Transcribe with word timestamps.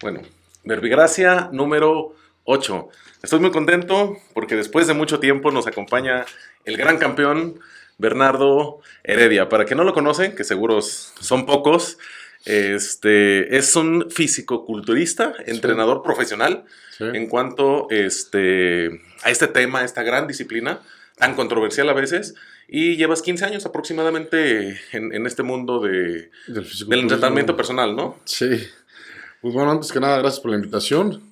Bueno, 0.00 0.22
Verbigracia 0.64 1.48
número 1.52 2.14
8. 2.44 2.88
Estoy 3.22 3.40
muy 3.40 3.50
contento 3.50 4.16
porque 4.34 4.54
después 4.56 4.86
de 4.86 4.94
mucho 4.94 5.18
tiempo 5.18 5.50
nos 5.50 5.66
acompaña 5.66 6.24
el 6.64 6.76
gran 6.76 6.98
campeón 6.98 7.58
Bernardo 7.98 8.80
Heredia. 9.02 9.48
Para 9.48 9.64
que 9.64 9.74
no 9.74 9.84
lo 9.84 9.92
conocen, 9.92 10.34
que 10.34 10.44
seguros 10.44 11.12
son 11.20 11.46
pocos, 11.46 11.98
este, 12.44 13.56
es 13.56 13.74
un 13.76 14.10
físico-culturista, 14.10 15.34
entrenador 15.46 16.02
profesional 16.02 16.64
Sí. 16.96 17.04
en 17.04 17.28
cuanto 17.28 17.86
este, 17.90 19.00
a 19.22 19.30
este 19.30 19.46
tema, 19.46 19.84
esta 19.84 20.02
gran 20.02 20.26
disciplina, 20.26 20.80
tan 21.16 21.36
controversial 21.36 21.88
a 21.88 21.92
veces, 21.92 22.34
y 22.66 22.96
llevas 22.96 23.22
15 23.22 23.44
años 23.44 23.66
aproximadamente 23.66 24.80
en, 24.90 25.14
en 25.14 25.24
este 25.24 25.44
mundo 25.44 25.78
de, 25.78 26.30
Del 26.48 26.66
del 26.88 27.00
entrenamiento 27.00 27.56
personal, 27.56 27.94
¿no? 27.94 28.18
Sí. 28.24 28.68
Pues 29.40 29.54
bueno, 29.54 29.70
antes 29.70 29.92
que 29.92 30.00
nada, 30.00 30.18
gracias 30.18 30.40
por 30.40 30.50
la 30.50 30.56
invitación. 30.56 31.22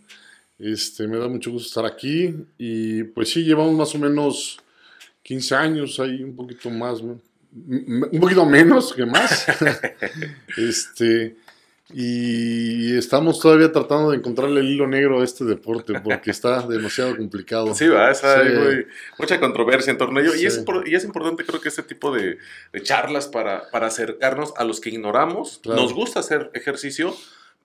Este, 0.58 1.06
me 1.06 1.18
da 1.18 1.28
mucho 1.28 1.50
gusto 1.50 1.66
estar 1.68 1.84
aquí. 1.84 2.34
Y 2.58 3.04
pues 3.04 3.30
sí, 3.30 3.44
llevamos 3.44 3.74
más 3.74 3.94
o 3.94 3.98
menos 3.98 4.58
15 5.22 5.54
años, 5.54 5.98
ahí 6.00 6.22
un 6.22 6.36
poquito 6.36 6.70
más, 6.70 7.00
un 7.00 7.20
poquito 8.20 8.46
menos 8.46 8.92
que 8.94 9.04
más. 9.06 9.46
este, 10.56 11.36
y 11.92 12.96
estamos 12.96 13.38
todavía 13.40 13.70
tratando 13.70 14.10
de 14.10 14.16
encontrarle 14.16 14.60
el 14.60 14.68
hilo 14.70 14.86
negro 14.88 15.20
a 15.20 15.24
este 15.24 15.44
deporte 15.44 15.94
porque 16.00 16.30
está 16.32 16.66
demasiado 16.66 17.16
complicado. 17.16 17.74
Sí, 17.74 17.86
va, 17.86 18.12
Sí. 18.14 18.26
hay 18.26 18.54
muy- 18.54 18.86
mucha 19.18 19.38
controversia 19.38 19.92
en 19.92 19.98
torno 19.98 20.18
a 20.18 20.22
ello. 20.22 20.34
Y, 20.34 20.46
es, 20.46 20.56
y 20.86 20.94
importante, 21.04 21.44
creo 21.44 21.60
que 21.60 21.68
este 21.68 21.82
tipo 21.84 22.14
de, 22.14 22.38
de 22.72 22.82
charlas 22.82 23.28
para, 23.28 23.70
para 23.70 23.86
acercarnos 23.86 24.52
a 24.56 24.64
los 24.64 24.80
que 24.80 24.90
ignoramos. 24.90 25.60
Claro. 25.62 25.82
Nos 25.82 25.92
gusta 25.94 26.20
hacer 26.20 26.50
ejercicio, 26.54 27.14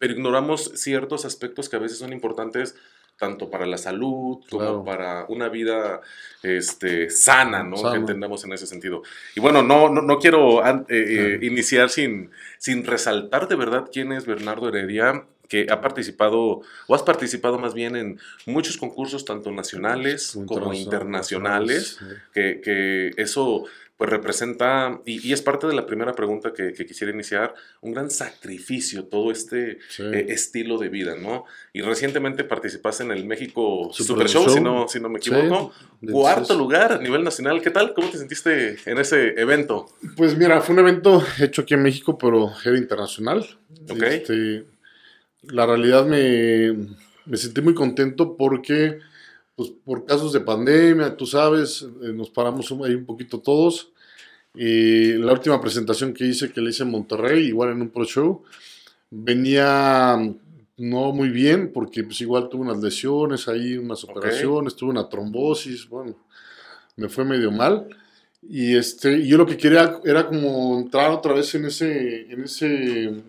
pero 0.01 0.13
ignoramos 0.13 0.71
ciertos 0.73 1.25
aspectos 1.25 1.69
que 1.69 1.75
a 1.75 1.79
veces 1.79 1.99
son 1.99 2.11
importantes 2.11 2.75
tanto 3.19 3.51
para 3.51 3.67
la 3.67 3.77
salud 3.77 4.39
como 4.49 4.63
Claro. 4.63 4.83
para 4.83 5.25
una 5.29 5.47
vida 5.47 6.01
este, 6.41 7.11
sana, 7.11 7.61
¿no? 7.63 7.77
Sana. 7.77 7.91
Que 7.91 7.97
entendamos 7.99 8.43
en 8.45 8.53
ese 8.53 8.65
sentido. 8.65 9.03
Y 9.35 9.39
bueno, 9.39 9.61
no, 9.61 9.89
no, 9.89 10.01
no 10.01 10.17
quiero 10.17 10.65
eh, 10.65 10.83
eh, 10.89 11.39
iniciar 11.43 11.91
sin, 11.91 12.31
sin 12.57 12.83
resaltar 12.83 13.47
de 13.47 13.55
verdad 13.55 13.89
quién 13.93 14.11
es 14.11 14.25
Bernardo 14.25 14.69
Heredia, 14.69 15.25
que 15.47 15.67
ha 15.69 15.81
participado, 15.81 16.61
o 16.87 16.95
has 16.95 17.03
participado 17.03 17.59
más 17.59 17.73
bien 17.75 17.95
en 17.95 18.19
muchos 18.47 18.77
concursos, 18.77 19.23
tanto 19.23 19.51
nacionales 19.51 20.35
como 20.47 20.73
internacionales, 20.73 21.97
Sí. 21.99 22.05
que, 22.33 22.61
que 22.61 23.11
eso 23.17 23.65
pues 24.01 24.09
representa, 24.09 24.99
y, 25.05 25.27
y 25.27 25.31
es 25.31 25.43
parte 25.43 25.67
de 25.67 25.75
la 25.75 25.85
primera 25.85 26.13
pregunta 26.13 26.53
que, 26.53 26.73
que 26.73 26.87
quisiera 26.87 27.13
iniciar, 27.13 27.53
un 27.81 27.91
gran 27.93 28.09
sacrificio, 28.09 29.03
todo 29.05 29.31
este 29.31 29.77
Sí. 29.89 30.01
eh, 30.01 30.25
estilo 30.29 30.79
de 30.79 30.89
vida, 30.89 31.13
¿no? 31.15 31.45
Y 31.71 31.81
recientemente 31.81 32.43
participaste 32.43 33.03
en 33.03 33.11
el 33.11 33.25
México 33.25 33.91
Super 33.93 34.27
Super, 34.27 34.27
Show, 34.27 34.45
Show. 34.45 34.53
si 34.55 34.59
no, 34.59 34.87
si 34.87 34.99
no 34.99 35.07
me 35.07 35.19
equivoco. 35.19 35.71
Cuarto 36.09 36.55
lugar 36.57 36.93
a 36.93 36.97
nivel 36.97 37.23
nacional. 37.23 37.61
¿Qué 37.61 37.69
tal? 37.69 37.93
¿Cómo 37.93 38.09
te 38.09 38.17
sentiste 38.17 38.77
en 38.87 38.97
ese 38.97 39.39
evento? 39.39 39.85
Pues 40.17 40.35
mira, 40.35 40.61
fue 40.61 40.73
un 40.73 40.79
evento 40.79 41.23
hecho 41.39 41.61
aquí 41.61 41.75
en 41.75 41.83
México, 41.83 42.17
pero 42.17 42.51
era 42.65 42.75
internacional. 42.79 43.45
Ok. 43.87 44.01
Este, 44.01 44.63
la 45.43 45.67
realidad 45.67 46.07
me, 46.07 46.87
me 47.27 47.37
sentí 47.37 47.61
muy 47.61 47.75
contento 47.75 48.35
porque, 48.35 48.97
pues 49.55 49.69
por 49.83 50.05
casos 50.05 50.33
de 50.33 50.39
pandemia, 50.39 51.15
tú 51.15 51.25
sabes, 51.25 51.83
eh, 52.03 52.13
nos 52.13 52.29
paramos 52.29 52.71
ahí 52.83 52.95
un 52.95 53.05
poquito 53.05 53.39
todos. 53.39 53.91
Y 54.53 55.13
la 55.13 55.33
última 55.33 55.61
presentación 55.61 56.13
que 56.13 56.25
hice, 56.25 56.51
que 56.51 56.61
le 56.61 56.71
hice 56.71 56.83
en 56.83 56.91
Monterrey, 56.91 57.45
igual 57.47 57.71
en 57.71 57.81
un 57.81 57.89
pro 57.89 58.03
show, 58.05 58.43
venía 59.09 60.17
no 60.77 61.11
muy 61.11 61.29
bien 61.29 61.71
porque 61.71 62.03
pues 62.03 62.19
igual 62.21 62.49
tuve 62.49 62.63
unas 62.63 62.81
lesiones 62.81 63.47
ahí, 63.47 63.77
unas 63.77 64.03
operaciones, 64.03 64.75
tuve 64.75 64.89
una 64.89 65.07
trombosis, 65.07 65.87
bueno, 65.87 66.15
me 66.95 67.07
fue 67.07 67.23
medio 67.23 67.51
mal. 67.51 67.87
Y 68.41 68.75
este, 68.75 69.25
yo 69.25 69.37
lo 69.37 69.45
que 69.45 69.57
quería 69.57 69.99
era 70.03 70.27
como 70.27 70.79
entrar 70.79 71.11
otra 71.11 71.33
vez 71.33 71.53
en 71.55 71.65
ese, 71.65 72.31
en 72.31 72.43
ese, 72.43 73.21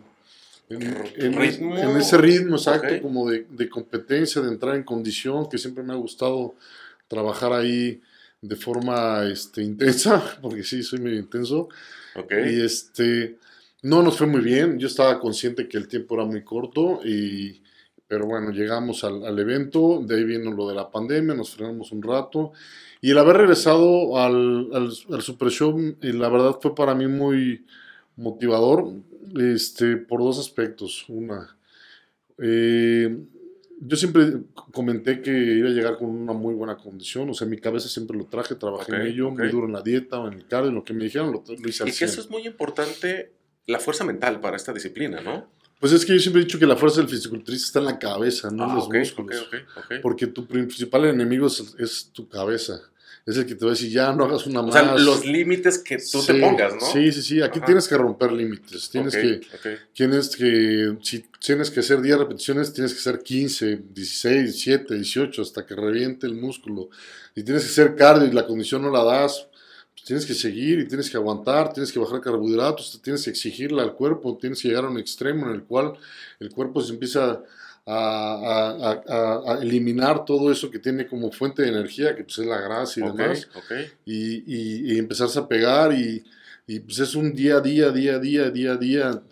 en, 0.74 0.82
en- 1.16 1.38
¿Ritmo? 1.40 1.76
en 1.78 1.96
ese 1.96 2.16
ritmo 2.18 2.56
exacto, 2.56 2.94
Ok. 2.94 3.02
como 3.02 3.28
de, 3.30 3.46
de 3.50 3.68
competencia, 3.68 4.40
de 4.42 4.48
entrar 4.48 4.76
en 4.76 4.82
condición, 4.84 5.48
que 5.48 5.58
siempre 5.58 5.82
me 5.84 5.92
ha 5.92 5.96
gustado 5.96 6.54
trabajar 7.08 7.52
ahí 7.52 8.00
de 8.40 8.56
forma 8.56 9.24
este, 9.30 9.62
intensa, 9.62 10.22
porque 10.42 10.62
sí, 10.64 10.82
soy 10.82 11.00
medio 11.00 11.18
intenso. 11.18 11.68
Ok. 12.16 12.32
Y 12.50 12.60
este, 12.60 13.38
no 13.82 14.02
nos 14.02 14.16
fue 14.18 14.26
muy 14.26 14.40
bien. 14.40 14.78
Yo 14.78 14.86
estaba 14.86 15.18
consciente 15.20 15.68
que 15.68 15.76
el 15.78 15.88
tiempo 15.88 16.14
era 16.16 16.24
muy 16.24 16.42
corto, 16.42 17.00
y, 17.04 17.62
pero 18.08 18.26
bueno, 18.26 18.50
llegamos 18.50 19.04
al, 19.04 19.24
al 19.24 19.38
evento. 19.38 20.02
De 20.04 20.16
ahí 20.16 20.24
vino 20.24 20.50
lo 20.52 20.68
de 20.68 20.74
la 20.74 20.90
pandemia, 20.90 21.34
nos 21.34 21.50
frenamos 21.54 21.92
un 21.92 22.02
rato. 22.02 22.52
Y 23.00 23.10
el 23.10 23.18
haber 23.18 23.36
regresado 23.38 24.18
al, 24.18 24.68
al, 24.72 24.92
al 25.10 25.22
Super 25.22 25.48
Show, 25.48 25.78
eh, 26.00 26.12
la 26.12 26.28
verdad 26.28 26.58
fue 26.60 26.74
para 26.74 26.94
mí 26.94 27.06
muy 27.08 27.64
motivador 28.16 28.92
este, 29.38 29.96
por 29.96 30.20
dos 30.20 30.38
aspectos. 30.38 31.04
Una, 31.08 31.56
eh, 32.38 33.16
yo 33.84 33.96
siempre 33.96 34.34
comenté 34.72 35.20
que 35.22 35.30
iba 35.30 35.68
a 35.68 35.72
llegar 35.72 35.98
con 35.98 36.08
una 36.10 36.32
muy 36.32 36.54
buena 36.54 36.76
condición, 36.76 37.28
o 37.30 37.34
sea, 37.34 37.46
mi 37.48 37.58
cabeza 37.58 37.88
siempre 37.88 38.16
lo 38.16 38.26
traje, 38.26 38.54
trabajé 38.54 38.94
en 38.94 39.02
ello, 39.02 39.30
muy 39.30 39.48
duro 39.48 39.66
en 39.66 39.72
la 39.72 39.82
dieta 39.82 40.20
o 40.20 40.28
en 40.28 40.34
el 40.34 40.46
cardio, 40.46 40.68
en 40.68 40.76
lo 40.76 40.84
que 40.84 40.92
me 40.92 41.04
dijeron 41.04 41.32
lo, 41.32 41.42
lo 41.46 41.68
hice 41.68 41.82
al 41.82 41.88
Y 41.88 41.92
que 41.92 41.98
100. 41.98 42.10
eso 42.10 42.20
es 42.20 42.30
muy 42.30 42.46
importante, 42.46 43.32
la 43.66 43.80
fuerza 43.80 44.04
mental 44.04 44.40
para 44.40 44.56
esta 44.56 44.72
disciplina, 44.72 45.20
¿no? 45.20 45.50
Pues 45.80 45.92
es 45.92 46.06
que 46.06 46.12
yo 46.12 46.20
siempre 46.20 46.42
he 46.42 46.44
dicho 46.44 46.60
que 46.60 46.66
la 46.66 46.76
fuerza 46.76 47.00
del 47.00 47.10
fisiculturista 47.10 47.66
está 47.66 47.78
en 47.80 47.84
la 47.86 47.98
cabeza, 47.98 48.52
no 48.52 48.64
en 48.66 48.70
Ah, 48.70 48.74
los 48.76 48.84
ok, 48.84 48.94
músculos. 48.94 49.48
Porque 50.00 50.28
tu 50.28 50.46
principal 50.46 51.06
enemigo 51.06 51.48
es, 51.48 51.74
es 51.76 52.10
tu 52.12 52.28
cabeza. 52.28 52.80
Es 53.24 53.36
el 53.36 53.46
que 53.46 53.54
te 53.54 53.64
va 53.64 53.70
a 53.70 53.74
decir, 53.74 53.90
ya 53.90 54.12
no 54.12 54.24
hagas 54.24 54.46
una 54.46 54.60
O 54.60 54.64
más. 54.64 54.74
sea, 54.74 54.96
los 54.96 55.24
límites 55.24 55.78
que 55.78 55.96
tú 55.98 56.24
te 56.26 56.32
Sí, 56.34 56.40
pongas, 56.40 56.74
¿no? 56.74 56.80
Sí, 56.80 57.12
sí, 57.12 57.22
sí. 57.22 57.40
Aquí 57.40 57.58
Ajá. 57.58 57.66
tienes 57.66 57.86
que 57.86 57.96
romper 57.96 58.32
límites. 58.32 58.90
Tienes 58.90 59.14
Ok, 59.14 59.20
que, 59.20 59.40
ok. 59.54 59.78
tienes 59.94 60.36
que, 60.36 60.96
si 61.02 61.24
tienes 61.38 61.70
que 61.70 61.80
hacer 61.80 62.00
10 62.02 62.18
repeticiones, 62.18 62.72
tienes 62.72 62.92
que 62.94 62.98
hacer 62.98 63.20
15, 63.22 63.82
16, 63.94 64.42
17, 64.44 64.94
18, 64.96 65.42
hasta 65.42 65.64
que 65.64 65.76
reviente 65.76 66.26
el 66.26 66.34
músculo. 66.34 66.88
Y 67.36 67.44
tienes 67.44 67.62
que 67.64 67.70
hacer 67.70 67.94
cardio 67.94 68.26
y 68.26 68.32
la 68.32 68.44
condición 68.46 68.82
no 68.82 68.90
la 68.90 69.04
das, 69.04 69.46
pues 69.92 70.04
tienes 70.04 70.26
que 70.26 70.34
seguir 70.34 70.80
y 70.80 70.88
tienes 70.88 71.08
que 71.08 71.16
aguantar, 71.16 71.72
tienes 71.72 71.92
que 71.92 72.00
bajar 72.00 72.20
carbohidratos, 72.20 73.00
tienes 73.04 73.22
que 73.22 73.30
exigirle 73.30 73.82
al 73.82 73.94
cuerpo, 73.94 74.36
tienes 74.40 74.60
que 74.60 74.68
llegar 74.68 74.84
a 74.84 74.88
un 74.88 74.98
extremo 74.98 75.46
en 75.46 75.52
el 75.54 75.62
cual 75.62 75.92
el 76.40 76.50
cuerpo 76.50 76.80
se 76.80 76.92
empieza 76.92 77.30
a, 77.30 77.42
a- 77.86 79.02
a- 79.06 79.12
a- 79.12 79.54
a 79.54 79.62
eliminar 79.62 80.24
todo 80.24 80.52
eso 80.52 80.70
que 80.70 80.78
tiene 80.78 81.06
como 81.06 81.32
fuente 81.32 81.62
de 81.62 81.68
energía, 81.68 82.14
que 82.14 82.24
pues 82.24 82.38
es 82.38 82.46
la 82.46 82.60
grasa 82.60 83.00
y 83.00 83.02
demás 83.12 83.48
y, 84.06 84.94
y 84.94 84.98
empezarse 84.98 85.38
a 85.38 85.48
pegar 85.48 85.92
y, 85.92 86.22
y, 86.66 86.78
pues 86.80 87.00
es 87.00 87.14
un 87.16 87.34
día 87.34 87.56
a 87.56 87.60
día, 87.60 87.90
día 87.90 88.14
a 88.14 88.18
día, 88.20 88.50
día 88.50 88.72
a 88.72 88.76
día, 88.76 89.22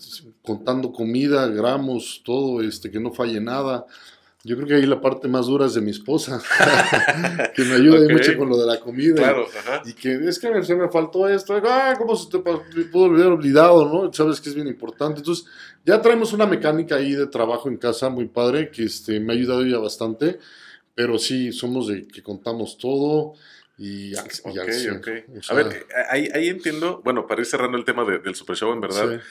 contando 0.43 0.93
comida, 0.93 1.47
gramos, 1.47 2.23
todo, 2.25 2.61
este, 2.61 2.91
que 2.91 2.99
no 2.99 3.13
falle 3.13 3.41
nada. 3.41 3.87
Yo 4.43 4.57
creo 4.57 4.69
que 4.69 4.75
ahí 4.77 4.87
la 4.87 5.01
parte 5.03 5.29
más 5.29 5.47
dura 5.47 5.67
es 5.67 5.75
de 5.75 5.83
mi 5.83 5.91
esposa, 5.91 6.41
que 7.55 7.63
me 7.65 7.75
ayuda 7.75 8.09
mucho 8.11 8.37
con 8.39 8.49
lo 8.49 8.57
de 8.57 8.67
la 8.67 8.81
comida. 8.81 9.17
Claro, 9.17 9.47
ajá. 9.59 9.83
Y 9.85 9.93
que 9.93 10.15
es 10.15 10.39
que 10.39 10.63
se 10.65 10.75
me 10.77 10.89
faltó 10.89 11.29
esto, 11.29 11.61
ah, 11.65 11.95
¿cómo 11.99 12.17
se 12.17 12.31
te 12.31 12.39
pudo 12.39 13.05
haber 13.07 13.27
olvidado, 13.27 13.87
no? 13.87 14.11
Sabes 14.13 14.41
que 14.41 14.49
es 14.49 14.55
bien 14.55 14.67
importante. 14.67 15.19
Entonces, 15.21 15.45
ya 15.85 16.01
traemos 16.01 16.33
una 16.33 16.47
mecánica 16.47 16.97
ahí 16.97 17.13
de 17.15 17.27
trabajo 17.27 17.69
en 17.69 17.77
casa 17.77 18.09
muy 18.09 18.29
padre, 18.29 18.71
que 18.71 18.85
este, 18.85 19.21
me 19.21 19.33
ha 19.35 19.37
ayudado 19.37 19.65
ya 19.67 19.79
bastante, 19.79 20.39
pero 20.95 21.19
sí, 21.19 21.53
somos 21.53 21.89
de 21.89 22.07
que 22.09 22.23
contamos 22.23 22.79
todo 22.79 23.35
y, 23.77 24.15
al- 24.17 24.27
y 24.55 24.59
al 24.59 24.65
Ok, 24.67 24.73
100. 24.73 24.97
ok. 24.97 25.09
O 25.51 25.53
A 25.53 25.55
ver, 25.55 25.67
eh, 25.67 25.87
ahí, 26.09 26.29
ahí 26.35 26.49
entiendo, 26.49 27.03
bueno, 27.05 27.27
para 27.27 27.43
ir 27.43 27.47
cerrando 27.47 27.77
el 27.77 27.85
tema 27.85 28.05
de- 28.07 28.19
del 28.21 28.35
Super 28.35 28.57
Show, 28.57 28.73
en 28.73 28.81
verdad, 28.81 29.21
sí. 29.21 29.27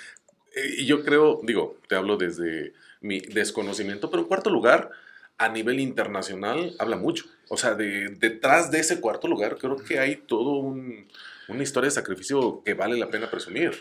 eh, 0.56 0.76
y 0.80 0.86
yo 0.86 1.04
creo, 1.04 1.40
digo, 1.44 1.78
te 1.88 1.96
hablo 1.96 2.16
desde 2.16 2.74
mi 3.02 3.20
desconocimiento, 3.20 4.10
pero 4.10 4.24
en 4.24 4.28
cuarto 4.28 4.50
lugar, 4.50 4.92
a 5.38 5.50
nivel 5.50 5.80
internacional, 5.80 6.76
habla 6.80 6.98
mucho. 6.98 7.26
O 7.50 7.58
sea, 7.58 7.76
de, 7.76 8.10
detrás 8.10 8.72
de 8.72 8.80
ese 8.80 9.00
cuarto 9.00 9.28
lugar, 9.28 9.58
creo 9.58 9.78
que 9.78 10.00
hay 10.00 10.18
todo 10.18 10.58
un, 10.58 11.08
una 11.48 11.64
historia 11.64 11.88
de 11.88 11.96
sacrificio 11.96 12.62
que 12.64 12.74
vale 12.74 12.98
la 12.98 13.10
pena 13.10 13.32
presumir. 13.32 13.72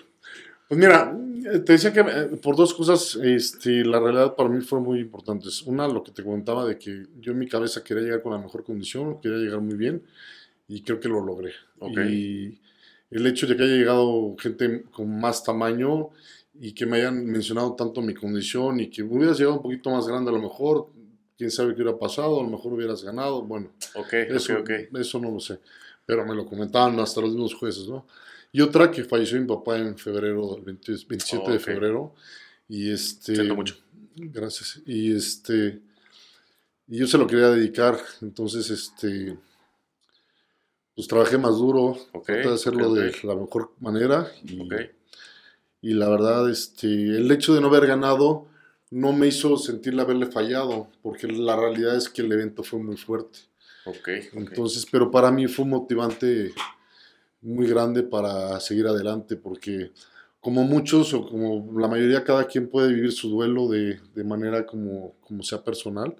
Pues 0.69 0.79
mira, 0.79 1.17
te 1.43 1.73
decía 1.73 1.93
que 1.93 2.01
eh, 2.01 2.25
por 2.43 2.55
dos 2.55 2.75
cosas, 2.75 3.19
este, 3.23 3.85
la 3.85 3.99
realidad 3.99 4.37
para 4.37 4.51
mí 4.51 4.61
fueron 4.61 4.87
muy 4.87 5.01
importantes. 5.01 5.63
Una, 5.63 5.89
lo 5.89 6.05
que 6.05 6.13
te 6.13 6.23
comentaba 6.23 6.67
de 6.67 6.79
que 6.79 7.07
yo 7.19 7.33
en 7.33 7.39
mi 7.39 7.49
cabeza 7.49 7.83
quería 7.83 8.05
llegar 8.05 8.23
con 8.23 8.33
la 8.33 8.39
mejor 8.39 8.65
condición, 8.65 9.21
quería 9.21 9.39
llegar 9.39 9.61
muy 9.61 9.77
bien 9.77 10.03
y 10.69 10.83
creo 10.83 11.01
que 11.01 11.09
lo 11.09 11.25
logré. 11.25 11.55
Ok. 11.79 11.99
Y 12.07 12.61
el 13.11 13.27
hecho 13.27 13.47
de 13.47 13.57
que 13.57 13.63
haya 13.63 13.77
llegado 13.77 14.37
gente 14.39 14.85
con 14.93 15.19
más 15.19 15.43
tamaño 15.43 16.11
y 16.61 16.73
que 16.73 16.87
me 16.87 16.99
hayan 16.99 17.25
mencionado 17.27 17.75
tanto 17.75 18.03
mi 18.03 18.15
condición 18.15 18.81
y 18.81 18.91
que 18.91 19.03
hubieras 19.03 19.39
llegado 19.39 19.57
un 19.57 19.63
poquito 19.63 19.91
más 19.91 20.07
grande 20.07 20.31
a 20.31 20.35
lo 20.35 20.41
mejor, 20.43 20.89
quién 21.37 21.51
sabe 21.51 21.75
qué 21.75 21.83
hubiera 21.83 21.99
pasado, 21.99 22.41
a 22.41 22.43
lo 22.43 22.49
mejor 22.51 22.73
hubieras 22.73 23.03
ganado, 23.05 23.43
bueno, 23.43 23.71
Ok, 23.95 24.13
eso, 24.13 24.55
ok, 24.55 24.61
ok. 24.61 24.99
eso 24.99 25.21
no 25.21 25.31
lo 25.31 25.41
sé, 25.41 25.61
pero 26.05 26.27
me 26.27 26.35
lo 26.35 26.47
comentaban 26.47 26.99
hasta 27.01 27.21
los 27.21 27.31
mismos 27.31 27.55
jueces, 27.55 27.87
¿no? 27.89 28.07
Y 28.51 28.61
otra 28.61 28.91
que 28.91 29.05
falleció 29.05 29.41
mi 29.41 29.47
papá 29.47 29.79
en 29.79 29.97
febrero, 29.99 30.57
el 30.57 30.63
20 30.63 30.93
27 31.09 31.45
Oh, 31.47 31.53
de 31.53 31.59
febrero, 31.59 32.15
y 32.69 32.91
este... 32.91 33.35
Siento 33.37 33.55
mucho. 33.55 33.77
Gracias. 34.17 34.81
Y 34.85 35.15
este, 35.15 35.81
y 36.89 36.97
yo 36.99 37.07
se 37.07 37.19
lo 37.19 37.27
quería 37.27 37.51
dedicar, 37.51 38.01
entonces 38.21 38.69
este, 38.71 39.37
pues 40.97 41.07
trabajé 41.07 41.39
más 41.39 41.57
duro, 41.57 41.97
Ok, 42.13 42.27
traté 42.27 42.49
de 42.49 42.55
hacerlo 42.55 42.93
de 42.95 43.15
la 43.23 43.37
mejor 43.37 43.73
manera 43.79 44.29
y. 44.45 44.69
y 45.81 45.95
la 45.95 46.09
verdad, 46.09 46.51
este, 46.51 46.89
el 46.89 47.31
hecho 47.31 47.55
de 47.55 47.61
no 47.61 47.69
haber 47.69 47.87
ganado 47.87 48.47
no 48.91 49.13
me 49.13 49.27
hizo 49.29 49.57
sentir 49.57 49.99
haberle 50.01 50.27
fallado, 50.27 50.89
porque 51.03 51.27
la 51.27 51.57
realidad 51.57 51.97
es 51.97 52.09
que 52.09 52.23
el 52.23 52.33
evento 52.33 52.63
fue 52.63 52.79
muy 52.79 52.97
fuerte. 52.97 53.41
Ok, 53.85 54.09
ok. 54.33 54.35
Entonces, 54.35 54.87
pero 54.91 55.11
para 55.11 55.31
mí 55.31 55.47
fue 55.47 55.65
un 55.65 55.73
motivante 55.73 56.53
muy 57.43 57.67
grande 57.69 58.03
para 58.03 58.59
seguir 58.61 58.87
adelante, 58.87 59.37
porque 59.37 59.93
como 60.41 60.65
muchos 60.65 61.13
o 61.15 61.27
como 61.27 61.79
la 61.79 61.89
mayoría, 61.89 62.25
cada 62.25 62.47
quien 62.47 62.69
puede 62.69 62.93
vivir 62.93 63.13
su 63.13 63.29
duelo 63.29 63.69
de, 63.69 64.01
de 64.15 64.25
manera 64.25 64.67
como, 64.67 65.15
como 65.21 65.43
sea 65.43 65.63
personal. 65.63 66.17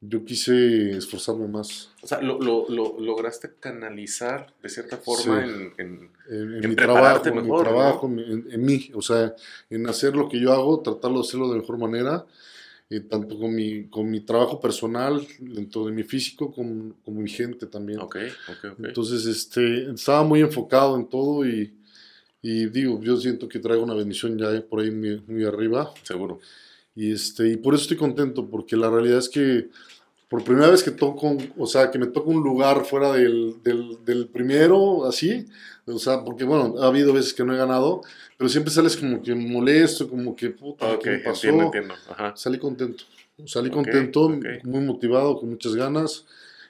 Yo 0.00 0.24
quise 0.24 0.92
esforzarme 0.96 1.48
más 1.48 1.90
O 2.02 2.06
sea, 2.06 2.20
lo, 2.20 2.40
lo- 2.40 2.68
lo- 2.68 3.00
lograste 3.00 3.50
canalizar 3.58 4.52
de 4.62 4.68
cierta 4.68 4.96
forma 4.96 5.44
Sí. 5.44 5.50
en, 5.50 5.72
en- 5.86 6.10
en, 6.30 6.54
en 6.64 6.68
mi 6.70 6.76
prepararte 6.76 6.84
trabajo, 6.84 7.28
en 7.28 7.34
mi 7.34 7.42
mejor, 7.42 7.56
¿no? 7.58 7.62
trabajo, 7.64 8.06
en, 8.06 8.64
mí, 8.64 8.90
o 8.94 9.02
sea, 9.02 9.34
en 9.70 9.88
hacer 9.88 10.14
lo 10.14 10.28
que 10.28 10.38
yo 10.40 10.52
hago, 10.52 10.80
tratarlo 10.82 11.20
de 11.20 11.26
hacerlo 11.26 11.50
de 11.50 11.58
mejor 11.58 11.78
manera, 11.78 12.26
eh, 12.90 13.00
tanto 13.00 13.36
con 13.38 13.54
mi, 13.54 13.88
con 13.88 14.08
mi 14.08 14.20
trabajo 14.20 14.60
personal, 14.60 15.26
dentro 15.40 15.84
de 15.86 15.92
mi 15.92 16.04
físico, 16.04 16.52
como, 16.52 16.94
como 17.04 17.20
mi 17.20 17.28
gente 17.30 17.66
también. 17.66 17.98
Ok, 17.98 18.16
ok, 18.48 18.72
ok. 18.78 18.84
Entonces, 18.84 19.26
este, 19.26 19.90
estaba 19.90 20.22
muy 20.22 20.40
enfocado 20.40 20.96
en 20.96 21.08
todo 21.08 21.44
y, 21.46 21.74
y 22.40 22.66
digo, 22.66 23.00
yo 23.02 23.16
siento 23.16 23.48
que 23.48 23.58
traigo 23.58 23.82
una 23.82 23.94
bendición 23.94 24.38
ya 24.38 24.60
por 24.62 24.80
ahí 24.80 24.90
muy, 24.92 25.20
muy 25.26 25.44
arriba 25.44 25.92
Seguro. 26.04 26.38
Y, 26.98 27.12
este, 27.12 27.48
y 27.48 27.56
por 27.56 27.74
eso 27.74 27.82
estoy 27.82 27.96
contento, 27.96 28.48
porque 28.50 28.76
la 28.76 28.90
realidad 28.90 29.18
es 29.18 29.28
que 29.28 29.68
por 30.28 30.42
primera 30.44 30.68
vez 30.68 30.82
que 30.82 30.90
toco, 30.90 31.36
o 31.56 31.66
sea, 31.66 31.90
que 31.90 31.98
me 31.98 32.06
toca 32.08 32.28
un 32.28 32.42
lugar 32.42 32.84
fuera 32.84 33.12
del, 33.12 33.54
del, 33.62 33.98
del 34.04 34.26
primero, 34.28 35.06
así, 35.06 35.46
o 35.86 35.98
sea, 35.98 36.24
porque 36.24 36.44
bueno, 36.44 36.74
ha 36.82 36.88
habido 36.88 37.12
veces 37.12 37.32
que 37.32 37.44
no 37.44 37.54
he 37.54 37.56
ganado, 37.56 38.02
pero 38.36 38.50
siempre 38.50 38.72
sales 38.72 38.96
como 38.96 39.22
que 39.22 39.34
molesto, 39.34 40.08
como 40.08 40.34
que 40.36 40.50
puta, 40.50 40.86
Ok, 40.92 41.02
¿qué 41.04 41.10
me 41.10 41.18
pasó? 41.20 41.46
entiendo, 41.46 41.64
entiendo. 41.66 41.94
Ajá. 42.10 42.32
Salí 42.36 42.58
contento, 42.58 43.04
salí 43.46 43.68
Ok, 43.68 43.74
contento, 43.74 44.22
ok. 44.24 44.44
muy 44.64 44.80
motivado, 44.80 45.38
con 45.38 45.48
muchas 45.50 45.74
ganas, 45.76 46.26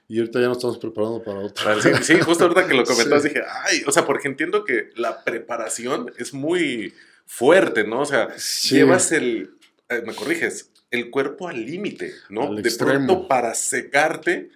y 0.06 0.18
ahorita 0.20 0.40
ya 0.40 0.48
nos 0.48 0.58
estamos 0.58 0.78
preparando 0.78 1.22
para 1.22 1.40
otro. 1.40 1.64
Para 1.64 1.74
el- 1.76 1.82
Sí, 1.82 1.90
sí, 2.14 2.20
justo 2.20 2.44
ahorita 2.44 2.66
que 2.68 2.74
lo 2.74 2.84
comentabas 2.84 3.22
Sí. 3.22 3.28
dije, 3.30 3.42
ay, 3.64 3.82
o 3.86 3.90
sea, 3.92 4.06
porque 4.06 4.28
entiendo 4.28 4.64
que 4.64 4.90
la 4.96 5.24
preparación 5.24 6.12
es 6.16 6.32
muy 6.32 6.94
fuerte, 7.26 7.84
¿no? 7.84 8.00
O 8.02 8.06
sea, 8.06 8.28
Sí. 8.36 8.76
llevas 8.76 9.10
el, 9.12 9.50
eh, 9.88 10.02
me 10.06 10.14
corriges, 10.14 10.70
el 10.90 11.10
cuerpo 11.10 11.48
al 11.48 11.64
límite, 11.64 12.12
¿no? 12.30 12.44
Al 12.48 12.56
de 12.62 12.68
extremo. 12.68 13.06
pronto 13.06 13.28
para 13.28 13.54
secarte 13.54 14.50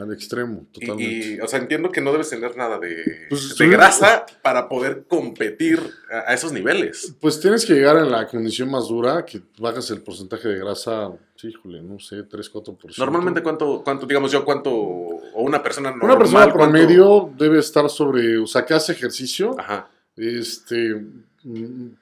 Al 0.00 0.12
extremo, 0.12 0.66
totalmente. 0.72 1.04
y, 1.34 1.40
o 1.40 1.46
sea, 1.48 1.58
entiendo 1.58 1.90
que 1.90 2.00
no 2.00 2.12
debes 2.12 2.30
tener 2.30 2.56
nada 2.56 2.78
de, 2.78 3.04
Pues, 3.28 3.56
de 3.58 3.68
grasa 3.68 4.24
para 4.42 4.68
poder 4.68 5.04
competir 5.08 5.78
a, 6.10 6.30
a 6.30 6.34
esos 6.34 6.52
niveles. 6.52 7.14
Pues 7.20 7.40
tienes 7.40 7.66
que 7.66 7.74
llegar 7.74 7.96
en 7.98 8.10
la 8.10 8.26
condición 8.26 8.70
más 8.70 8.88
dura, 8.88 9.24
que 9.24 9.42
bajas 9.58 9.90
el 9.90 10.02
porcentaje 10.02 10.48
de 10.48 10.58
grasa, 10.60 11.10
sí, 11.36 11.48
híjole, 11.48 11.82
no 11.82 11.98
sé, 11.98 12.22
3-4%. 12.28 12.96
Normalmente, 12.98 13.42
¿cuánto, 13.42 13.82
cuánto, 13.84 14.06
digamos 14.06 14.32
yo, 14.32 14.44
cuánto, 14.44 14.72
o 14.72 15.42
una 15.42 15.62
persona 15.62 15.90
normal, 15.90 16.10
Una 16.10 16.18
persona 16.18 16.44
cuánto- 16.52 16.58
promedio 16.58 17.32
debe 17.36 17.58
estar 17.58 17.88
sobre, 17.90 18.38
o 18.38 18.46
sea, 18.46 18.64
que 18.64 18.74
hace 18.74 18.92
ejercicio, 18.92 19.54
Ajá, 19.58 19.90
este, 20.16 21.02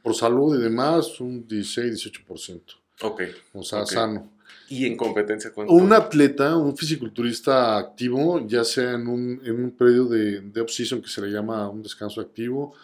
por 0.03 0.15
salud 0.15 0.59
y 0.59 0.63
demás, 0.63 1.21
un 1.21 1.47
16-18%. 1.47 2.61
ok. 3.03 3.23
O 3.55 3.63
sea, 3.63 3.87
sano. 3.87 4.31
¿Y 4.69 4.87
en 4.87 4.97
competencia 4.97 5.53
cuánto? 5.53 5.73
Un 5.73 5.93
atleta, 5.93 6.57
un 6.57 6.77
fisiculturista 6.77 7.77
activo, 7.77 8.47
ya 8.47 8.63
sea 8.63 8.93
en 8.93 9.09
un, 9.09 9.41
en 9.45 9.65
un 9.65 9.71
periodo 9.73 10.11
de, 10.11 10.41
de 10.41 10.61
off-season 10.61 11.03
que 11.03 11.09
se 11.09 11.21
le 11.21 11.29
llama 11.29 11.69
un 11.69 11.83
descanso 11.83 12.21
activo, 12.21 12.75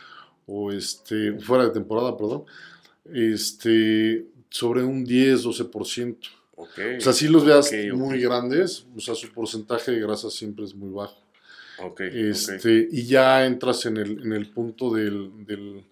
o 0.47 0.73
este, 0.73 1.39
fuera 1.39 1.65
de 1.65 1.71
temporada, 1.71 2.17
perdón, 2.17 2.45
este, 3.13 4.27
sobre 4.51 4.83
un 4.83 5.05
10-12%. 5.07 6.17
Ok. 6.57 6.79
O 6.97 7.01
sea, 7.01 7.13
si 7.13 7.29
los 7.29 7.45
veas 7.45 7.71
muy 7.93 8.21
grandes, 8.21 8.87
o 8.97 9.01
sea, 9.01 9.15
su 9.15 9.31
porcentaje 9.33 9.93
de 9.93 10.01
grasa 10.01 10.31
siempre 10.31 10.65
es 10.65 10.75
muy 10.75 10.91
bajo. 10.91 11.21
ok, 11.81 11.87
ok. 11.87 12.01
Este, 12.01 12.89
Y 12.91 13.05
ya 13.05 13.45
entras 13.47 13.87
en 13.87 13.99
el, 13.99 14.23
en 14.23 14.33
el 14.33 14.49
punto 14.49 14.93
del, 14.93 15.31
del, 15.47 15.85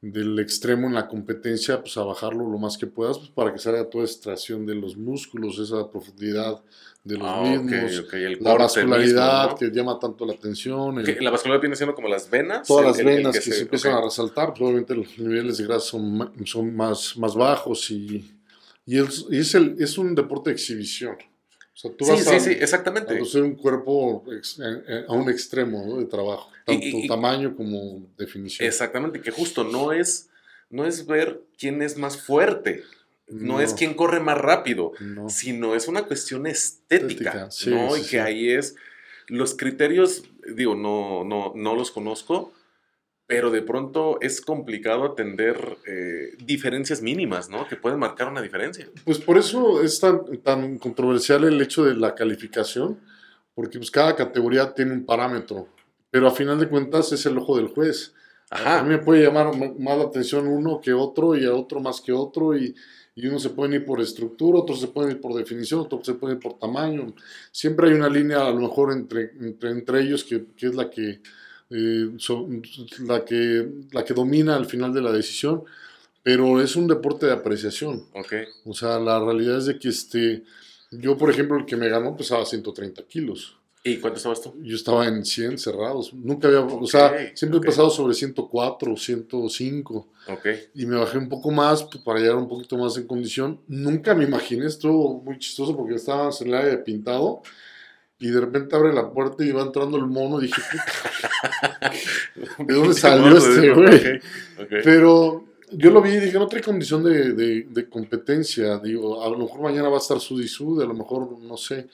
del 0.00 0.38
extremo 0.38 0.86
en 0.86 0.94
la 0.94 1.08
competencia, 1.08 1.80
pues 1.80 1.96
a 1.96 2.04
bajarlo 2.04 2.48
lo 2.48 2.56
más 2.58 2.78
que 2.78 2.86
puedas, 2.86 3.18
pues, 3.18 3.30
para 3.30 3.52
que 3.52 3.58
salga 3.58 3.88
toda 3.90 4.04
extracción 4.04 4.64
de 4.64 4.74
los 4.76 4.96
músculos, 4.96 5.58
esa 5.58 5.90
profundidad 5.90 6.62
de 7.02 7.16
los 7.18 7.26
Ah, 7.28 7.42
mismos, 7.42 7.98
ok, 8.00 8.12
el 8.14 8.38
la 8.40 8.54
vascularidad 8.54 9.42
mismo, 9.42 9.50
¿no? 9.50 9.56
que 9.56 9.70
llama 9.76 9.98
tanto 9.98 10.24
la 10.24 10.34
atención, 10.34 10.98
el- 11.00 11.24
La 11.24 11.30
vascularidad 11.30 11.62
viene 11.62 11.74
siendo 11.76 11.94
como 11.96 12.06
las 12.08 12.30
venas. 12.30 12.68
todas 12.68 12.82
el- 12.84 12.88
las 12.90 12.98
el 13.00 13.06
venas 13.06 13.34
que, 13.34 13.40
se, 13.40 13.62
empiezan 13.62 13.94
a 13.94 14.00
resaltar, 14.02 14.50
pues, 14.50 14.60
obviamente 14.62 14.94
los 14.94 15.18
niveles 15.18 15.58
de 15.58 15.64
grasa 15.64 15.86
son, 15.86 16.32
son 16.44 16.76
más, 16.76 17.16
más 17.16 17.34
bajos 17.34 17.90
y, 17.90 18.30
y, 18.86 18.98
es, 18.98 19.26
y 19.30 19.38
es, 19.38 19.54
el, 19.56 19.76
es 19.80 19.98
un 19.98 20.14
deporte 20.14 20.50
de 20.50 20.54
exhibición. 20.54 21.16
O 21.78 21.80
sea, 21.80 21.92
tú 21.96 22.04
Sí, 22.04 22.10
vas 22.10 22.20
sí, 22.24 22.34
a, 22.34 22.40
sí, 22.40 22.50
exactamente. 22.58 23.16
a 23.16 23.40
un 23.40 23.54
cuerpo 23.54 24.24
ex- 24.36 24.58
eh, 24.58 24.82
eh, 24.88 25.04
a 25.06 25.12
un 25.12 25.30
extremo 25.30 25.84
¿no? 25.86 25.98
de 25.98 26.06
trabajo, 26.06 26.50
tanto 26.66 26.84
y- 26.84 27.04
y- 27.04 27.06
tamaño 27.06 27.54
como 27.54 28.04
definición. 28.18 28.66
Exactamente, 28.66 29.20
que 29.20 29.30
justo 29.30 29.62
no 29.62 29.92
es, 29.92 30.28
no 30.70 30.84
es 30.86 31.06
ver 31.06 31.40
quién 31.56 31.80
es 31.82 31.96
más 31.96 32.16
fuerte, 32.20 32.82
no, 33.28 33.60
es 33.60 33.74
quién 33.74 33.94
corre 33.94 34.18
más 34.18 34.38
rápido, 34.38 34.90
no. 34.98 35.28
sino 35.30 35.76
es 35.76 35.86
una 35.86 36.02
cuestión 36.06 36.48
estética, 36.48 37.46
Estética, 37.48 37.70
¿no? 37.70 37.96
y 37.96 38.02
que 38.02 38.20
ahí 38.20 38.50
es, 38.50 38.74
los 39.28 39.54
criterios, 39.54 40.24
digo, 40.56 40.74
no, 40.74 41.22
no, 41.24 41.52
no 41.54 41.76
los 41.76 41.92
conozco, 41.92 42.52
pero 43.28 43.50
de 43.50 43.62
pronto 43.62 44.18
es 44.20 44.40
complicado 44.40 45.04
atender 45.04 45.56
eh, 45.86 46.34
diferencias 46.44 47.00
mínimas, 47.02 47.48
¿no? 47.50 47.68
Que 47.68 47.76
pueden 47.76 47.98
marcar 48.00 48.26
una 48.28 48.40
diferencia. 48.42 48.88
Pues 49.04 49.18
por 49.18 49.36
eso 49.38 49.82
es 49.82 50.00
tan, 50.00 50.38
tan 50.38 50.78
controversial 50.78 51.44
el 51.44 51.60
hecho 51.60 51.84
de 51.84 51.94
la 51.94 52.14
calificación, 52.14 52.98
porque 53.54 53.78
pues 53.78 53.90
cada 53.90 54.16
categoría 54.16 54.74
tiene 54.74 54.92
un 54.94 55.04
parámetro, 55.04 55.68
pero 56.10 56.26
a 56.26 56.30
final 56.30 56.58
de 56.58 56.68
cuentas 56.68 57.12
es 57.12 57.24
el 57.26 57.36
ojo 57.38 57.56
del 57.58 57.68
juez. 57.68 58.14
A 58.50 58.56
Ajá. 58.56 58.82
mí 58.82 58.88
me 58.88 58.98
puede 58.98 59.22
llamar 59.24 59.54
ma- 59.54 59.74
más 59.78 59.98
la 59.98 60.04
atención 60.04 60.48
uno 60.48 60.80
que 60.80 60.94
otro 60.94 61.36
y 61.36 61.44
a 61.44 61.52
otro 61.54 61.80
más 61.80 62.00
que 62.00 62.12
otro 62.12 62.56
y, 62.56 62.74
y 63.14 63.26
uno 63.26 63.38
se 63.38 63.50
puede 63.50 63.74
ir 63.74 63.84
por 63.84 64.00
estructura, 64.00 64.60
otro 64.60 64.74
se 64.74 64.88
puede 64.88 65.10
ir 65.12 65.20
por 65.20 65.34
definición, 65.34 65.80
otro 65.80 66.02
se 66.02 66.14
puede 66.14 66.36
ir 66.36 66.40
por 66.40 66.58
tamaño. 66.58 67.14
Siempre 67.52 67.88
hay 67.90 67.94
una 67.94 68.08
línea 68.08 68.46
a 68.46 68.50
lo 68.50 68.60
mejor 68.60 68.90
entre, 68.90 69.32
entre, 69.38 69.68
entre 69.70 70.00
ellos 70.00 70.24
que, 70.24 70.46
que 70.56 70.66
es 70.68 70.74
la 70.74 70.88
que, 70.88 71.20
eh, 71.70 72.10
son- 72.18 72.62
la 73.06 73.24
que 73.24 73.68
la 73.92 74.04
que 74.04 74.14
domina 74.14 74.56
al 74.56 74.66
final 74.66 74.92
de 74.92 75.02
la 75.02 75.12
decisión, 75.12 75.64
pero 76.22 76.60
es 76.60 76.76
un 76.76 76.86
deporte 76.86 77.26
de 77.26 77.32
apreciación. 77.32 78.04
Ok. 78.14 78.32
O 78.66 78.74
sea, 78.74 78.98
la 78.98 79.18
realidad 79.20 79.58
es 79.58 79.66
de 79.66 79.78
que 79.78 79.88
este, 79.88 80.44
yo, 80.90 81.16
por 81.16 81.30
ejemplo, 81.30 81.56
el 81.58 81.66
que 81.66 81.76
me 81.76 81.88
ganó 81.88 82.16
pesaba 82.16 82.44
130 82.44 83.02
kilos. 83.04 83.54
¿Y 83.84 83.98
cuánto 83.98 84.16
estabas 84.18 84.42
tú? 84.42 84.54
Yo 84.62 84.74
estaba 84.74 85.06
en 85.06 85.24
100 85.24 85.56
cerrados. 85.56 86.12
Nunca 86.12 86.48
había, 86.48 86.60
o 86.60 86.86
sea, 86.86 87.32
siempre 87.34 87.58
ok. 87.58 87.64
he 87.64 87.66
pasado 87.68 87.88
sobre 87.90 88.12
104, 88.12 88.96
105. 88.96 90.08
Ok. 90.28 90.46
Y 90.74 90.84
me 90.84 90.96
bajé 90.96 91.16
un 91.16 91.28
poco 91.28 91.50
más 91.50 91.84
pues, 91.84 92.02
para 92.02 92.18
llegar 92.18 92.36
un 92.36 92.48
poquito 92.48 92.76
más 92.76 92.96
en 92.96 93.06
condición. 93.06 93.60
Nunca 93.68 94.14
me 94.14 94.24
imaginé, 94.24 94.66
estuvo 94.66 95.22
muy 95.22 95.38
chistoso 95.38 95.76
porque 95.76 95.94
estábamos 95.94 96.40
en 96.42 96.48
el 96.48 96.54
área 96.54 96.70
de 96.70 96.78
pintado. 96.78 97.42
Y 98.20 98.28
de 98.30 98.40
repente 98.40 98.74
abre 98.74 98.92
la 98.92 99.10
puerta 99.12 99.44
y 99.44 99.52
va 99.52 99.62
entrando 99.62 99.96
el 99.96 100.06
mono. 100.06 100.40
Y 100.40 100.46
dije, 100.46 100.60
"Puta, 100.70 101.92
¿de 102.64 102.74
dónde 102.74 102.94
salió 102.94 103.36
este 103.36 103.70
güey? 103.72 104.20
Pero 104.82 105.44
yo 105.70 105.90
lo 105.90 106.02
vi 106.02 106.10
y 106.10 106.20
dije, 106.20 106.38
no 106.38 106.48
trae 106.48 106.62
condición 106.62 107.04
de, 107.04 107.32
de- 107.32 107.66
de 107.68 107.88
competencia. 107.88 108.78
Digo, 108.78 109.22
a 109.24 109.28
lo 109.30 109.38
mejor 109.38 109.60
mañana 109.60 109.88
va 109.88 109.96
a 109.96 110.00
estar 110.00 110.18
sud 110.20 110.42
y 110.42 110.48
sud, 110.48 110.82
a 110.82 110.86
lo 110.86 110.94
mejor 110.94 111.38
no 111.38 111.56
sé. 111.56 111.88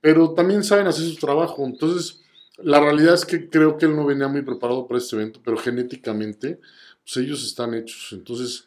Pero 0.00 0.30
también 0.32 0.64
saben 0.64 0.86
hacer 0.86 1.04
su 1.06 1.16
trabajo. 1.16 1.64
Entonces, 1.66 2.20
la 2.58 2.80
realidad 2.80 3.14
es 3.14 3.26
que 3.26 3.50
creo 3.50 3.76
que 3.76 3.86
él 3.86 3.94
no 3.96 4.06
venía 4.06 4.28
muy 4.28 4.42
preparado 4.42 4.86
para 4.86 4.98
este 4.98 5.16
evento, 5.16 5.40
pero 5.44 5.58
genéticamente, 5.58 6.58
pues 7.04 7.16
ellos 7.18 7.44
están 7.44 7.74
hechos. 7.74 8.08
Entonces, 8.12 8.64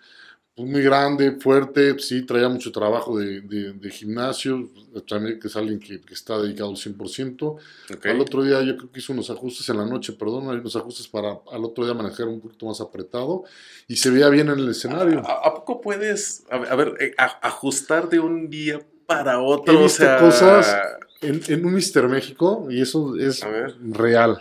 muy 0.55 0.83
grande, 0.83 1.31
fuerte, 1.39 1.97
sí, 1.97 2.21
traía 2.27 2.47
mucho 2.47 2.71
trabajo 2.71 3.17
de, 3.17 3.41
de- 3.41 3.73
de 3.73 3.89
gimnasio, 3.89 4.69
también 5.07 5.39
que 5.39 5.47
es 5.47 5.55
alguien 5.55 5.79
que, 5.79 5.99
que 5.99 6.13
está 6.13 6.37
dedicado 6.39 6.69
al 6.69 6.77
100%. 6.77 7.57
Ok. 7.91 8.05
Al 8.05 8.19
otro 8.21 8.43
día 8.43 8.61
yo 8.61 8.77
creo 8.77 8.91
que 8.91 8.99
hizo 8.99 9.13
unos 9.13 9.31
ajustes 9.31 9.67
en 9.69 9.77
la 9.77 9.85
noche, 9.85 10.13
perdón, 10.13 10.47
unos 10.47 10.75
ajustes 10.75 11.07
para 11.07 11.39
al 11.51 11.63
otro 11.65 11.85
día 11.85 11.95
manejar 11.95 12.27
un 12.27 12.39
poquito 12.39 12.67
más 12.67 12.79
apretado 12.81 13.43
y 13.87 13.95
se 13.95 14.11
veía 14.11 14.29
bien 14.29 14.49
en 14.49 14.59
el 14.59 14.69
escenario. 14.69 15.19
¿A, 15.25 15.47
a 15.47 15.53
poco 15.55 15.81
puedes, 15.81 16.43
a 16.51 16.55
a 16.57 16.75
ver, 16.75 16.93
eh, 16.99 17.13
a- 17.17 17.47
ajustar 17.47 18.07
de 18.09 18.19
un 18.19 18.49
día 18.49 18.79
para 19.07 19.39
otro? 19.41 19.73
He 19.73 19.77
o 19.77 19.83
visto 19.83 20.03
sea, 20.03 20.19
cosas 20.19 20.77
En, 21.21 21.41
en 21.47 21.65
un 21.65 21.73
Mister 21.73 22.07
México, 22.07 22.67
y 22.69 22.79
eso 22.81 23.15
es 23.15 23.41
A 23.43 23.47
real. 23.91 24.37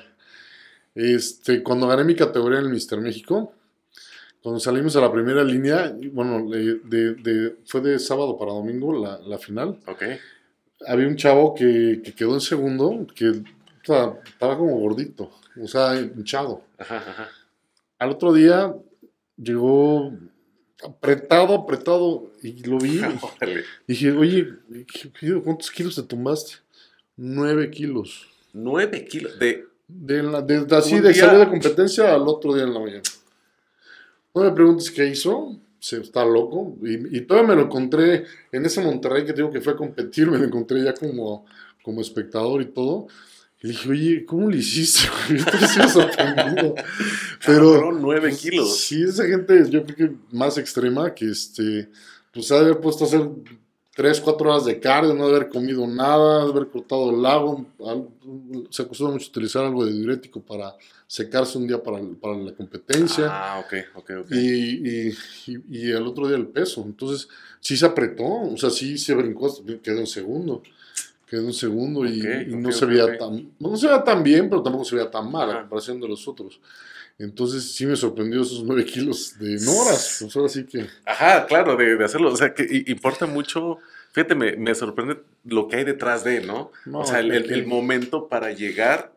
Este, 0.95 1.63
cuando 1.63 1.87
gané 1.89 2.05
mi 2.05 2.15
categoría 2.15 2.59
en 2.59 2.67
el 2.67 2.71
Mister 2.71 3.01
México, 3.01 3.55
Cuando 4.43 4.59
salimos 4.59 4.97
a 4.97 5.01
la 5.01 5.13
primera 5.13 5.45
línea, 5.45 5.95
y 6.01 6.09
bueno, 6.09 6.51
de, 6.51 6.81
de- 6.85 7.15
de- 7.15 7.57
fue 7.65 7.81
de 7.81 7.99
sábado 7.99 8.37
para 8.37 8.53
domingo 8.53 8.93
la, 8.93 9.19
la 9.19 9.39
final. 9.39 9.79
Ok. 9.87 10.03
Había 10.87 11.07
un 11.07 11.17
chavo 11.17 11.55
que, 11.55 12.01
que 12.05 12.13
quedó 12.13 12.35
en 12.35 12.41
segundo, 12.41 13.07
que 13.15 13.29
o 13.31 13.35
sea, 13.85 14.15
estaba 14.25 14.59
como 14.59 14.77
gordito, 14.81 15.31
o 15.61 15.69
sea, 15.69 15.95
hinchado. 16.01 16.63
Ajá, 16.79 16.97
ajá. 16.97 17.29
Al 17.99 18.11
otro 18.11 18.33
día 18.33 18.75
llegó 19.37 20.13
apretado, 20.85 21.55
apretado, 21.55 22.33
y 22.43 22.65
lo 22.65 22.79
vi. 22.79 22.99
Órale. 23.41 23.63
Dije, 23.87 24.11
oye. 24.11 24.49
¿cuántos 25.45 25.71
kilos 25.71 25.95
te 25.95 26.03
tomaste? 26.03 26.55
Nueve 27.17 27.71
kilos. 27.71 28.27
Nueve 28.53 29.05
kilos 29.05 29.39
de. 29.39 29.67
De, 29.87 30.23
la, 30.23 30.41
de, 30.41 30.65
de 30.65 30.77
así, 30.77 30.99
de 31.01 31.13
salir 31.13 31.39
de 31.41 31.49
competencia 31.49 32.15
al 32.15 32.23
otro 32.27 32.55
día 32.55 32.65
en 32.65 32.73
la 32.73 32.81
mañana. 32.81 33.03
No 34.35 34.43
me 34.43 34.53
preguntes 34.53 34.91
qué 34.91 35.07
hizo, 35.07 35.59
se 35.79 36.01
está 36.01 36.25
loco. 36.25 36.77
Y, 36.83 37.19
y 37.19 37.21
todavía 37.23 37.51
me 37.51 37.57
lo 37.57 37.67
encontré 37.67 38.25
en 38.51 38.65
ese 38.65 38.81
Monterrey 38.81 39.25
que 39.25 39.33
digo 39.33 39.51
que 39.51 39.61
fue 39.61 39.75
a 39.75 39.77
competir, 39.77 40.31
me 40.31 40.39
lo 40.39 40.45
encontré 40.45 40.83
ya 40.83 40.95
como, 40.95 41.45
como 41.83 42.01
espectador 42.01 42.63
y 42.63 42.67
todo. 42.67 43.09
Y 43.63 43.69
le 43.69 43.73
dije, 43.75 43.91
oye, 43.91 44.25
¿cómo 44.25 44.51
lo 44.51 44.57
hiciste? 44.57 45.09
Yo 45.29 45.37
estoy 45.37 45.89
sorprendido. 45.89 46.75
Pero 47.47 47.73
Cabrón, 47.75 47.99
nueve 48.01 48.35
kilos. 48.35 48.81
Sí, 48.81 49.03
esa 49.03 49.25
gente, 49.25 49.71
yo 49.71 49.85
creo 49.85 49.97
que 49.97 50.17
más 50.33 50.59
extrema, 50.59 51.15
que 51.15 51.31
este, 51.31 51.89
pues 52.33 52.51
ha 52.51 52.57
de 52.57 52.61
haber 52.63 52.81
puesto 52.81 53.05
a 53.05 53.07
hacer 53.07 53.29
3, 53.95 54.21
4 54.21 54.51
horas 54.51 54.65
de 54.65 54.81
cardio, 54.81 55.13
no 55.13 55.29
de 55.29 55.37
haber 55.37 55.49
comido 55.51 55.87
nada, 55.87 56.45
de 56.45 56.51
haber 56.51 56.69
cortado 56.69 57.11
el 57.11 57.23
lago. 57.23 57.67
Se 58.71 58.83
acostumbra 58.83 59.15
mucho 59.15 59.29
utilizar 59.29 59.65
algo 59.65 59.85
de 59.85 59.93
diurético 59.93 60.41
para 60.41 60.75
secarse 61.07 61.59
un 61.59 61.67
día 61.67 61.83
para, 61.83 62.01
para 62.21 62.35
la 62.37 62.53
competencia. 62.53 63.27
Ah, 63.29 63.63
ok, 63.65 63.75
ok, 63.97 64.11
ok. 64.21 64.31
Y, 64.31 65.09
y, 65.09 65.17
y, 65.47 65.63
y 65.69 65.91
el 65.91 66.07
otro 66.07 66.27
día 66.27 66.39
el 66.39 66.47
peso. 66.47 66.83
Entonces, 66.87 67.29
sí 67.61 67.77
se 67.77 67.85
apretó, 67.85 68.25
o 68.25 68.57
sea, 68.57 68.71
sí 68.71 68.97
se 68.97 69.15
brincó, 69.15 69.55
quedó 69.83 70.01
en 70.01 70.07
segundo. 70.07 70.63
Quedó 71.29 71.47
en 71.47 71.53
segundo 71.53 72.05
y, 72.05 72.23
no 72.49 72.73
se 72.73 72.85
veía 72.87 73.17
tan, 73.17 73.53
no 73.59 73.77
se 73.77 73.87
veía 73.87 74.05
tan 74.05 74.23
bien, 74.23 74.51
pero 74.51 74.63
tampoco 74.63 74.85
se 74.85 74.97
veía 74.97 75.11
tan 75.11 75.31
mal 75.31 75.51
a 75.51 75.61
comparación 75.61 76.01
de 76.01 76.09
los 76.09 76.27
otros. 76.29 76.61
Entonces 77.19 77.75
sí 77.75 77.87
me 77.87 77.95
sorprendió 77.97 78.43
esos 78.43 78.65
9 78.65 78.85
kilos 78.85 79.39
de 79.39 79.57
Noras. 79.65 80.19
Pues 80.21 80.35
ahora 80.37 80.49
sí 80.49 80.65
que. 80.65 80.87
Ajá, 81.07 81.47
claro, 81.47 81.77
de, 81.77 81.97
de 81.97 82.05
hacerlo. 82.05 82.33
O 82.33 82.37
sea, 82.37 82.53
que 82.55 82.85
importa 82.87 83.27
mucho. 83.27 83.79
Fíjate, 84.13 84.35
me, 84.35 84.57
me 84.57 84.75
sorprende 84.75 85.23
lo 85.45 85.69
que 85.69 85.77
hay 85.77 85.85
detrás 85.85 86.25
de, 86.25 86.41
¿no? 86.41 86.71
No, 86.85 87.01
o 87.01 87.07
sea, 87.07 87.21
el, 87.21 87.31
el- 87.33 87.67
momento 87.67 88.29
para 88.29 88.53
llegar. 88.53 89.13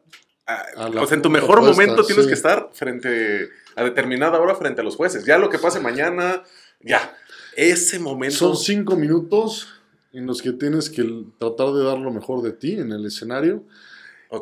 A, 0.46 0.62
A 0.86 0.90
la 0.90 1.06
sea, 1.08 1.16
en 1.16 1.22
tu 1.24 1.30
mejor 1.32 1.62
momento 1.64 2.06
tienes 2.06 2.26
sí. 2.26 2.30
que 2.30 2.36
estar 2.36 2.70
frente 2.74 3.50
a 3.76 3.84
determinada 3.84 4.40
hora 4.40 4.54
frente 4.56 4.82
a 4.82 4.84
los 4.84 4.96
jueces. 4.96 5.26
Ya 5.26 5.38
lo 5.40 5.50
que 5.50 5.58
pase 5.58 5.80
mañana, 5.80 6.44
ya. 6.82 7.18
Ese 7.58 7.98
momento. 7.98 8.36
Son 8.38 8.56
5 8.58 8.96
minutos 8.96 9.68
en 10.14 10.28
los 10.28 10.42
que 10.42 10.52
tienes 10.52 10.90
que 10.90 11.04
tratar 11.40 11.72
de 11.74 11.84
dar 11.84 11.98
lo 11.98 12.12
mejor 12.12 12.42
de 12.44 12.52
ti 12.52 12.74
en 12.74 12.92
el 12.92 13.06
escenario. 13.06 13.64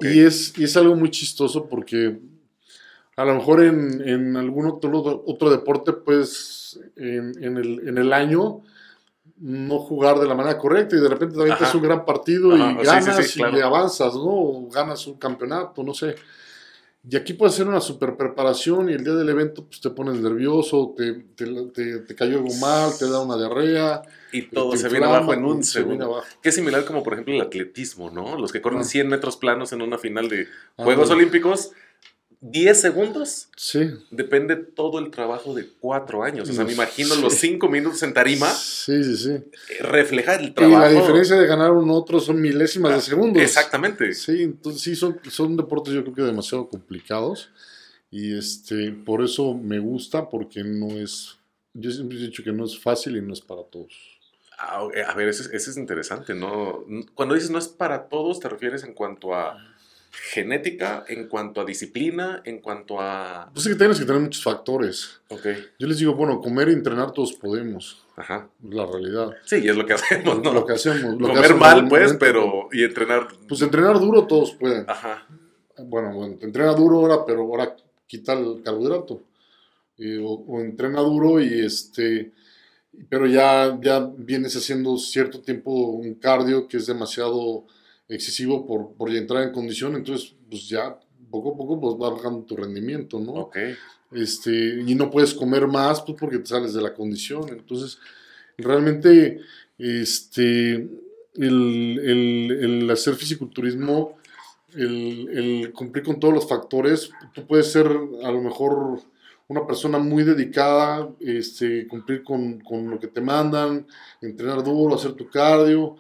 Y, 0.02 0.20
es, 0.22 0.54
y 0.58 0.64
es 0.66 0.76
algo 0.76 0.96
muy 0.96 1.10
chistoso 1.10 1.68
porque 1.70 2.20
a 3.16 3.26
lo 3.26 3.36
mejor 3.36 3.64
en, 3.64 4.08
en 4.08 4.36
algún 4.38 4.66
otro, 4.68 5.24
otro 5.26 5.50
deporte, 5.52 5.94
pues 5.94 6.80
en, 6.96 7.34
en 7.44 7.58
el, 7.58 7.88
en 7.88 7.98
el 7.98 8.12
año 8.14 8.62
no 9.38 9.80
jugar 9.80 10.20
de 10.20 10.28
la 10.28 10.36
manera 10.36 10.58
correcta 10.58 10.96
y 10.96 11.00
de 11.00 11.10
repente 11.10 11.36
también 11.36 11.58
es 11.60 11.76
un 11.76 11.82
gran 11.82 12.06
partido 12.06 12.54
Ajá, 12.54 12.72
y 12.72 12.76
sí, 12.76 12.80
sí, 12.80 12.86
ganas 12.86 13.28
sí, 13.28 13.40
y 13.40 13.44
claro. 13.44 13.66
avanzas, 13.66 14.14
¿no? 14.16 14.22
O 14.26 14.70
ganas 14.70 15.06
un 15.08 15.16
campeonato, 15.18 15.84
no 15.84 15.94
sé. 15.94 16.16
Y 17.10 17.18
aquí 17.18 17.34
puede 17.34 17.52
ser 17.52 17.68
una 17.68 17.82
super 17.82 18.16
preparación 18.16 18.90
y 18.90 18.94
el 18.94 19.04
día 19.04 19.14
del 19.14 19.28
evento 19.28 19.66
pues 19.66 19.82
te 19.82 19.90
pones 19.90 20.22
nervioso, 20.22 20.94
te, 20.96 21.12
te, 21.36 21.46
te- 21.74 22.00
te 22.00 22.16
cayó 22.16 22.38
algo 22.38 22.54
mal, 22.62 22.92
te 22.98 23.10
da 23.10 23.20
una 23.20 23.36
diarrea. 23.38 24.02
y 24.32 24.44
todo 24.44 24.76
se 24.78 24.88
viene 24.88 25.06
abajo 25.08 25.34
en 25.34 25.44
un 25.44 25.60
y 25.60 25.64
se 25.64 25.74
segundo. 25.80 26.06
abajo. 26.06 26.26
Que 26.42 26.48
es 26.50 26.56
similar 26.56 26.86
como, 26.86 27.04
por 27.04 27.14
ejemplo, 27.14 27.34
el 27.34 27.42
atletismo, 27.42 28.10
¿no? 28.10 28.38
Los 28.40 28.54
que 28.54 28.62
corren 28.62 28.80
Ah. 28.82 28.86
100 28.86 29.10
metros 29.10 29.36
planos 29.36 29.74
en 29.74 29.82
una 29.82 29.98
final 29.98 30.30
de 30.30 30.48
Ah, 30.78 30.84
Juegos 30.86 31.10
bueno. 31.10 31.24
Olímpicos, 32.44 32.52
10 32.52 32.82
segundos 32.82 33.48
Sí. 33.56 33.90
depende 34.12 34.56
todo 34.56 35.00
el 35.00 35.10
trabajo 35.12 35.54
de 35.54 35.68
cuatro 35.80 36.24
años. 36.24 36.50
O 36.50 36.54
sea, 36.54 36.66
me 36.66 36.74
imagino 36.74 37.16
sí. 37.16 37.22
los 37.22 37.34
cinco 37.36 37.70
minutos 37.70 38.04
en 38.04 38.14
tarima, 38.14 38.50
Sí, 38.52 39.04
sí, 39.04 39.18
sí. 39.18 39.30
eh, 39.32 39.52
reflejar 39.82 40.42
el 40.42 40.48
Y 40.50 40.52
trabajo. 40.52 40.80
la 40.82 40.90
diferencia 40.90 41.36
de 41.38 41.48
ganar 41.48 41.72
un 41.72 41.90
otro 41.90 42.20
son 42.20 42.42
milésimas 42.42 42.94
de 42.96 43.02
segundos. 43.02 43.42
Exactamente. 43.42 44.14
Sí, 44.14 44.44
entonces 44.44 44.82
sí, 44.82 44.96
son, 44.96 45.20
son 45.30 45.56
deportes 45.58 45.94
yo 45.94 46.04
creo 46.04 46.16
que 46.16 46.22
demasiado 46.24 46.68
complicados. 46.68 47.50
Y 48.12 48.38
este, 48.38 48.92
por 48.92 49.24
eso 49.24 49.56
me 49.56 49.80
gusta, 49.80 50.30
porque 50.30 50.64
no 50.64 50.88
es. 51.00 51.38
Yo 51.74 51.90
siempre 51.90 52.18
he 52.20 52.22
dicho 52.22 52.44
que 52.44 52.52
no 52.52 52.64
es 52.66 52.78
fácil 52.78 53.18
y 53.18 53.22
no 53.22 53.34
es 53.34 53.42
para 53.42 53.64
todos. 53.64 53.92
Ah, 54.60 54.88
A 55.08 55.16
ver, 55.16 55.28
eso 55.30 55.42
es, 55.42 55.50
eso 55.50 55.72
es 55.72 55.78
interesante, 55.78 56.36
¿no? 56.36 56.86
Cuando 57.16 57.34
dices 57.34 57.50
no 57.50 57.58
es 57.58 57.68
para 57.68 58.08
todos, 58.10 58.40
te 58.40 58.48
refieres 58.50 58.84
en 58.84 58.94
cuanto 58.94 59.34
a 59.34 59.58
genética, 60.14 61.04
en 61.08 61.28
cuanto 61.28 61.60
a 61.60 61.66
disciplina, 61.66 62.42
en 62.46 62.60
cuanto 62.62 63.02
a... 63.02 63.50
Pues 63.52 63.66
es 63.66 63.74
que 63.74 63.78
tienes 63.78 64.00
que 64.00 64.06
tener 64.06 64.22
muchos 64.22 64.44
factores. 64.44 65.22
Ok, 65.30 65.48
Yo 65.80 65.88
les 65.88 65.98
digo, 65.98 66.14
bueno, 66.14 66.40
comer 66.40 66.70
y 66.70 66.74
entrenar 66.74 67.12
todos 67.12 67.34
podemos. 67.34 68.06
ajá. 68.16 68.48
La 68.70 68.86
realidad. 68.86 69.32
Sí, 69.44 69.56
es 69.68 69.76
lo 69.76 69.86
que 69.86 69.94
hacemos, 69.94 70.42
¿no? 70.44 70.54
Lo 70.54 70.66
que 70.66 70.74
hacemos. 70.74 71.20
Lo 71.20 71.28
que 71.28 71.34
Comer 71.34 71.56
mal, 71.56 71.88
pues, 71.88 72.16
pero... 72.20 72.70
Y 72.72 72.84
entrenar... 72.84 73.28
Pues 73.48 73.62
entrenar 73.64 74.00
duro 74.00 74.28
todos 74.28 74.52
pueden. 74.52 74.86
Ajá. 74.88 75.28
Bueno, 75.80 76.14
bueno, 76.14 76.38
entrena 76.42 76.74
duro 76.74 77.00
ahora, 77.00 77.26
pero 77.26 77.42
ahora 77.42 77.76
quita 78.06 78.34
el 78.34 78.62
carbohidrato. 78.64 79.24
Eh, 79.98 80.20
o, 80.24 80.34
o 80.48 80.62
entrena 80.62 81.02
duro 81.02 81.40
y 81.42 81.62
este, 81.66 82.32
pero 83.10 83.26
ya, 83.26 83.78
ya 83.82 84.08
vienes 84.16 84.56
haciendo 84.56 84.98
cierto 84.98 85.42
tiempo 85.42 85.72
un 85.72 86.14
cardio 86.16 86.68
que 86.68 86.78
es 86.78 86.86
demasiado 86.86 87.66
excesivo 88.08 88.66
por, 88.66 88.94
por 88.94 89.10
entrar 89.10 89.44
en 89.44 89.52
condición, 89.52 89.96
entonces 89.96 90.36
pues 90.50 90.68
ya 90.68 91.00
poco 91.32 91.54
a 91.54 91.58
poco 91.58 91.80
pues 91.80 91.96
va 91.96 92.16
bajando 92.16 92.44
tu 92.44 92.56
rendimiento, 92.56 93.20
¿no? 93.20 93.34
Ok. 93.34 93.58
Este, 94.12 94.82
y 94.86 94.94
no 94.94 95.10
puedes 95.10 95.34
comer 95.34 95.68
más 95.68 96.02
pues 96.02 96.18
porque 96.20 96.40
te 96.40 96.46
sales 96.46 96.74
de 96.74 96.82
la 96.82 96.94
condición, 96.94 97.50
entonces 97.50 97.98
realmente 98.58 99.40
este, 99.78 100.74
el, 100.76 102.00
el, 102.04 102.52
el 102.52 102.92
hacer 102.92 103.16
fisiculturismo 103.16 104.18
el, 104.76 105.30
el 105.30 105.74
cumplir 105.74 106.04
con 106.04 106.20
todos 106.20 106.34
los 106.34 106.48
factores. 106.48 107.12
Tú 107.34 107.46
puedes 107.46 107.72
ser 107.72 107.88
a 107.88 108.32
lo 108.32 108.42
mejor 108.42 109.02
una 109.48 109.66
persona 109.68 110.00
muy 110.00 110.24
dedicada, 110.24 111.10
este, 111.20 111.88
cumplir 111.88 112.24
con, 112.24 112.60
con 112.62 112.90
lo 112.90 113.00
que 113.00 113.08
te 113.08 113.22
mandan, 113.22 113.86
entrenar 114.22 114.64
duro, 114.64 114.96
hacer 114.96 115.14
tu 115.14 115.30
cardio. 115.30 115.96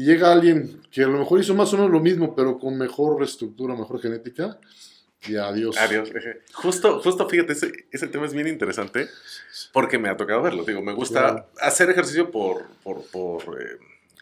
Y 0.00 0.04
llega 0.04 0.32
alguien 0.32 0.80
que 0.90 1.02
a 1.02 1.06
lo 1.08 1.18
mejor 1.18 1.40
hizo 1.40 1.54
más 1.54 1.70
o 1.74 1.76
menos 1.76 1.90
lo 1.92 2.00
mismo, 2.00 2.34
pero 2.34 2.58
con 2.58 2.78
mejor 2.78 3.22
estructura, 3.22 3.74
mejor 3.74 4.00
genética. 4.00 4.58
Y 5.28 5.36
adiós. 5.36 5.76
Adiós. 5.76 6.10
Justo, 6.54 7.00
justo 7.02 7.28
fíjate, 7.28 7.52
ese, 7.52 7.70
ese 7.92 8.06
tema 8.08 8.24
es 8.24 8.32
bien 8.32 8.48
interesante 8.48 9.08
porque 9.74 9.98
me 9.98 10.08
ha 10.08 10.16
tocado 10.16 10.40
verlo. 10.40 10.64
Digo, 10.64 10.80
me 10.80 10.94
gusta 10.94 11.20
Claro. 11.20 11.46
hacer 11.60 11.90
ejercicio 11.90 12.30
por, 12.30 12.62
por, 12.82 13.04
por 13.08 13.60
eh, 13.60 13.76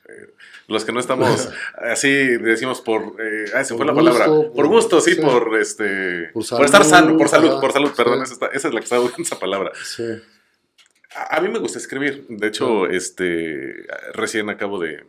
eh, 0.08 0.30
los 0.66 0.84
que 0.84 0.90
no 0.90 0.98
estamos 0.98 1.48
así, 1.76 2.10
decimos 2.10 2.80
por, 2.80 3.14
eh, 3.20 3.44
ay, 3.54 3.64
se 3.64 3.74
Por 3.74 3.76
fue 3.76 3.86
la 3.86 3.94
palabra, 3.94 4.26
por, 4.26 4.66
gusto, 4.66 5.00
sí, 5.00 5.14
sí. 5.14 5.20
por 5.20 5.56
este, 5.60 6.30
Por 6.32 6.44
por, 6.44 6.64
estar 6.64 6.84
salud, 6.84 7.06
sano, 7.10 7.18
por 7.18 7.28
salud, 7.28 7.60
por 7.60 7.72
salud, 7.72 7.92
perdón, 7.96 8.26
sí. 8.26 8.32
esa, 8.32 8.46
esa 8.46 8.66
es 8.66 8.74
la 8.74 8.80
que 8.80 8.84
estaba 8.84 9.02
buscando 9.02 9.22
esa 9.28 9.38
palabra. 9.38 9.70
Sí. 9.84 10.02
A, 11.14 11.36
a 11.36 11.40
mí 11.40 11.48
me 11.48 11.60
gusta 11.60 11.78
escribir. 11.78 12.26
De 12.28 12.48
hecho, 12.48 12.88
este, 12.88 13.86
recién 14.12 14.50
acabo 14.50 14.80
de, 14.80 15.04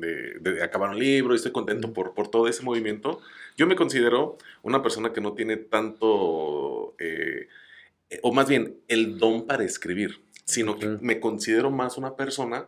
de- 0.00 0.38
de 0.40 0.62
acabar 0.62 0.90
un 0.90 0.98
libro 0.98 1.32
y 1.34 1.36
estoy 1.36 1.52
contento 1.52 1.92
por, 1.92 2.14
por 2.14 2.28
todo 2.28 2.48
ese 2.48 2.62
movimiento. 2.62 3.20
Yo 3.56 3.66
me 3.66 3.76
considero 3.76 4.38
una 4.62 4.82
persona 4.82 5.12
que 5.12 5.20
no 5.20 5.34
tiene 5.34 5.56
tanto, 5.56 6.94
eh, 6.98 7.48
eh, 8.10 8.20
o 8.22 8.32
más 8.32 8.48
bien, 8.48 8.76
el 8.88 9.18
don 9.18 9.46
para 9.46 9.64
escribir, 9.64 10.20
sino 10.44 10.78
que 10.78 10.88
Ok. 10.88 11.02
me 11.02 11.20
considero 11.20 11.70
más 11.70 11.96
una 11.98 12.16
persona 12.16 12.66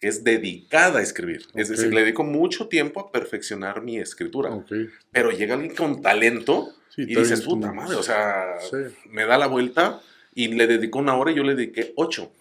que 0.00 0.08
es 0.08 0.24
dedicada 0.24 0.98
a 0.98 1.02
escribir. 1.02 1.42
Es 1.54 1.70
Ok. 1.70 1.76
decir, 1.76 1.94
le 1.94 2.00
dedico 2.00 2.24
mucho 2.24 2.66
tiempo 2.68 2.98
a 3.00 3.12
perfeccionar 3.12 3.82
mi 3.82 3.98
escritura. 3.98 4.50
Ok. 4.50 4.72
Pero 5.12 5.30
llega 5.30 5.54
alguien 5.54 5.74
con 5.76 6.02
talento 6.02 6.70
Sí, 6.88 7.02
y 7.02 7.14
dices, 7.14 7.42
puta 7.42 7.72
madre, 7.72 7.96
o 7.96 8.02
sea, 8.02 8.56
Sí. 8.68 8.76
me 9.08 9.24
da 9.24 9.38
la 9.38 9.46
vuelta 9.46 10.00
y 10.34 10.48
le 10.48 10.66
dedicó 10.66 10.98
una 10.98 11.14
hora 11.16 11.30
y 11.30 11.36
yo 11.36 11.42
le 11.44 11.54
dediqué 11.54 11.92
ocho. 11.96 12.32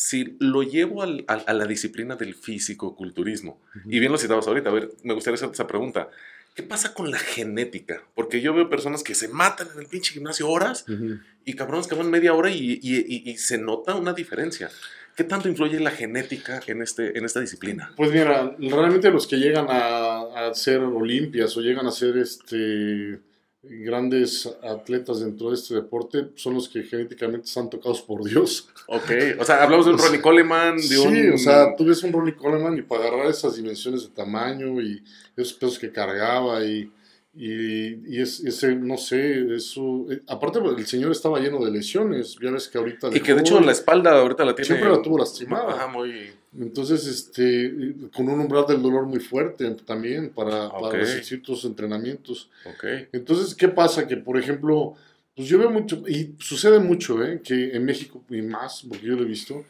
Si 0.00 0.36
lo 0.38 0.62
llevo 0.62 1.02
al- 1.02 1.24
a 1.26 1.52
la 1.52 1.66
disciplina 1.66 2.14
del 2.14 2.36
físico-culturismo, 2.36 3.60
y 3.84 3.98
bien 3.98 4.12
lo 4.12 4.18
citabas 4.18 4.46
ahorita, 4.46 4.70
a 4.70 4.72
ver, 4.72 4.90
me 5.02 5.12
gustaría 5.12 5.34
hacerte 5.34 5.54
esa 5.54 5.66
pregunta. 5.66 6.08
¿Qué 6.54 6.62
pasa 6.62 6.94
con 6.94 7.10
la 7.10 7.18
genética? 7.18 8.04
Porque 8.14 8.40
yo 8.40 8.54
veo 8.54 8.70
personas 8.70 9.02
que 9.02 9.16
se 9.16 9.26
matan 9.26 9.66
en 9.74 9.80
el 9.80 9.86
pinche 9.86 10.12
gimnasio 10.14 10.48
horas 10.48 10.84
Ujú. 10.88 11.18
y 11.44 11.54
cabrones 11.54 11.88
que 11.88 11.96
van 11.96 12.10
media 12.10 12.32
hora 12.32 12.48
y, 12.48 12.78
y- 12.80 13.04
y- 13.08 13.28
y 13.28 13.38
se 13.38 13.58
nota 13.58 13.96
una 13.96 14.12
diferencia. 14.12 14.70
¿Qué 15.16 15.24
tanto 15.24 15.48
influye 15.48 15.80
la 15.80 15.90
genética 15.90 16.60
en, 16.68 16.80
este, 16.80 17.18
en 17.18 17.24
esta 17.24 17.40
disciplina? 17.40 17.92
Pues 17.96 18.12
mira, 18.12 18.54
realmente 18.56 19.10
los 19.10 19.26
que 19.26 19.36
llegan 19.38 19.66
a, 19.68 20.18
a 20.20 20.48
hacer 20.50 20.78
Olimpias 20.78 21.56
o 21.56 21.60
llegan 21.60 21.86
a 21.88 21.90
ser 21.90 22.16
este 22.18 23.18
grandes 23.62 24.48
atletas 24.62 25.20
dentro 25.20 25.48
de 25.48 25.56
este 25.56 25.74
deporte 25.74 26.28
son 26.36 26.54
los 26.54 26.68
que 26.68 26.82
genéticamente 26.82 27.46
están 27.46 27.68
tocados 27.68 28.00
por 28.02 28.24
Dios. 28.24 28.68
Ok, 28.86 29.10
o 29.40 29.44
sea, 29.44 29.62
hablamos 29.62 29.86
de 29.86 29.92
un 29.92 29.98
Ronnie 30.04 30.20
Coleman, 30.20 30.76
de 30.76 30.82
sí, 30.82 30.96
un... 30.96 31.32
o 31.34 31.38
sea, 31.38 31.74
tú 31.76 31.84
ves 31.84 32.02
un 32.02 32.12
Ronnie 32.12 32.36
Coleman 32.36 32.78
y 32.78 32.82
para 32.82 33.06
agarrar 33.06 33.26
esas 33.26 33.56
dimensiones 33.56 34.02
de 34.02 34.08
tamaño 34.10 34.80
y 34.80 35.02
esos 35.36 35.54
pesos 35.54 35.78
que 35.78 35.90
cargaba 35.90 36.64
y, 36.64 36.90
y, 37.38 38.16
y 38.16 38.20
es, 38.20 38.40
ese, 38.40 38.74
no 38.74 38.96
sé, 38.96 39.54
eso... 39.54 40.06
eh, 40.10 40.22
aparte, 40.26 40.58
el 40.76 40.86
señor 40.86 41.12
estaba 41.12 41.38
lleno 41.38 41.64
de 41.64 41.70
lesiones, 41.70 42.36
ya 42.42 42.50
ves 42.50 42.66
que 42.66 42.78
ahorita... 42.78 43.10
Y 43.14 43.20
que 43.20 43.32
de 43.34 43.40
hecho 43.42 43.60
la 43.60 43.70
espalda 43.72 44.18
ahorita 44.18 44.44
la 44.44 44.54
tiene... 44.56 44.66
Siempre 44.66 44.90
la 44.90 45.00
tuvo 45.00 45.18
lastimada. 45.18 45.72
Ajá, 45.74 45.86
muy... 45.86 46.30
Entonces, 46.58 47.06
este, 47.06 47.94
con 48.12 48.28
un 48.28 48.40
umbral 48.40 48.64
del 48.66 48.82
dolor 48.82 49.06
muy 49.06 49.20
fuerte 49.20 49.70
también 49.86 50.30
para, 50.30 50.66
Ok. 50.68 50.80
para 50.90 51.06
ciertos 51.22 51.64
entrenamientos. 51.64 52.50
Ok. 52.64 52.84
Entonces, 53.12 53.54
¿qué 53.54 53.68
pasa? 53.68 54.06
Que, 54.08 54.16
por 54.16 54.36
ejemplo, 54.38 54.94
pues 55.36 55.46
yo 55.46 55.58
veo 55.58 55.70
mucho, 55.70 56.02
y 56.08 56.34
sucede 56.40 56.80
mucho, 56.80 57.22
¿eh? 57.24 57.40
Que 57.44 57.70
en 57.76 57.84
México, 57.84 58.24
y 58.30 58.42
más, 58.42 58.82
porque 58.88 59.06
yo 59.06 59.14
lo 59.14 59.22
he 59.22 59.26
visto, 59.26 59.64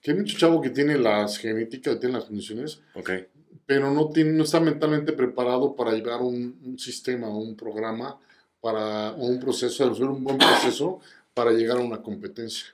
que 0.00 0.12
hay 0.12 0.16
mucho 0.16 0.38
chavo 0.38 0.62
que 0.62 0.70
tiene 0.70 0.96
las 0.96 1.36
genéticas, 1.36 2.00
tiene 2.00 2.14
las 2.14 2.24
condiciones, 2.24 2.80
Ok. 2.94 3.10
Pero 3.70 3.92
no, 3.92 4.08
tiene, 4.08 4.32
no 4.32 4.42
está 4.42 4.58
mentalmente 4.58 5.12
preparado 5.12 5.76
para 5.76 5.92
llevar 5.92 6.22
un, 6.22 6.58
un 6.64 6.76
sistema 6.76 7.28
o 7.28 7.38
un 7.38 7.54
programa 7.54 8.18
para, 8.60 9.12
o 9.12 9.26
un 9.26 9.38
proceso, 9.38 9.84
a 9.84 10.10
un 10.10 10.24
buen 10.24 10.38
proceso 10.38 10.98
para 11.32 11.52
llegar 11.52 11.78
a 11.78 11.80
una 11.80 12.02
competencia. 12.02 12.66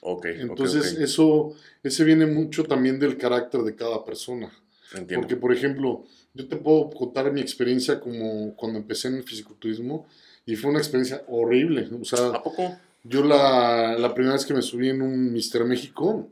Ok. 0.00 0.24
ok, 0.24 0.26
Entonces, 0.40 0.94
eso, 0.94 1.54
ese 1.82 2.02
viene 2.02 2.24
mucho 2.24 2.64
también 2.64 2.98
del 2.98 3.18
carácter 3.18 3.60
de 3.60 3.74
cada 3.74 4.02
persona. 4.06 4.50
Entiendo. 4.94 5.20
Porque, 5.20 5.36
por 5.36 5.52
ejemplo, 5.52 6.06
yo 6.32 6.48
te 6.48 6.56
puedo 6.56 6.88
contar 6.92 7.30
mi 7.30 7.42
experiencia 7.42 8.00
como 8.00 8.56
cuando 8.56 8.78
empecé 8.78 9.08
en 9.08 9.16
el 9.16 9.24
fisiculturismo 9.24 10.06
y 10.46 10.56
fue 10.56 10.70
una 10.70 10.78
experiencia 10.78 11.24
horrible. 11.28 11.90
O 12.00 12.06
sea, 12.06 12.28
¿A 12.28 12.42
poco? 12.42 12.74
yo 13.04 13.22
la, 13.22 13.98
la 13.98 14.14
primera 14.14 14.32
vez 14.32 14.46
que 14.46 14.54
me 14.54 14.62
subí 14.62 14.88
en 14.88 15.02
un 15.02 15.30
Mister 15.30 15.66
México, 15.66 16.26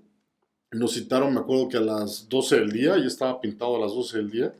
nos 0.77 0.95
citaron, 0.95 1.35
me 1.35 1.41
acuerdo 1.41 1.69
que 1.69 1.77
a 1.77 1.81
las 1.81 2.29
12 2.29 2.57
del 2.57 2.73
día, 2.73 2.97
ya 2.99 3.07
estaba 3.07 3.41
pintado 3.41 3.77
a 3.77 3.81
las 3.81 3.93
12 3.93 4.17
del 4.19 4.31
día, 4.31 4.55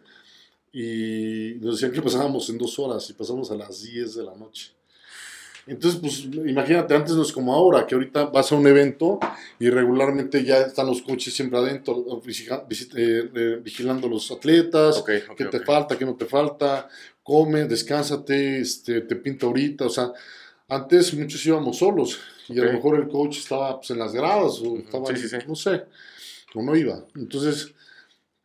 y 0.73 1.55
nos 1.61 1.77
decían 1.77 1.93
que 1.93 2.03
pasábamos 2.03 2.49
en 2.51 2.59
dos 2.59 2.79
horas 2.79 3.09
y 3.09 3.15
pasamos 3.15 3.51
a 3.51 3.55
las 3.55 3.83
10 3.83 4.15
de 4.17 4.23
la 4.25 4.35
noche. 4.35 4.73
Entonces, 5.67 6.01
pues 6.01 6.25
imagínate, 6.49 6.95
antes 6.95 7.15
no 7.15 7.23
es 7.23 7.33
como 7.33 7.53
ahora, 7.53 7.87
que 7.87 7.95
ahorita 7.97 8.27
vas 8.27 8.53
a 8.53 8.55
un 8.55 8.67
evento 8.69 9.19
y 9.59 9.69
regularmente 9.69 10.45
ya 10.45 10.59
están 10.59 10.87
los 10.87 11.03
coaches 11.03 11.35
siempre 11.35 11.59
adentro, 11.59 12.05
eh, 12.25 13.31
eh, 13.35 13.61
vigilando 13.63 14.09
los 14.09 14.31
atletas, 14.31 14.99
Ok, 14.99 15.11
ok, 15.31 15.37
qué 15.37 15.45
te 15.47 15.61
falta, 15.61 15.99
qué 15.99 16.05
no 16.05 16.15
te 16.15 16.27
falta, 16.27 16.89
come, 17.23 17.65
descánsate, 17.65 18.61
este, 18.61 19.01
te 19.01 19.17
pinta 19.17 19.47
ahorita, 19.47 19.87
o 19.87 19.91
sea, 19.91 20.13
antes 20.69 21.15
muchos 21.15 21.45
íbamos 21.47 21.79
solos 21.79 22.19
y 22.49 22.59
a 22.59 22.63
Ok. 22.63 22.67
lo 22.69 22.73
mejor 22.75 22.97
el 23.01 23.09
coach 23.09 23.39
estaba 23.39 23.77
pues, 23.79 23.91
en 23.91 23.99
las 23.99 24.13
gradas 24.13 24.61
o 24.61 24.79
estaba, 24.79 25.07
Sí, 25.15 25.17
sí, 25.23 25.29
sí. 25.29 25.37
no 25.47 25.55
sé, 25.55 25.85
o 26.55 26.63
no 26.63 26.75
iba. 26.77 27.05
Entonces, 27.15 27.73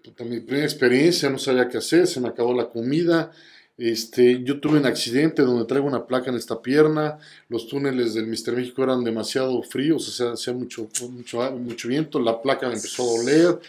puta, 0.04 0.24
mi 0.24 0.40
primera 0.40 0.66
experiencia, 0.66 1.30
no 1.30 1.38
sabía 1.38 1.68
qué 1.68 1.78
hacer, 1.78 2.08
se 2.08 2.20
me 2.20 2.28
acabó 2.30 2.54
la 2.54 2.70
comida. 2.70 3.32
Este, 3.78 4.44
yo 4.44 4.60
tuve 4.60 4.78
un 4.78 4.86
accidente 4.86 5.42
donde 5.42 5.66
traigo 5.66 5.88
una 5.88 6.06
placa 6.06 6.30
en 6.30 6.36
esta 6.36 6.62
pierna, 6.62 7.18
los 7.50 7.68
túneles 7.68 8.14
del 8.14 8.28
Mister 8.28 8.56
México 8.56 8.84
eran 8.84 9.04
demasiado 9.04 9.62
fríos, 9.64 10.08
o 10.08 10.12
sea, 10.12 10.34
hacía 10.34 10.54
mucho, 10.54 10.88
mucho, 11.10 11.40
mucho 11.58 11.88
viento, 11.88 12.20
la 12.20 12.40
placa 12.42 12.68
me 12.68 12.76
empezó 12.76 13.02
a 13.04 13.18
doler, 13.18 13.60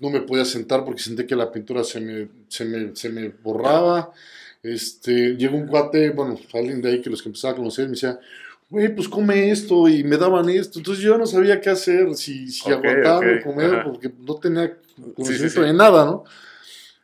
no 0.00 0.10
me 0.10 0.20
podía 0.22 0.44
sentar 0.44 0.84
porque 0.84 1.02
sentí 1.02 1.26
que 1.26 1.36
la 1.36 1.52
pintura 1.52 1.84
se 1.84 2.00
me, 2.00 2.28
se 2.48 2.64
me, 2.64 2.96
se 2.96 3.08
me 3.10 3.28
borraba. 3.28 4.12
Este, 4.62 5.36
llegó 5.36 5.56
un 5.56 5.66
cuate, 5.66 6.10
bueno, 6.10 6.38
alguien 6.54 6.80
de 6.80 6.90
ahí 6.90 7.00
que 7.02 7.10
los 7.10 7.22
que 7.22 7.28
empezaba 7.28 7.54
a 7.54 7.56
conocer, 7.56 7.86
me 7.86 7.92
decía, 7.92 8.18
güey, 8.70 8.94
pues 8.94 9.08
come 9.08 9.50
esto, 9.50 9.88
y 9.88 10.04
me 10.04 10.16
daban 10.16 10.48
esto. 10.48 10.78
Entonces 10.78 11.02
yo 11.04 11.18
no 11.18 11.26
sabía 11.26 11.60
qué 11.60 11.70
hacer, 11.70 12.14
si, 12.14 12.48
si 12.50 12.70
Ok, 12.70 12.84
aguantarme 12.84 13.34
ok, 13.38 13.42
comer, 13.42 13.74
ajá. 13.74 13.84
porque 13.84 14.10
no 14.20 14.36
tenía 14.36 14.76
conocimiento 15.14 15.60
sí. 15.60 15.66
de 15.66 15.72
nada, 15.72 16.04
¿no? 16.04 16.24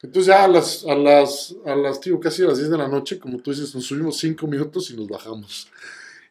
Entonces 0.00 0.29
ya 0.29 0.45
a 0.45 0.49
las, 0.49 0.85
a 0.87 0.95
las, 0.95 1.57
a 1.67 1.75
las, 1.75 2.00
tío, 2.00 2.21
casi 2.21 2.43
a 2.45 2.47
las 2.47 2.59
10 2.59 2.71
de 2.71 2.79
la 2.79 2.87
noche, 2.88 3.19
como 3.19 3.38
tú 3.38 3.51
dices, 3.51 3.75
nos 3.75 3.85
subimos 3.85 4.16
5 4.18 4.47
minutos 4.47 4.90
y 4.90 4.97
nos 4.97 5.09
bajamos. 5.09 5.68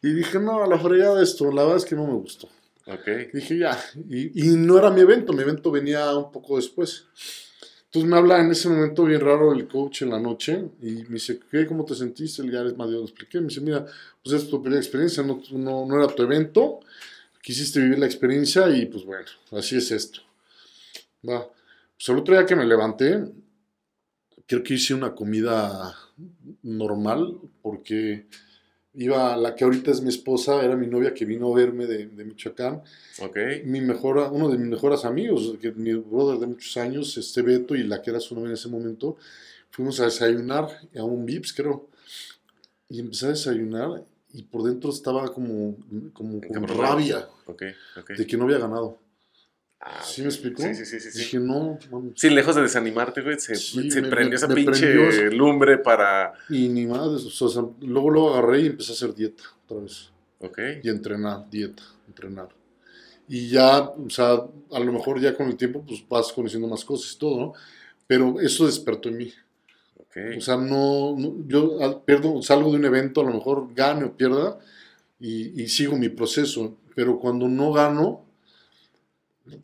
Y 0.02 0.14
dije, 0.14 0.40
no, 0.40 0.64
a 0.64 0.68
la 0.68 0.80
fregada 0.80 1.22
esto, 1.22 1.52
la 1.52 1.64
verdad 1.64 1.78
es 1.78 1.86
que 1.86 1.96
no 1.96 2.08
me 2.08 2.14
gustó. 2.14 2.48
Ok. 2.86 3.34
Dije, 3.34 3.58
ya, 3.58 3.78
y, 4.10 4.48
y 4.48 4.56
no 4.56 4.78
era 4.78 4.90
mi 4.90 5.02
evento, 5.02 5.34
mi 5.34 5.42
evento 5.42 5.70
venía 5.72 6.16
un 6.16 6.32
poco 6.32 6.56
después. 6.56 7.06
Entonces 7.88 8.12
me 8.12 8.18
habla 8.18 8.42
en 8.42 8.52
ese 8.52 8.68
momento 8.68 9.06
bien 9.06 9.22
raro 9.22 9.54
el 9.54 9.66
coach 9.66 10.02
en 10.02 10.10
la 10.10 10.20
noche 10.20 10.62
y 10.82 11.04
me 11.04 11.16
dice, 11.16 11.40
¿qué? 11.50 11.66
¿Cómo 11.66 11.86
te 11.86 11.96
sentiste? 11.96 12.42
El 12.42 12.76
más, 12.76 12.90
yo 12.90 12.98
lo 12.98 13.04
expliqué. 13.04 13.40
Me 13.40 13.48
dice, 13.48 13.62
mira, 13.62 13.86
pues 14.22 14.36
es 14.36 14.50
tu 14.50 14.62
primera 14.62 14.82
experiencia, 14.82 15.24
no, 15.24 15.42
no, 15.52 15.86
no 15.86 15.96
era 16.04 16.14
tu 16.14 16.22
evento, 16.24 16.82
quisiste 17.42 17.80
vivir 17.80 17.98
la 17.98 18.06
experiencia 18.06 18.70
y 18.70 18.88
pues 18.88 19.06
bueno, 19.06 19.26
así 19.52 19.78
es 19.78 19.92
esto. 19.92 20.20
Va. 21.28 21.48
Pues 21.96 22.10
el 22.10 22.18
otro 22.18 22.36
día 22.36 22.46
que 22.46 22.58
me 22.58 22.66
levanté, 22.66 23.24
creo 24.46 24.64
que 24.64 24.74
hice 24.74 24.94
una 24.94 25.16
comida 25.16 25.96
normal 26.64 27.40
porque 27.62 28.28
iba, 28.98 29.38
la 29.38 29.56
que 29.56 29.64
ahorita 29.64 29.92
es 29.92 30.02
mi 30.02 30.10
esposa, 30.10 30.64
era 30.64 30.76
mi 30.76 30.88
novia 30.88 31.14
que 31.14 31.24
vino 31.24 31.52
a 31.52 31.56
verme 31.56 31.86
de, 31.86 32.08
de 32.08 32.26
Michoacán 32.26 32.82
Ok. 33.22 33.38
mi 33.66 33.80
mejor, 33.82 34.30
uno 34.32 34.50
de 34.50 34.58
mis 34.58 34.68
mejores 34.68 35.06
amigos, 35.06 35.56
que 35.62 35.72
mi 35.72 35.94
brother 35.94 36.40
de 36.40 36.48
muchos 36.48 36.76
años, 36.78 37.18
este 37.18 37.42
Beto, 37.42 37.76
y 37.76 37.84
la 37.84 38.02
que 38.02 38.10
era 38.10 38.20
su 38.20 38.36
novia 38.36 38.50
en 38.50 38.54
ese 38.56 38.70
momento, 38.70 39.18
fuimos 39.72 40.00
a 40.00 40.06
desayunar 40.06 40.68
a 40.96 41.04
un 41.04 41.26
Vips, 41.26 41.54
creo. 41.54 41.88
Y 42.90 43.00
empecé 43.00 43.28
a 43.28 43.30
desayunar 43.30 44.04
y 44.34 44.44
por 44.44 44.64
dentro 44.64 44.90
estaba 44.90 45.32
como, 45.34 45.78
como 46.14 46.42
con 46.42 46.68
rabia 46.68 47.28
de 48.18 48.26
que 48.28 48.38
no 48.38 48.46
había 48.46 48.60
ganado. 48.60 48.98
Ah, 49.80 50.02
¿Sí 50.04 50.22
me 50.22 50.28
explicó? 50.30 50.64
Sí, 50.64 50.74
sí, 50.74 50.86
sí, 50.86 51.00
sí. 51.00 51.20
Dije, 51.20 51.40
no, 51.40 51.78
mames. 51.92 52.14
Sí, 52.16 52.30
lejos 52.32 52.56
de 52.56 52.64
desanimarte, 52.64 53.22
güey, 53.22 53.40
se, 53.40 53.56
Sí, 53.56 53.92
se 53.92 54.02
me- 54.02 54.10
prendió 54.10 54.32
me- 54.32 54.36
esa 54.36 54.48
me 54.48 54.56
pinche 54.56 54.88
prendió. 54.92 55.32
lumbre 55.38 55.78
para... 55.78 56.34
Y 56.50 56.68
ni 56.70 56.88
más, 56.88 57.08
o 57.42 57.50
sea, 57.50 57.64
luego 57.82 58.10
lo 58.10 58.34
agarré 58.34 58.62
y 58.62 58.66
empecé 58.68 58.92
a 58.92 58.96
hacer 58.96 59.14
dieta 59.14 59.44
otra 59.66 59.84
vez. 59.84 60.10
Ok. 60.40 60.60
y 60.84 60.90
entrenar, 60.90 61.50
dieta, 61.50 61.82
entrenar. 62.08 62.50
Y 63.28 63.50
ya, 63.50 63.80
o 63.82 64.08
sea, 64.10 64.34
a 64.72 64.80
lo 64.80 64.94
mejor 64.94 65.20
ya 65.20 65.36
con 65.36 65.48
el 65.48 65.58
tiempo 65.58 65.84
pues 65.86 66.04
vas 66.08 66.32
conociendo 66.32 66.68
más 66.68 66.86
cosas 66.86 67.14
y 67.14 67.18
todo, 67.18 67.40
¿no? 67.40 67.54
Pero 68.06 68.40
eso 68.40 68.66
despertó 68.68 69.10
en 69.10 69.18
mí. 69.18 69.34
Ok. 70.00 70.18
O 70.38 70.42
sea, 70.42 70.56
no, 70.58 71.16
no- 71.18 71.36
yo 71.48 71.80
ah, 71.84 72.00
pierdo, 72.06 72.42
salgo 72.44 72.70
de 72.72 72.78
un 72.78 72.86
evento, 72.86 73.22
a 73.22 73.24
lo 73.26 73.34
mejor 73.34 73.74
gane 73.74 74.06
o 74.06 74.16
pierda 74.16 74.60
y, 75.20 75.60
y 75.62 75.68
sigo 75.70 75.98
mi 75.98 76.10
proceso, 76.10 76.78
pero 76.96 77.20
cuando 77.20 77.48
no 77.48 77.72
gano, 77.74 78.24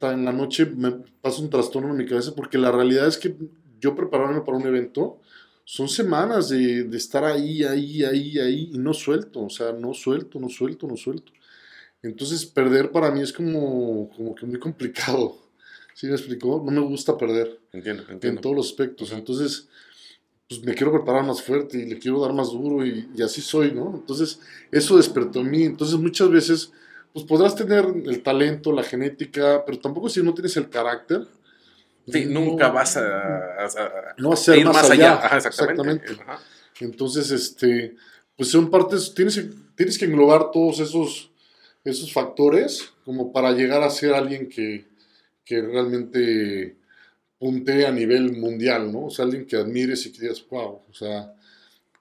en 0.01 0.25
la 0.25 0.31
noche 0.31 0.65
me 0.65 0.91
pasa 1.21 1.41
un 1.41 1.49
trastorno 1.49 1.89
en 1.91 1.97
mi 1.97 2.05
cabeza 2.05 2.33
porque 2.35 2.57
la 2.57 2.71
realidad 2.71 3.07
es 3.07 3.17
que 3.17 3.35
yo 3.79 3.95
prepararme 3.95 4.41
para 4.41 4.57
un 4.57 4.65
evento 4.67 5.19
son 5.65 5.87
semanas 5.89 6.49
de, 6.49 6.83
de 6.83 6.97
estar 6.97 7.23
ahí, 7.23 7.63
ahí, 7.63 8.03
ahí, 8.03 8.37
ahí 8.39 8.69
y 8.73 8.77
no 8.77 8.93
suelto, 8.93 9.41
o 9.43 9.49
sea, 9.49 9.71
no 9.73 9.93
suelto, 9.93 10.39
no 10.39 10.49
suelto, 10.49 10.87
no 10.87 10.97
suelto. 10.97 11.31
Entonces 12.01 12.45
perder 12.45 12.91
para 12.91 13.11
mí 13.11 13.21
es 13.21 13.33
como, 13.33 14.09
como 14.15 14.35
que 14.35 14.45
muy 14.45 14.59
complicado. 14.59 15.37
¿Sí 15.93 16.07
me 16.07 16.13
explicó? 16.13 16.61
No 16.65 16.71
me 16.71 16.81
gusta 16.81 17.17
perder 17.17 17.59
Entiendo, 17.71 18.03
en 18.07 18.13
entiendo. 18.13 18.41
todos 18.41 18.55
los 18.55 18.67
aspectos. 18.67 19.11
Entonces, 19.11 19.67
pues 20.47 20.63
me 20.63 20.73
quiero 20.75 20.91
preparar 20.91 21.25
más 21.25 21.41
fuerte 21.41 21.77
y 21.79 21.85
le 21.85 21.99
quiero 21.99 22.21
dar 22.21 22.33
más 22.33 22.51
duro 22.51 22.85
y, 22.85 23.09
y 23.15 23.21
así 23.21 23.41
soy, 23.41 23.71
¿no? 23.71 23.93
Entonces, 23.95 24.39
eso 24.71 24.97
despertó 24.97 25.41
en 25.41 25.51
mí. 25.51 25.63
Entonces, 25.63 25.97
muchas 25.97 26.29
veces, 26.29 26.71
pues 27.13 27.25
podrás 27.25 27.55
tener 27.55 27.85
el 27.85 28.23
talento, 28.23 28.71
la 28.71 28.83
genética, 28.83 29.63
pero 29.65 29.79
tampoco 29.79 30.09
si 30.09 30.21
no 30.23 30.33
tienes 30.33 30.57
el 30.57 30.69
carácter. 30.69 31.27
Sí, 32.07 32.25
no- 32.25 32.41
nunca 32.41 32.69
vas 32.69 32.97
a, 32.97 33.01
a- 33.01 33.65
a- 33.65 34.15
No 34.17 34.29
vas 34.31 34.41
a 34.41 34.43
ser 34.45 34.57
ir 34.59 34.65
más, 34.65 34.89
allá. 34.89 35.13
Ajá, 35.23 35.37
exactamente. 35.37 35.91
Exactamente. 35.93 36.21
Ajá. 36.23 36.39
Entonces, 36.79 37.31
este, 37.31 37.95
pues 38.35 38.49
son 38.49 38.69
partes, 38.69 39.13
tienes, 39.13 39.35
que- 39.35 39.49
tienes 39.75 39.97
que 39.97 40.05
englobar 40.05 40.51
todos 40.51 40.79
esos, 40.79 41.29
esos 41.85 42.11
factores 42.11 42.89
como 43.05 43.31
para 43.31 43.51
llegar 43.51 43.83
a 43.83 43.89
ser 43.89 44.13
alguien 44.13 44.49
que, 44.49 44.85
que 45.45 45.61
realmente 45.61 46.75
puntee 47.37 47.85
a 47.85 47.91
nivel 47.91 48.33
mundial, 48.37 48.91
¿no? 48.91 49.05
O 49.05 49.09
sea, 49.09 49.25
alguien 49.25 49.45
que 49.45 49.57
admires 49.57 50.05
y 50.05 50.11
que 50.11 50.21
digas, 50.21 50.43
wow, 50.49 50.81
o 50.89 50.93
sea, 50.93 51.33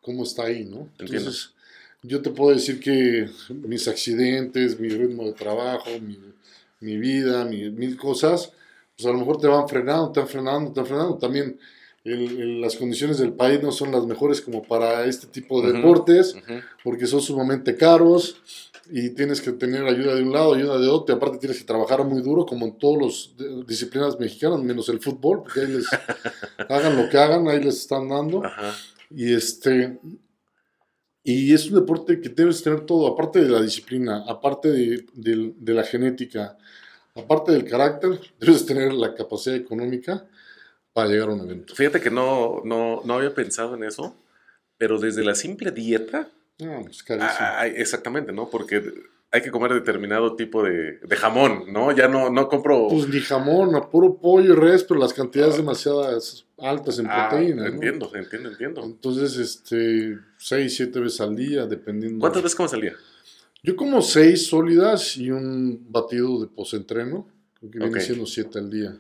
¿cómo 0.00 0.22
está 0.24 0.44
ahí, 0.44 0.64
no? 0.64 0.88
Entonces, 0.98 1.52
yo 2.02 2.20
te 2.22 2.30
puedo 2.30 2.54
decir 2.54 2.80
que 2.80 3.28
mis 3.50 3.86
accidentes, 3.88 4.78
mi 4.80 4.88
ritmo 4.88 5.24
de 5.24 5.32
trabajo, 5.32 5.88
mi, 6.00 6.18
mi 6.80 6.96
vida, 6.98 7.44
mi- 7.44 7.70
mil 7.70 7.96
cosas, 7.96 8.52
pues 8.96 9.06
a 9.06 9.12
lo 9.12 9.18
mejor 9.18 9.40
te 9.40 9.46
van 9.46 9.68
frenando, 9.68 10.10
te 10.12 10.20
van 10.20 10.28
frenando, 10.28 10.72
te 10.72 10.80
van 10.80 10.86
frenando. 10.88 11.16
También 11.16 11.58
el- 12.04 12.40
el- 12.40 12.60
las 12.60 12.74
condiciones 12.76 13.18
del 13.18 13.32
país 13.32 13.62
no 13.62 13.70
son 13.70 13.92
las 13.92 14.04
mejores 14.06 14.40
como 14.40 14.62
para 14.64 15.04
este 15.06 15.28
tipo 15.28 15.62
de 15.62 15.72
deportes, 15.72 16.34
Ujú. 16.34 16.54
porque 16.82 17.06
son 17.06 17.20
sumamente 17.22 17.76
caros 17.76 18.36
y 18.90 19.10
tienes 19.10 19.40
que 19.40 19.52
tener 19.52 19.84
ayuda 19.84 20.16
de 20.16 20.22
un 20.24 20.32
lado, 20.32 20.54
ayuda 20.54 20.78
de 20.80 20.88
otro, 20.88 21.14
y 21.14 21.16
aparte 21.16 21.38
tienes 21.38 21.58
que 21.58 21.64
trabajar 21.64 22.04
muy 22.04 22.20
duro, 22.20 22.44
como 22.44 22.66
en 22.66 22.76
todas 22.76 23.30
las 23.38 23.66
disciplinas 23.66 24.18
mexicanas, 24.18 24.58
menos 24.60 24.88
el 24.88 24.98
fútbol, 25.00 25.44
porque 25.44 25.60
ahí 25.60 25.68
les 25.68 25.86
hagan 26.68 26.96
lo 27.00 27.08
que 27.08 27.16
hagan, 27.16 27.46
ahí 27.46 27.62
les 27.62 27.76
están 27.78 28.08
dando. 28.08 28.44
Ajá. 28.44 28.74
Y 29.14 29.32
este 29.32 29.98
Y 31.24 31.52
es 31.54 31.66
un 31.70 31.74
deporte 31.80 32.20
que 32.20 32.28
debes 32.28 32.62
tener 32.62 32.80
todo, 32.86 33.06
aparte 33.06 33.40
de 33.40 33.48
la 33.48 33.62
disciplina, 33.62 34.24
aparte 34.26 34.70
de, 34.70 35.06
de- 35.14 35.52
de 35.56 35.74
la 35.74 35.84
genética, 35.84 36.58
aparte 37.14 37.52
del 37.52 37.64
carácter, 37.64 38.18
debes 38.40 38.66
tener 38.66 38.92
la 38.92 39.14
capacidad 39.14 39.54
económica 39.56 40.24
para 40.92 41.08
llegar 41.08 41.28
a 41.30 41.32
un 41.34 41.40
evento. 41.42 41.74
Fíjate 41.74 42.00
que 42.00 42.10
no, 42.10 42.62
no, 42.64 43.02
no 43.04 43.14
había 43.14 43.34
pensado 43.34 43.74
en 43.76 43.84
eso, 43.84 44.16
pero 44.78 44.98
desde 44.98 45.24
la 45.24 45.34
simple 45.34 45.70
dieta, 45.70 46.28
Ah, 46.60 46.80
pues 46.84 47.02
carísimo. 47.02 47.30
ah, 47.40 47.66
exactamente, 47.66 48.32
¿no? 48.32 48.48
Porque 48.50 48.82
hay 49.34 49.40
que 49.40 49.50
comer 49.50 49.72
determinado 49.72 50.36
tipo 50.36 50.62
de, 50.62 50.98
de 50.98 51.16
jamón, 51.16 51.72
¿no? 51.72 51.90
Ya 51.90 52.06
no, 52.06 52.28
no 52.28 52.48
compro... 52.48 52.88
Pues 52.88 53.08
ni 53.08 53.18
jamón, 53.20 53.74
a 53.74 53.88
puro 53.88 54.18
pollo 54.18 54.52
y 54.52 54.54
res, 54.56 54.84
pero 54.84 55.00
las 55.00 55.14
cantidades 55.14 55.56
demasiado 55.56 56.06
altas 56.58 56.98
en 56.98 57.06
Ah, 57.08 57.28
proteína. 57.30 57.62
¿no? 57.62 57.68
entiendo, 57.68 58.10
entiendo, 58.14 58.50
entiendo. 58.50 58.84
Entonces, 58.84 59.36
este, 59.38 60.18
seis, 60.36 60.76
siete 60.76 61.00
veces 61.00 61.20
al 61.22 61.34
día, 61.34 61.64
dependiendo. 61.64 62.20
¿Cuántas 62.20 62.42
veces 62.42 62.56
comes 62.56 62.74
al 62.74 62.82
día? 62.82 62.92
Yo 63.62 63.74
como 63.74 64.02
seis 64.02 64.48
sólidas 64.48 65.16
y 65.16 65.30
un 65.30 65.86
batido 65.88 66.40
de 66.42 66.48
postentreno, 66.48 67.26
que 67.58 67.78
viene 67.78 68.00
siendo 68.00 68.26
siete 68.26 68.58
al 68.58 68.70
día. 68.70 68.98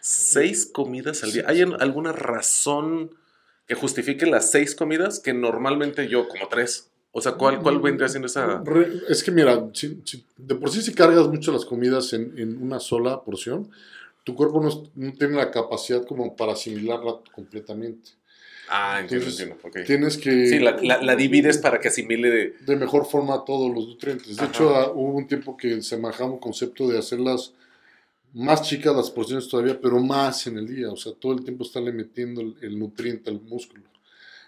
Seis 0.00 0.66
comidas 0.66 1.22
al 1.22 1.32
día. 1.32 1.44
¿Hay 1.46 1.62
alguna 1.62 2.12
razón 2.12 3.14
que 3.66 3.74
justifique 3.74 4.26
las 4.26 4.50
seis 4.50 4.74
comidas 4.74 5.18
que 5.18 5.32
normalmente 5.32 6.08
yo 6.08 6.28
como 6.28 6.48
tres? 6.48 6.90
O 7.14 7.20
sea, 7.20 7.32
¿cuál, 7.32 7.60
cuál 7.60 7.78
vendría 7.80 8.08
siendo 8.08 8.26
esa...? 8.26 8.62
Es 9.08 9.22
que 9.22 9.30
mira, 9.30 9.68
si- 9.74 10.00
si- 10.04 10.24
de 10.38 10.54
por 10.54 10.70
sí 10.70 10.80
si 10.80 10.94
cargas 10.94 11.28
mucho 11.28 11.52
las 11.52 11.64
comidas 11.66 12.12
en, 12.14 12.32
en 12.38 12.62
una 12.62 12.80
sola 12.80 13.22
porción, 13.22 13.70
tu 14.24 14.34
cuerpo 14.34 14.62
no, 14.62 14.68
es- 14.70 14.78
no 14.94 15.12
tiene 15.12 15.34
la 15.36 15.50
capacidad 15.50 16.04
como 16.06 16.34
para 16.34 16.52
asimilarla 16.52 17.16
completamente. 17.34 18.12
Ah, 18.70 19.00
entiendo, 19.00 19.26
Entonces, 19.26 19.40
entiendo. 19.48 19.68
ok. 19.68 19.86
Tienes 19.86 20.16
que... 20.16 20.46
Sí, 20.46 20.58
la, 20.58 20.78
la- 20.82 21.02
la 21.02 21.14
divides 21.14 21.58
para 21.58 21.80
que 21.80 21.88
asimile 21.88 22.30
de... 22.30 22.54
de 22.64 22.76
mejor 22.76 23.04
forma 23.04 23.44
todos 23.44 23.74
los 23.74 23.86
nutrientes. 23.88 24.36
De 24.36 24.42
Ajá. 24.44 24.50
hecho, 24.50 24.74
ah, 24.74 24.90
hubo 24.94 25.14
un 25.14 25.26
tiempo 25.26 25.54
que 25.56 25.82
se 25.82 25.98
manejaba 25.98 26.30
un 26.30 26.38
concepto 26.38 26.88
de 26.88 26.98
hacerlas 26.98 27.52
más 28.32 28.62
chicas 28.62 28.96
las 28.96 29.10
porciones 29.10 29.46
todavía, 29.48 29.78
pero 29.78 29.98
más 30.00 30.46
en 30.46 30.56
el 30.56 30.66
día. 30.74 30.90
O 30.90 30.96
sea, 30.96 31.12
todo 31.12 31.32
el 31.34 31.44
tiempo 31.44 31.64
estarle 31.64 31.92
metiendo 31.92 32.40
el, 32.40 32.56
el 32.62 32.78
nutriente 32.78 33.28
al 33.28 33.42
músculo. 33.42 33.82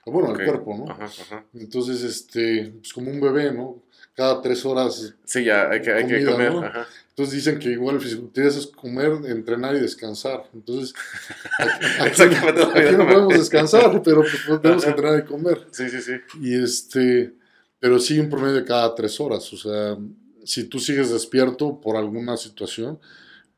O 0.06 0.12
Bueno, 0.12 0.30
al 0.30 0.36
cuerpo, 0.44 0.76
¿no? 0.76 0.90
Ajá, 0.92 1.04
ajá. 1.04 1.44
Entonces, 1.54 2.02
este, 2.02 2.72
pues 2.80 2.92
como 2.92 3.10
un 3.10 3.20
bebé, 3.20 3.52
¿no? 3.52 3.82
Cada 4.14 4.40
tres 4.42 4.64
horas. 4.64 5.14
Sí, 5.24 5.44
ya, 5.44 5.70
hay 5.70 5.80
que, 5.80 5.92
hay 5.92 6.06
que 6.06 6.24
comer. 6.24 6.52
¿no? 6.52 6.60
Ajá. 6.64 6.86
Entonces 7.10 7.34
dicen 7.36 7.58
que 7.58 7.70
igual 7.70 7.96
el 7.96 8.00
fisiculturismo 8.02 8.60
es 8.60 8.66
comer, 8.68 9.12
entrenar 9.26 9.74
y 9.76 9.80
descansar. 9.80 10.44
Entonces, 10.52 10.94
aquí, 11.58 11.86
aquí- 12.00 12.06
Exactamente. 12.08 12.62
aquí 12.62 12.96
no 12.96 13.06
podemos 13.06 13.34
descansar, 13.38 14.02
pero 14.02 14.20
pues, 14.22 14.36
podemos 14.60 14.82
Ajá. 14.82 14.90
entrenar 14.90 15.18
y 15.20 15.24
comer. 15.24 15.66
Sí, 15.70 15.88
sí, 15.88 16.00
sí. 16.00 16.12
Y 16.40 16.62
este, 16.62 17.34
pero 17.80 17.98
sí 17.98 18.18
un 18.18 18.28
promedio 18.30 18.54
de 18.56 18.64
cada 18.64 18.94
tres 18.94 19.18
horas. 19.20 19.52
O 19.52 19.56
sea, 19.56 19.96
si 20.44 20.64
tú 20.64 20.78
sigues 20.78 21.10
despierto 21.10 21.80
por 21.80 21.96
alguna 21.96 22.36
situación, 22.36 22.98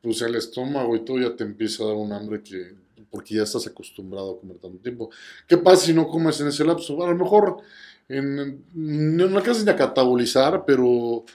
pues 0.01 0.21
el 0.21 0.35
estómago 0.35 0.95
y 0.95 1.03
todo 1.05 1.19
ya 1.19 1.35
te 1.35 1.43
empieza 1.43 1.83
a 1.83 1.87
dar 1.87 1.95
un 1.95 2.11
hambre 2.13 2.41
que, 2.41 2.73
porque 3.09 3.35
ya 3.35 3.43
estás 3.43 3.65
acostumbrado 3.67 4.31
a 4.35 4.39
comer 4.39 4.57
tanto 4.57 4.77
tiempo. 4.79 5.09
¿Qué 5.47 5.57
pasa 5.57 5.85
si 5.87 5.93
no 5.93 6.07
comes 6.07 6.39
en 6.41 6.47
ese 6.47 6.63
lapso? 6.65 7.01
A 7.03 7.09
lo 7.09 7.15
mejor 7.15 7.57
en, 8.09 8.63
no 8.73 9.27
no 9.27 9.37
alcanzas 9.37 9.65
ni 9.65 9.71
a 9.71 9.75
catabolizar, 9.75 10.63
pero, 10.65 11.25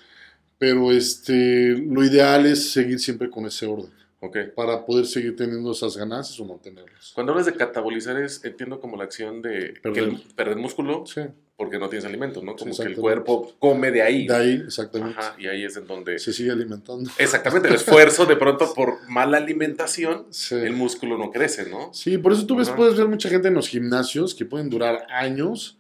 pero 0.59 0.93
este, 0.93 1.77
lo 1.79 2.05
ideal 2.05 2.47
es 2.47 2.71
seguir 2.73 2.99
siempre 3.01 3.29
con 3.31 3.47
ese 3.47 3.67
orden 3.67 3.91
Ok. 4.21 4.37
para 4.55 4.87
poder 4.87 5.07
seguir 5.07 5.35
teniendo 5.37 5.73
esas 5.73 5.97
ganancias 5.97 6.39
o 6.39 6.45
mantenerlas. 6.45 7.11
Cuando 7.15 7.33
hablas 7.33 7.47
de 7.47 7.55
catabolizar 7.55 8.17
es, 8.23 8.45
entiendo 8.45 8.81
como 8.81 8.97
la 8.97 9.05
acción 9.05 9.43
de 9.43 9.75
que 9.75 9.81
Perder. 9.81 10.05
el- 10.05 10.23
perder 10.37 10.57
músculo 10.57 11.05
Sí, 11.07 11.23
porque 11.63 11.79
no 11.79 11.89
tienes 11.89 12.05
alimento, 12.05 12.43
¿no? 12.43 12.57
Como 12.57 12.77
que 12.77 12.83
el 12.83 12.97
cuerpo 12.97 13.55
come 13.61 13.93
de 13.93 14.03
ahí. 14.03 14.27
de 14.27 14.35
ahí, 14.35 14.63
exactamente. 14.67 15.17
Ajá, 15.17 15.37
y 15.39 15.47
ahí 15.47 15.65
es 15.65 15.77
en 15.77 15.87
donde... 15.87 16.19
Se 16.19 16.33
sigue 16.33 16.51
alimentando. 16.51 17.09
Exactamente, 17.19 17.69
el 17.69 17.77
esfuerzo 17.77 18.27
de 18.27 18.35
pronto 18.35 18.73
por 18.75 19.09
mala 19.09 19.37
alimentación, 19.39 20.27
Sí. 20.31 20.57
el 20.57 20.73
músculo 20.73 21.17
no 21.17 21.31
crece, 21.31 21.71
¿no? 21.71 21.95
Sí, 21.95 22.19
por 22.19 22.33
eso 22.33 22.45
tú 22.47 22.57
ves, 22.57 22.69
puedes 22.71 22.97
ver 22.97 23.07
mucha 23.07 23.29
gente 23.29 23.47
en 23.47 23.55
los 23.55 23.69
gimnasios 23.69 24.35
que 24.35 24.45
pueden 24.45 24.69
durar 24.71 25.07
años 25.09 25.79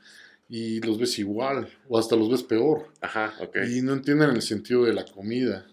y 0.48 0.80
los 0.82 0.98
ves 0.98 1.18
igual 1.18 1.68
o 1.88 1.98
hasta 1.98 2.14
los 2.14 2.30
ves 2.30 2.44
peor. 2.44 2.86
Ajá, 3.00 3.34
ok. 3.40 3.56
Y 3.68 3.82
no 3.82 3.92
entienden 3.94 4.30
el 4.30 4.42
sentido 4.42 4.84
de 4.84 4.92
la 4.92 5.04
comida. 5.04 5.66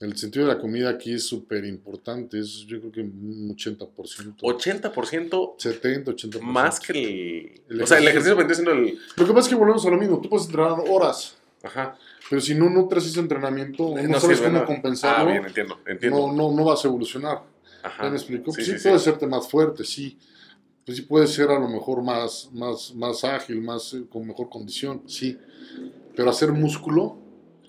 El 0.00 0.16
sentido 0.16 0.46
de 0.46 0.54
la 0.54 0.58
comida 0.58 0.88
aquí 0.88 1.12
es 1.12 1.24
súper 1.24 1.64
importante, 1.66 2.38
es 2.38 2.64
yo 2.66 2.80
creo 2.80 2.90
que 2.90 3.00
un 3.02 3.54
80%. 3.54 4.36
80% 4.40 5.54
70, 5.58 6.12
80%. 6.12 6.40
más 6.40 6.80
que 6.80 6.92
el... 6.92 7.62
El 7.68 7.82
o 7.82 7.86
sea, 7.86 7.98
el 7.98 8.08
ejercicio. 8.08 8.34
vendría 8.34 8.54
siendo 8.54 8.72
el... 8.72 8.98
Lo 9.16 9.26
que 9.26 9.32
pasa 9.32 9.40
es 9.40 9.48
que 9.48 9.54
volvemos 9.56 9.84
a 9.84 9.90
lo 9.90 9.98
mismo, 9.98 10.18
tú 10.20 10.30
puedes 10.30 10.46
entrenar 10.46 10.72
horas, 10.88 11.36
Ajá. 11.62 11.98
pero 12.30 12.40
si 12.40 12.54
no 12.54 12.70
nutres 12.70 13.04
ese 13.06 13.20
entrenamiento 13.20 13.94
no, 13.94 14.02
No 14.02 14.20
sabes 14.20 14.40
cómo 14.40 14.58
no. 14.60 14.64
compensarlo, 14.64 15.28
Ah, 15.28 15.32
bien, 15.32 15.44
entiendo, 15.44 15.78
entiendo. 15.86 16.28
no, 16.28 16.32
no, 16.32 16.56
no 16.56 16.64
vas 16.64 16.82
a 16.84 16.88
evolucionar. 16.88 17.42
Ajá. 17.82 18.04
¿Ya 18.04 18.10
me 18.10 18.16
explico? 18.16 18.52
Sí, 18.52 18.62
Sí, 18.64 18.72
sí, 18.72 18.78
sí. 18.78 18.88
puede 18.88 18.98
serte 19.00 19.26
más 19.26 19.48
fuerte, 19.50 19.84
sí. 19.84 20.18
Pues 20.86 20.96
sí 20.96 21.02
puede 21.02 21.26
ser 21.26 21.50
a 21.50 21.58
lo 21.58 21.68
mejor 21.68 22.02
más, 22.02 22.48
más, 22.54 22.94
más 22.94 23.22
ágil, 23.24 23.60
más 23.60 23.92
eh, 23.92 24.04
con 24.08 24.26
mejor 24.26 24.48
condición, 24.48 25.02
sí. 25.06 25.36
Pero 26.16 26.30
hacer 26.30 26.52
músculo, 26.52 27.18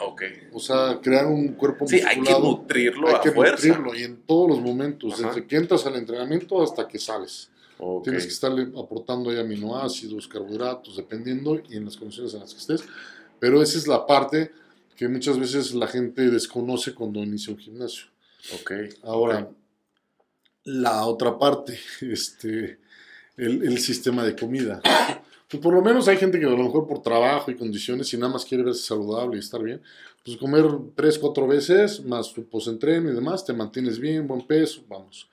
Ok. 0.03 0.21
o 0.53 0.59
sea, 0.59 0.99
crear 1.01 1.25
un 1.27 1.49
cuerpo 1.53 1.87
Sí, 1.87 1.99
hay 2.01 2.19
que 2.21 2.31
nutrirlo 2.39 3.07
hay 3.09 3.15
a 3.15 3.21
que 3.21 3.31
fuerza. 3.31 3.67
nutrirlo 3.67 3.95
y 3.95 4.03
en 4.03 4.17
todos 4.23 4.49
los 4.49 4.59
momentos, 4.61 5.13
Ajá. 5.13 5.27
desde 5.29 5.45
que 5.47 5.55
entras 5.57 5.85
al 5.85 5.95
entrenamiento 5.95 6.61
hasta 6.61 6.87
que 6.87 6.97
sales. 6.99 7.49
Ok. 7.77 8.03
Tienes 8.03 8.25
que 8.25 8.31
estarle 8.31 8.63
aportando 8.77 9.29
ahí 9.31 9.39
aminoácidos, 9.39 10.27
carbohidratos, 10.27 10.97
dependiendo 10.97 11.61
y 11.69 11.77
en 11.77 11.85
las 11.85 11.97
condiciones 11.97 12.33
en 12.33 12.41
las 12.41 12.53
que 12.53 12.59
estés. 12.59 12.83
Pero 13.39 13.61
esa 13.61 13.77
es 13.77 13.87
la 13.87 14.05
parte 14.05 14.51
que 14.95 15.07
muchas 15.07 15.39
veces 15.39 15.73
la 15.73 15.87
gente 15.87 16.29
desconoce 16.29 16.93
cuando 16.93 17.19
inicia 17.23 17.51
un 17.53 17.59
gimnasio. 17.59 18.05
Ok. 18.59 18.71
Ahora, 19.03 19.39
Ok. 19.39 19.55
la 20.65 21.05
otra 21.05 21.37
parte, 21.39 21.79
este, 22.01 22.79
el, 23.37 23.63
el 23.63 23.79
sistema 23.79 24.23
de 24.23 24.35
comida. 24.35 24.79
Pues 25.51 25.61
por 25.61 25.73
lo 25.73 25.81
menos 25.81 26.07
hay 26.07 26.15
gente 26.17 26.39
que 26.39 26.45
a 26.45 26.49
lo 26.49 26.57
mejor 26.57 26.87
por 26.87 27.01
trabajo 27.01 27.51
y 27.51 27.55
condiciones 27.55 28.13
y 28.13 28.17
nada 28.17 28.31
más 28.31 28.45
quiere 28.45 28.63
verse 28.63 28.83
saludable 28.83 29.35
y 29.35 29.39
estar 29.39 29.61
bien, 29.61 29.81
pues 30.23 30.37
comer 30.37 30.65
tres, 30.95 31.19
cuatro 31.19 31.45
veces, 31.45 32.03
más 32.05 32.31
tu 32.33 32.47
post-entreno 32.47 33.11
y 33.11 33.13
demás, 33.13 33.45
te 33.45 33.51
mantienes 33.53 33.99
bien, 33.99 34.27
buen 34.27 34.47
peso, 34.47 34.83
vamos. 34.87 35.29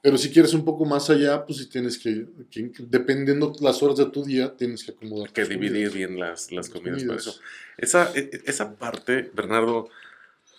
Pero 0.00 0.16
si 0.18 0.30
quieres 0.30 0.52
un 0.54 0.64
poco 0.64 0.84
más 0.84 1.10
allá, 1.10 1.44
pues 1.44 1.58
sí 1.58 1.66
tienes 1.68 1.96
que, 1.98 2.26
que- 2.50 2.72
dependiendo 2.88 3.52
las 3.60 3.82
horas 3.82 3.98
de 3.98 4.06
tu 4.06 4.24
día, 4.24 4.56
tienes 4.56 4.82
que 4.82 4.92
acomodar. 4.92 5.32
que 5.32 5.44
dividir 5.44 5.90
comidas. 5.90 5.94
bien 5.94 6.18
las, 6.18 6.50
las 6.50 6.68
Las 6.68 6.68
comidas. 6.70 6.98
Por 7.04 7.06
comidas. 7.08 7.26
eso. 7.28 7.40
Esa, 7.78 8.10
e- 8.14 8.30
e- 8.32 8.42
esa 8.46 8.74
parte, 8.74 9.30
Bernardo, 9.34 9.88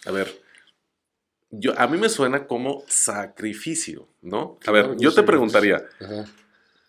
a 0.06 0.12
ver, 0.12 0.28
yo, 1.52 1.78
a 1.80 1.88
mí 1.88 1.98
me 1.98 2.10
suena 2.10 2.48
como 2.48 2.84
sacrificio, 2.88 4.08
¿no? 4.22 4.58
A 4.62 4.64
Claro 4.72 4.90
ver, 4.92 4.98
yo 5.00 5.14
te 5.14 5.24
preguntaría, 5.24 5.84
Ajá. 6.00 6.26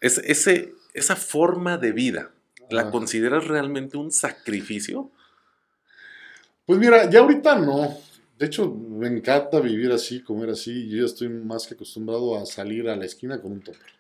¿es, 0.01 0.19
ese, 0.19 0.75
¿esa 0.94 1.16
forma 1.16 1.76
de 1.76 1.92
vida 1.92 2.30
la 2.70 2.83
Ajá. 2.83 2.90
consideras 2.90 3.46
realmente 3.46 3.98
un 3.98 4.11
sacrificio? 4.11 5.11
Pues 6.66 6.78
mira, 6.78 7.11
ya 7.11 7.20
ahorita 7.20 7.59
no. 7.59 7.98
De 8.38 8.46
hecho, 8.46 8.70
me 8.72 9.07
encanta 9.07 9.61
vivir 9.61 9.92
así, 9.92 10.20
comer 10.22 10.50
así. 10.50 10.88
Yo 10.88 10.98
ya 11.00 11.04
estoy 11.04 11.28
más 11.28 11.66
que 11.66 11.74
acostumbrado 11.74 12.37
a 12.38 12.46
salir 12.46 12.88
a 12.88 12.96
la 12.96 13.04
esquina 13.04 13.40
con 13.40 13.52
un 13.52 13.61
topper. 13.61 13.92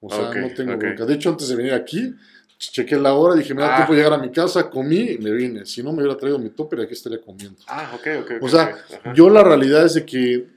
O 0.00 0.10
sea, 0.10 0.34
no 0.34 0.48
tengo 0.52 0.72
ok. 0.74 0.78
bronca. 0.80 1.06
De 1.06 1.14
hecho, 1.14 1.30
antes 1.30 1.48
de 1.48 1.54
venir 1.54 1.72
aquí, 1.74 2.12
chequé 2.58 2.96
la 2.96 3.14
hora, 3.14 3.34
dije, 3.36 3.54
me 3.54 3.62
da 3.62 3.72
Ah. 3.72 3.76
tiempo 3.76 3.92
de 3.92 3.98
llegar 4.02 4.18
a 4.18 4.22
mi 4.22 4.30
casa, 4.32 4.68
comí 4.68 5.10
y 5.12 5.18
me 5.18 5.30
vine. 5.30 5.64
Si 5.64 5.80
no, 5.82 5.92
me 5.92 6.02
hubiera 6.02 6.16
traído 6.18 6.38
mi 6.40 6.50
topper 6.50 6.80
y 6.80 6.82
aquí 6.82 6.92
estaría 6.94 7.20
comiendo. 7.20 7.58
Ah, 7.68 7.92
ok, 7.94 8.06
ok. 8.22 8.32
O 8.42 8.48
sea, 8.48 8.76
yo 9.14 9.30
la 9.30 9.44
realidad 9.44 9.86
es 9.86 9.94
de 9.94 10.04
que, 10.04 10.48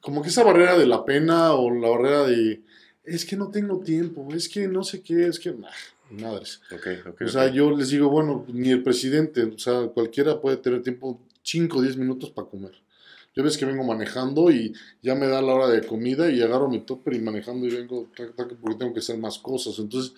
como 0.00 0.22
que 0.22 0.28
esa 0.30 0.42
barrera 0.44 0.78
de 0.78 0.86
la 0.86 1.04
pena 1.04 1.52
o 1.52 1.70
la 1.70 1.88
barrera 1.90 2.24
de, 2.24 2.62
es 3.04 3.24
que 3.24 3.36
no 3.36 3.48
tengo 3.50 3.80
tiempo, 3.80 4.28
es 4.34 4.48
que 4.48 4.68
no 4.68 4.82
sé 4.84 5.02
qué, 5.02 5.26
es 5.26 5.38
que, 5.38 5.52
nah, 5.52 5.68
madres. 6.10 6.60
Ok, 6.72 6.86
ok. 7.08 7.20
O 7.22 7.28
sea, 7.28 7.46
ok. 7.46 7.52
yo 7.52 7.70
les 7.76 7.90
digo, 7.90 8.08
bueno, 8.08 8.44
ni 8.52 8.70
el 8.70 8.82
presidente, 8.82 9.42
o 9.44 9.58
sea, 9.58 9.88
cualquiera 9.88 10.40
puede 10.40 10.56
tener 10.58 10.82
tiempo 10.82 11.20
5 11.42 11.78
o 11.78 11.82
10 11.82 11.96
minutos 11.96 12.30
para 12.30 12.48
comer. 12.48 12.72
Yo 13.34 13.44
ves 13.44 13.56
que 13.56 13.64
vengo 13.64 13.84
manejando 13.84 14.50
y 14.50 14.74
ya 15.02 15.14
me 15.14 15.28
da 15.28 15.40
la 15.40 15.54
hora 15.54 15.68
de 15.68 15.86
comida 15.86 16.30
y 16.30 16.42
agarro 16.42 16.68
mi 16.68 16.80
topper 16.80 17.14
y 17.14 17.20
manejando 17.20 17.66
y 17.66 17.70
vengo 17.70 18.08
porque 18.60 18.74
tengo 18.76 18.92
que 18.92 18.98
hacer 18.98 19.18
más 19.18 19.38
cosas. 19.38 19.78
Entonces, 19.78 20.12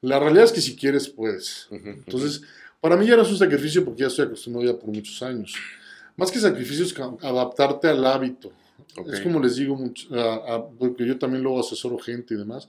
la 0.00 0.18
realidad 0.18 0.44
es 0.44 0.52
que 0.52 0.62
si 0.62 0.74
quieres, 0.74 1.08
puedes. 1.08 1.68
Entonces, 1.70 2.42
para 2.80 2.96
mí 2.96 3.06
ya 3.06 3.14
no 3.16 3.22
es 3.22 3.30
un 3.30 3.36
sacrificio 3.38 3.84
porque 3.84 4.00
ya 4.02 4.06
estoy 4.06 4.24
acostumbrado 4.26 4.72
ya 4.72 4.78
por 4.78 4.88
muchos 4.88 5.22
años. 5.22 5.54
Más 6.16 6.30
que 6.30 6.38
sacrificio 6.38 6.84
es 6.86 6.94
ca- 6.94 7.14
adaptarte 7.20 7.88
al 7.88 8.04
hábito. 8.06 8.50
Es 9.12 9.20
como 9.20 9.40
les 9.40 9.56
digo, 9.56 9.76
mucho, 9.76 10.08
a- 10.14 10.54
a- 10.54 10.68
porque 10.68 11.06
yo 11.06 11.18
también 11.18 11.42
luego 11.42 11.60
asesoro 11.60 11.98
gente 11.98 12.34
y 12.34 12.36
demás. 12.36 12.68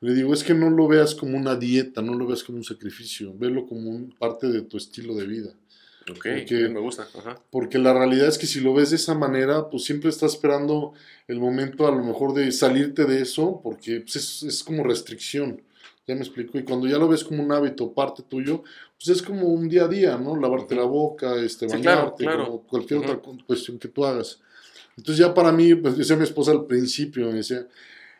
Le 0.00 0.12
digo, 0.14 0.34
es 0.34 0.44
que 0.44 0.52
no 0.54 0.68
lo 0.70 0.86
veas 0.88 1.14
como 1.14 1.36
una 1.38 1.56
dieta, 1.56 2.02
no 2.02 2.14
lo 2.14 2.26
veas 2.26 2.42
como 2.44 2.58
un 2.58 2.64
sacrificio, 2.64 3.32
velo 3.36 3.66
como 3.66 3.90
un 3.90 4.14
parte 4.18 4.46
de 4.48 4.62
tu 4.62 4.76
estilo 4.76 5.14
de 5.14 5.26
vida. 5.26 5.50
Ok, 6.10 6.18
porque- 6.38 6.68
me 6.68 6.78
gusta. 6.80 7.08
Ajá. 7.18 7.40
Porque 7.50 7.78
la 7.78 7.92
realidad 7.92 8.28
es 8.28 8.38
que 8.38 8.46
si 8.46 8.60
lo 8.60 8.74
ves 8.74 8.90
de 8.90 8.96
esa 8.96 9.14
manera, 9.14 9.68
pues 9.70 9.84
siempre 9.84 10.08
estás 10.10 10.34
esperando 10.34 10.92
el 11.26 11.40
momento 11.40 11.86
a 11.86 11.90
lo 11.90 12.04
mejor 12.04 12.32
de 12.34 12.52
salirte 12.52 13.06
de 13.06 13.22
eso, 13.22 13.60
porque 13.62 14.00
pues, 14.02 14.16
es, 14.16 14.42
es 14.44 14.62
como 14.62 14.84
restricción. 14.84 15.62
Ya 16.06 16.14
me 16.14 16.20
explico. 16.20 16.56
Y 16.58 16.62
cuando 16.62 16.86
ya 16.86 16.98
lo 16.98 17.08
ves 17.08 17.24
como 17.24 17.42
un 17.42 17.50
hábito, 17.50 17.92
parte 17.92 18.22
tuyo, 18.22 18.62
pues 18.96 19.08
es 19.08 19.20
como 19.22 19.48
un 19.48 19.68
día 19.68 19.86
a 19.86 19.88
día, 19.88 20.16
¿no? 20.16 20.36
Lavarte 20.36 20.76
la 20.76 20.84
boca, 20.84 21.34
este, 21.42 21.68
Sí, 21.68 21.80
claro, 21.80 22.02
bañarte, 22.02 22.24
claro. 22.24 22.44
como 22.46 22.62
cualquier 22.62 23.00
Ujú. 23.00 23.08
otra 23.10 23.20
cu- 23.22 23.38
cuestión 23.44 23.76
que 23.78 23.88
tú 23.88 24.04
hagas. 24.04 24.38
Entonces 24.96 25.18
ya 25.24 25.34
para 25.34 25.52
mí, 25.52 25.74
pues 25.74 25.96
decía 25.96 26.16
mi 26.16 26.24
esposa 26.24 26.52
al 26.52 26.66
principio, 26.66 27.26
me 27.28 27.34
decía, 27.38 27.66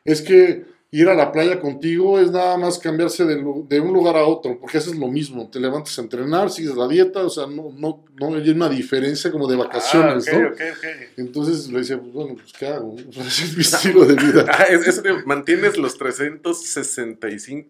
es 0.05 0.21
que 0.23 0.65
ir 0.93 1.09
a 1.09 1.15
la 1.15 1.33
playa 1.33 1.59
contigo 1.61 2.19
es 2.21 2.31
nada 2.31 2.57
más 2.57 2.79
cambiarse 2.79 3.25
de, 3.25 3.35
de 3.69 3.81
un 3.81 3.93
lugar 3.93 4.17
a 4.17 4.25
otro, 4.25 4.59
porque 4.61 4.79
haces 4.79 4.95
lo 4.97 5.09
mismo, 5.09 5.51
te 5.51 5.59
levantas 5.59 5.99
a 5.99 6.03
entrenar, 6.03 6.49
sigues 6.49 6.77
la 6.77 6.87
dieta, 6.87 7.25
o 7.25 7.29
sea, 7.29 7.47
no, 7.47 7.71
no, 7.77 8.05
no 8.19 8.35
hay 8.37 8.49
una 8.51 8.69
diferencia 8.69 9.31
como 9.33 9.49
de 9.49 9.57
vacaciones, 9.57 10.27
Ah, 10.29 10.37
ok, 10.37 10.41
¿no? 10.43 10.49
ok, 10.49 10.61
ok. 10.77 10.85
Entonces 11.19 11.69
le 11.73 11.81
decía, 11.81 11.99
pues 12.01 12.13
bueno, 12.13 12.35
pues 12.35 12.53
¿qué 12.53 12.67
hago? 12.69 12.95
Pues, 12.95 13.17
ese 13.27 13.45
es 13.47 13.57
mi 13.57 13.63
estilo 13.63 14.05
de 14.05 14.15
vida. 14.15 14.47
Ah, 14.49 14.63
es- 14.71 15.03
de- 15.03 15.23
¿Mantienes 15.27 15.77
los 15.77 15.99
365? 15.99 17.69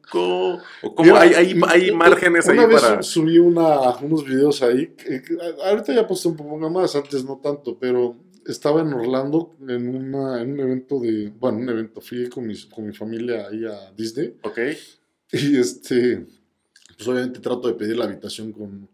¿O 0.82 0.94
cómo? 0.94 1.02
Mira, 1.02 1.20
hay, 1.22 1.34
hay, 1.34 1.60
hay 1.68 1.90
una 1.90 1.98
márgenes 1.98 2.48
ahí 2.48 2.58
vez 2.58 2.80
para...? 2.82 3.02
subí 3.02 3.38
una, 3.38 3.96
unos 3.98 4.24
videos 4.24 4.62
ahí, 4.62 4.88
que- 4.88 5.22
que 5.22 5.36
ahorita 5.64 5.94
ya 5.94 6.06
posté 6.06 6.28
un 6.28 6.36
poco 6.36 6.58
más, 6.70 6.94
antes 6.94 7.24
no 7.24 7.40
tanto, 7.42 7.76
pero 7.78 8.14
estaba 8.48 8.80
en 8.82 8.92
Orlando 8.92 9.56
en, 9.68 9.88
una, 9.88 10.40
en 10.42 10.52
un 10.52 10.60
evento 10.60 11.00
de, 11.00 11.32
bueno, 11.38 11.58
un 11.58 11.68
evento, 11.68 12.00
fui 12.00 12.28
con, 12.28 12.46
mis, 12.46 12.66
con 12.66 12.86
mi 12.86 12.92
familia 12.92 13.48
ahí 13.48 13.64
a 13.64 13.92
Disney 13.96 14.34
Ok. 14.42 14.58
y 15.32 15.56
este, 15.58 16.24
pues 16.96 17.08
obviamente 17.08 17.40
trato 17.40 17.68
de 17.68 17.74
pedir 17.74 17.96
la 17.96 18.04
habitación 18.04 18.52
con, 18.52 18.88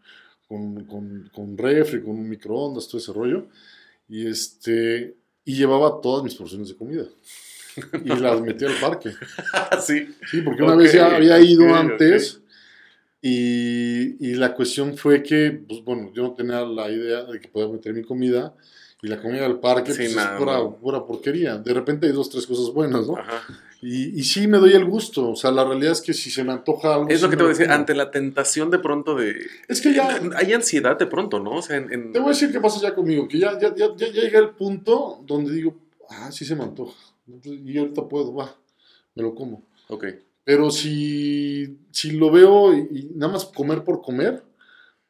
con, 0.48 0.84
con, 0.84 1.30
con 1.34 1.58
refri, 1.58 2.00
con 2.02 2.10
un 2.10 2.28
microondas, 2.28 2.88
todo 2.88 2.98
ese 2.98 3.12
rollo, 3.12 3.46
y 4.08 4.26
este, 4.26 5.14
y 5.44 5.54
llevaba 5.56 6.00
todas 6.00 6.22
mis 6.24 6.34
porciones 6.34 6.68
de 6.68 6.76
comida. 6.76 7.04
Y 8.04 8.08
las 8.08 8.38
metí 8.42 8.66
al 8.66 8.74
parque. 8.80 9.12
sí. 9.80 10.06
Sí, 10.30 10.42
porque 10.42 10.62
una 10.62 10.74
Ok, 10.74 10.80
vez 10.80 10.92
ya 10.92 11.16
había 11.16 11.40
ido 11.40 11.64
ok, 11.70 11.74
antes 11.74 12.40
y, 13.22 14.16
y 14.30 14.34
la 14.34 14.54
cuestión 14.54 14.96
fue 14.96 15.22
que, 15.22 15.62
pues 15.66 15.82
bueno, 15.84 16.12
yo 16.12 16.22
no 16.22 16.34
tenía 16.34 16.60
la 16.62 16.90
idea 16.90 17.24
de 17.24 17.40
que 17.40 17.48
podía 17.48 17.68
meter 17.68 17.94
mi 17.94 18.02
comida 18.02 18.54
y 19.02 19.08
la 19.08 19.20
comida 19.20 19.42
del 19.42 19.58
parque 19.58 19.92
Sí, 19.92 20.04
pues, 20.04 20.16
nada, 20.16 20.34
es 20.34 20.38
pura, 20.38 20.54
no. 20.58 20.76
pura 20.76 21.04
porquería. 21.04 21.56
De 21.58 21.74
repente 21.74 22.06
hay 22.06 22.12
dos, 22.12 22.30
tres 22.30 22.46
cosas 22.46 22.72
buenas, 22.72 23.06
¿no? 23.06 23.16
Ajá. 23.18 23.42
Y, 23.82 24.18
y 24.18 24.22
sí 24.22 24.46
me 24.46 24.58
doy 24.58 24.74
el 24.74 24.84
gusto, 24.84 25.30
o 25.32 25.34
sea, 25.34 25.50
la 25.50 25.64
realidad 25.64 25.90
es 25.90 26.00
que 26.00 26.14
si 26.14 26.30
se 26.30 26.44
me 26.44 26.52
antoja 26.52 26.94
algo... 26.94 27.08
Es 27.08 27.20
lo 27.20 27.26
sí 27.26 27.30
que 27.32 27.36
te 27.36 27.42
voy 27.42 27.50
a 27.52 27.56
decir, 27.56 27.68
ante 27.72 27.94
la 27.96 28.12
tentación 28.12 28.70
de 28.70 28.78
pronto 28.78 29.16
de... 29.16 29.34
Es 29.66 29.80
que 29.80 29.92
ya, 29.92 30.20
Hay 30.36 30.52
ansiedad 30.52 30.96
de 30.96 31.06
pronto, 31.06 31.40
¿no? 31.40 31.56
O 31.56 31.62
sea, 31.62 31.78
en... 31.78 31.92
en- 31.92 32.12
te 32.12 32.20
voy 32.20 32.28
a 32.28 32.32
decir 32.32 32.52
qué 32.52 32.60
pasa 32.60 32.80
ya 32.80 32.94
conmigo, 32.94 33.26
que 33.26 33.40
ya, 33.40 33.58
ya, 33.58 33.74
ya, 33.74 33.88
ya, 33.96 34.06
llegué 34.06 34.36
al 34.36 34.50
punto 34.54 35.20
donde 35.26 35.52
digo, 35.52 35.74
ah, 36.10 36.30
sí 36.30 36.44
se 36.44 36.54
me 36.54 36.62
antoja. 36.62 36.94
Y 37.44 37.76
ahorita 37.76 38.06
puedo, 38.08 38.32
va, 38.32 38.54
me 39.16 39.22
lo 39.24 39.34
como. 39.34 39.64
Ok. 39.88 40.04
Pero 40.44 40.70
si, 40.70 41.76
si 41.90 42.12
lo 42.12 42.30
veo 42.30 42.72
y, 42.72 42.78
y 42.92 43.10
nada 43.16 43.32
más 43.32 43.46
comer 43.46 43.82
por 43.82 44.00
comer, 44.00 44.44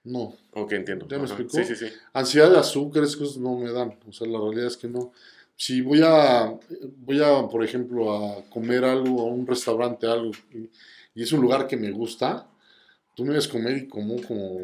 no. 0.04 0.34
Ok, 0.54 0.72
entiendo. 0.72 1.06
¿Ya 1.08 1.18
me 1.18 1.24
explicó? 1.24 1.56
Sí, 1.56 1.64
sí, 1.64 1.76
sí. 1.76 1.86
Ansiedad 2.12 2.50
de 2.50 2.58
azúcar, 2.58 3.02
esas 3.04 3.16
cosas 3.16 3.38
no 3.38 3.56
me 3.58 3.72
dan. 3.72 3.98
O 4.06 4.12
sea, 4.12 4.26
la 4.28 4.38
realidad 4.38 4.66
es 4.66 4.76
que 4.76 4.88
no. 4.88 5.12
Si 5.56 5.80
voy 5.80 6.00
a, 6.04 6.52
voy 6.98 7.22
a, 7.22 7.46
por 7.48 7.64
ejemplo, 7.64 8.12
a 8.12 8.42
comer 8.50 8.84
algo 8.84 9.20
a 9.22 9.24
un 9.26 9.46
restaurante, 9.46 10.06
algo, 10.06 10.32
y, 10.52 10.68
y 11.14 11.22
es 11.22 11.32
un 11.32 11.40
lugar 11.40 11.66
que 11.66 11.76
me 11.76 11.90
gusta, 11.90 12.48
tú 13.14 13.24
me 13.24 13.34
ves 13.34 13.46
comer 13.48 13.76
y 13.78 13.88
como 13.88 14.16
como... 14.22 14.58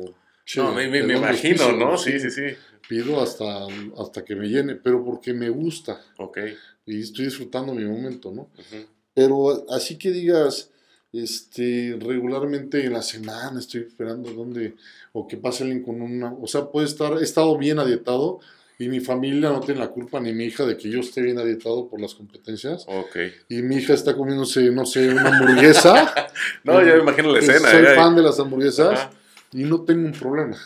che, 0.44 0.60
No, 0.60 0.72
me, 0.72 0.88
me- 0.88 1.02
me 1.04 1.16
imagino, 1.16 1.62
auspicio, 1.64 1.72
¿no? 1.76 1.96
Sí, 1.98 2.18
sí, 2.18 2.30
sí. 2.30 2.42
Pido 2.88 3.20
hasta, 3.20 3.66
hasta 3.98 4.24
que 4.24 4.34
me 4.34 4.48
llene, 4.48 4.74
pero 4.76 5.04
porque 5.04 5.32
me 5.34 5.50
gusta 5.50 6.00
Ok. 6.18 6.38
y 6.86 7.00
estoy 7.02 7.26
disfrutando 7.26 7.74
mi 7.74 7.84
momento, 7.84 8.32
¿no? 8.32 8.42
Ujú. 8.42 8.86
Pero 9.14 9.66
así 9.70 9.98
que 9.98 10.10
digas, 10.10 10.70
este, 11.12 11.96
regularmente 12.00 12.84
en 12.84 12.92
la 12.92 13.02
semana 13.02 13.58
estoy 13.58 13.82
esperando 13.82 14.30
dónde, 14.32 14.74
o 15.12 15.26
que 15.26 15.36
pase 15.36 15.64
alguien 15.64 15.82
con 15.82 16.00
una, 16.02 16.32
o 16.32 16.46
sea, 16.46 16.66
puede 16.66 16.86
estar, 16.86 17.14
he 17.18 17.22
estado 17.24 17.56
bien 17.56 17.78
adietado 17.78 18.40
y 18.78 18.88
mi 18.88 19.00
familia 19.00 19.48
no 19.50 19.60
tiene 19.60 19.80
la 19.80 19.88
culpa 19.88 20.20
ni 20.20 20.32
mi 20.32 20.44
hija 20.44 20.64
de 20.64 20.76
que 20.76 20.88
yo 20.88 21.00
esté 21.00 21.20
bien 21.22 21.38
adietado 21.38 21.88
por 21.88 22.00
las 22.00 22.14
competencias 22.14 22.84
Ok. 22.86 23.16
y 23.48 23.62
mi 23.62 23.76
hija 23.76 23.94
está 23.94 24.14
comiéndose, 24.14 24.70
no 24.70 24.86
sé, 24.86 25.08
una 25.08 25.28
hamburguesa. 25.28 26.14
No, 26.62 26.80
ya 26.84 26.94
me 26.94 27.00
imagino 27.02 27.32
la 27.32 27.40
que 27.40 27.46
escena. 27.46 27.70
Soy 27.70 27.82
ya- 27.82 27.94
fan 27.96 28.14
de 28.14 28.22
las 28.22 28.38
hamburguesas 28.38 28.92
Ajá. 29.00 29.10
y 29.52 29.64
no 29.64 29.80
tengo 29.82 30.06
un 30.06 30.12
problema. 30.12 30.56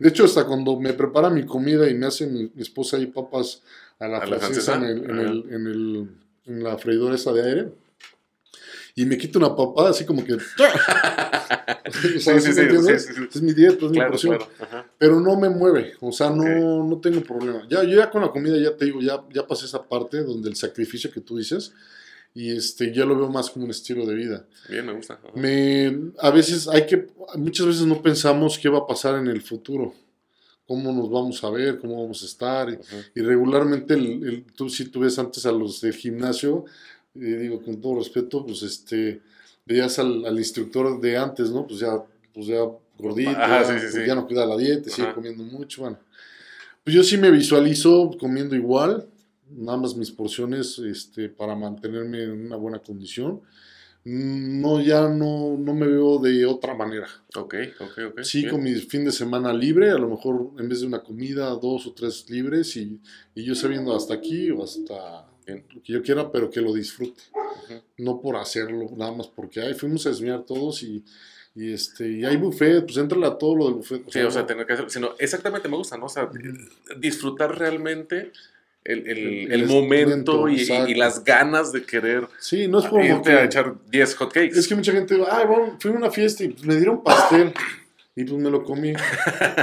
De 0.00 0.08
hecho, 0.08 0.24
hasta 0.24 0.44
cuando 0.46 0.80
me 0.80 0.92
prepara 0.94 1.30
mi 1.30 1.44
comida 1.46 1.88
y 1.88 1.94
me 1.94 2.06
hace 2.06 2.26
mi, 2.26 2.50
mi 2.54 2.62
esposa 2.62 2.96
ahí 2.96 3.06
papas 3.06 3.62
a 4.00 4.08
la, 4.08 4.18
¿A 4.18 4.26
la 4.26 4.38
francesa, 4.38 4.74
en, 4.74 5.04
francesa? 5.04 5.12
el- 5.12 5.20
en, 5.20 5.28
el- 5.28 5.54
en 5.54 5.66
el- 5.68 6.08
en 6.46 6.64
la 6.64 6.76
freidora 6.76 7.14
esa 7.14 7.32
de 7.32 7.42
aire, 7.48 7.68
y 8.94 9.04
me 9.06 9.16
quita 9.18 9.38
una 9.38 9.54
papada 9.56 9.90
así 9.90 10.04
como 10.04 10.24
que... 10.24 10.36
Es 11.94 13.42
mi 13.42 13.52
dieta, 13.52 13.86
es 13.86 13.90
mi 13.90 13.96
Claro, 13.96 14.10
porción. 14.10 14.38
claro. 14.58 14.86
Pero 14.98 15.20
no 15.20 15.38
me 15.38 15.48
mueve, 15.48 15.94
o 16.00 16.12
sea, 16.12 16.30
no, 16.30 16.42
Ok. 16.42 16.88
no 16.90 16.98
tengo 17.00 17.20
problema. 17.22 17.66
Ya, 17.68 17.82
yo 17.84 17.96
ya 17.98 18.10
con 18.10 18.22
la 18.22 18.30
comida, 18.30 18.56
ya 18.58 18.76
te 18.76 18.84
digo, 18.86 19.00
ya, 19.00 19.22
ya 19.32 19.46
pasé 19.46 19.66
esa 19.66 19.82
parte 19.82 20.22
donde 20.22 20.48
el 20.48 20.56
sacrificio 20.56 21.10
que 21.10 21.20
tú 21.20 21.36
dices, 21.38 21.72
y 22.34 22.50
este, 22.56 22.94
ya 22.94 23.04
lo 23.04 23.16
veo 23.16 23.28
más 23.30 23.50
como 23.50 23.64
un 23.66 23.70
estilo 23.70 24.06
de 24.06 24.14
vida. 24.14 24.46
Bien, 24.68 24.86
me 24.86 24.92
gusta. 24.92 25.14
Ajá. 25.14 25.28
Me, 25.34 26.10
a 26.18 26.30
veces 26.30 26.68
hay 26.68 26.86
que, 26.86 27.08
muchas 27.36 27.66
veces 27.66 27.82
no 27.82 28.00
pensamos 28.02 28.58
qué 28.58 28.68
va 28.68 28.78
a 28.78 28.86
pasar 28.86 29.16
en 29.16 29.26
el 29.28 29.42
futuro, 29.42 29.94
cómo 30.66 30.92
nos 30.92 31.10
vamos 31.10 31.42
a 31.44 31.50
ver, 31.50 31.78
cómo 31.78 32.00
vamos 32.02 32.22
a 32.22 32.26
estar. 32.26 32.78
Y 33.14 33.20
regularmente, 33.20 33.94
el, 33.94 34.06
el- 34.26 34.44
tú, 34.54 34.70
si 34.70 34.86
tú 34.86 35.00
ves 35.00 35.18
antes 35.18 35.44
a 35.46 35.52
los 35.52 35.80
del 35.82 35.92
gimnasio, 35.94 36.64
eh, 37.14 37.36
digo 37.40 37.62
con 37.62 37.80
todo 37.80 37.96
respeto, 37.98 38.44
pues 38.44 38.62
este, 38.62 39.20
veías 39.66 39.98
al, 39.98 40.24
al 40.24 40.38
instructor 40.38 41.00
de 41.00 41.16
antes, 41.16 41.50
¿no? 41.50 41.66
Pues 41.66 41.80
ya, 41.80 42.02
pues 42.32 42.46
ya 42.46 42.60
gordito, 42.98 43.30
Ajá, 43.30 43.62
ya, 43.62 43.64
sí, 43.64 43.72
sí, 43.74 43.78
pues 43.80 43.94
sí. 43.94 44.00
ya 44.06 44.14
no 44.14 44.26
cuida 44.26 44.46
la 44.46 44.56
dieta, 44.56 44.90
sigue 44.90 45.08
Ajá. 45.08 45.14
comiendo 45.14 45.42
mucho, 45.44 45.82
bueno. 45.82 45.98
Pues 46.84 46.96
yo 46.96 47.02
sí 47.04 47.16
me 47.16 47.30
visualizo 47.30 48.10
comiendo 48.18 48.56
igual, 48.56 49.06
nada 49.50 49.78
más 49.78 49.96
mis 49.96 50.10
porciones 50.10 50.78
este, 50.78 51.28
para 51.28 51.54
mantenerme 51.54 52.22
en 52.24 52.46
una 52.46 52.56
buena 52.56 52.78
condición. 52.80 53.40
No, 54.04 54.80
ya 54.80 55.08
no, 55.08 55.56
no 55.56 55.74
me 55.74 55.86
veo 55.86 56.18
de 56.18 56.44
otra 56.44 56.74
manera. 56.74 57.06
Ok, 57.36 57.54
ok, 57.78 57.98
ok. 58.10 58.20
Sí, 58.22 58.40
bien. 58.40 58.50
con 58.50 58.62
mi 58.64 58.74
fin 58.74 59.04
de 59.04 59.12
semana 59.12 59.52
libre, 59.52 59.90
a 59.90 59.98
lo 59.98 60.08
mejor 60.08 60.50
en 60.58 60.68
vez 60.68 60.80
de 60.80 60.88
una 60.88 61.04
comida, 61.04 61.50
dos 61.50 61.86
o 61.86 61.92
tres 61.92 62.28
libres 62.28 62.76
y, 62.76 62.98
y 63.36 63.44
yo 63.44 63.54
sabiendo 63.54 63.94
hasta 63.94 64.14
aquí 64.14 64.50
o 64.50 64.64
hasta. 64.64 65.28
Lo 65.46 65.82
que 65.82 65.92
yo 65.92 66.02
quiera, 66.02 66.30
pero 66.30 66.50
que 66.50 66.60
lo 66.60 66.72
disfrute. 66.72 67.20
No 67.98 68.20
por 68.20 68.36
hacerlo, 68.36 68.90
nada 68.96 69.12
más 69.12 69.28
porque 69.28 69.60
ahí 69.60 69.74
fuimos 69.74 70.06
a 70.06 70.10
desviar 70.10 70.42
todos 70.44 70.82
y, 70.82 71.02
y, 71.54 71.72
este, 71.72 72.08
y 72.10 72.24
hay 72.24 72.36
buffet, 72.36 72.84
pues 72.84 72.96
entra 72.96 73.18
a 73.26 73.38
todo 73.38 73.54
lo 73.56 73.64
del 73.66 73.74
buffet. 73.74 74.02
Sí, 74.10 74.20
o 74.20 74.30
sea, 74.30 74.46
tener 74.46 74.66
que 74.66 74.72
hacer, 74.74 74.90
sino 74.90 75.10
exactamente 75.18 75.68
me 75.68 75.76
gusta, 75.76 75.96
¿no? 75.96 76.06
O 76.06 76.08
sea, 76.08 76.28
disfrutar 76.98 77.56
realmente 77.58 78.32
el, 78.84 78.98
el- 79.06 79.18
El- 79.18 79.52
el 79.52 79.60
el 79.62 79.66
momento 79.66 80.48
y, 80.48 80.94
las 80.94 81.22
ganas 81.24 81.70
de 81.72 81.84
querer 81.84 82.26
sí, 82.40 82.66
no 82.68 82.80
es 82.80 82.86
como 82.86 83.04
irte 83.04 83.30
que- 83.30 83.36
a 83.36 83.44
echar 83.44 83.74
10 83.90 84.14
hotcakes. 84.16 84.58
Es 84.58 84.66
que 84.66 84.74
mucha 84.74 84.92
gente, 84.92 85.16
ay, 85.30 85.46
bueno, 85.46 85.76
fui 85.78 85.90
a 85.92 85.94
una 85.94 86.10
fiesta 86.10 86.42
y 86.44 86.48
pues, 86.48 86.64
me 86.64 86.74
dieron 86.76 87.02
pastel 87.02 87.52
y 88.14 88.24
pues 88.24 88.40
me 88.42 88.50
lo 88.50 88.62
comí. 88.62 88.92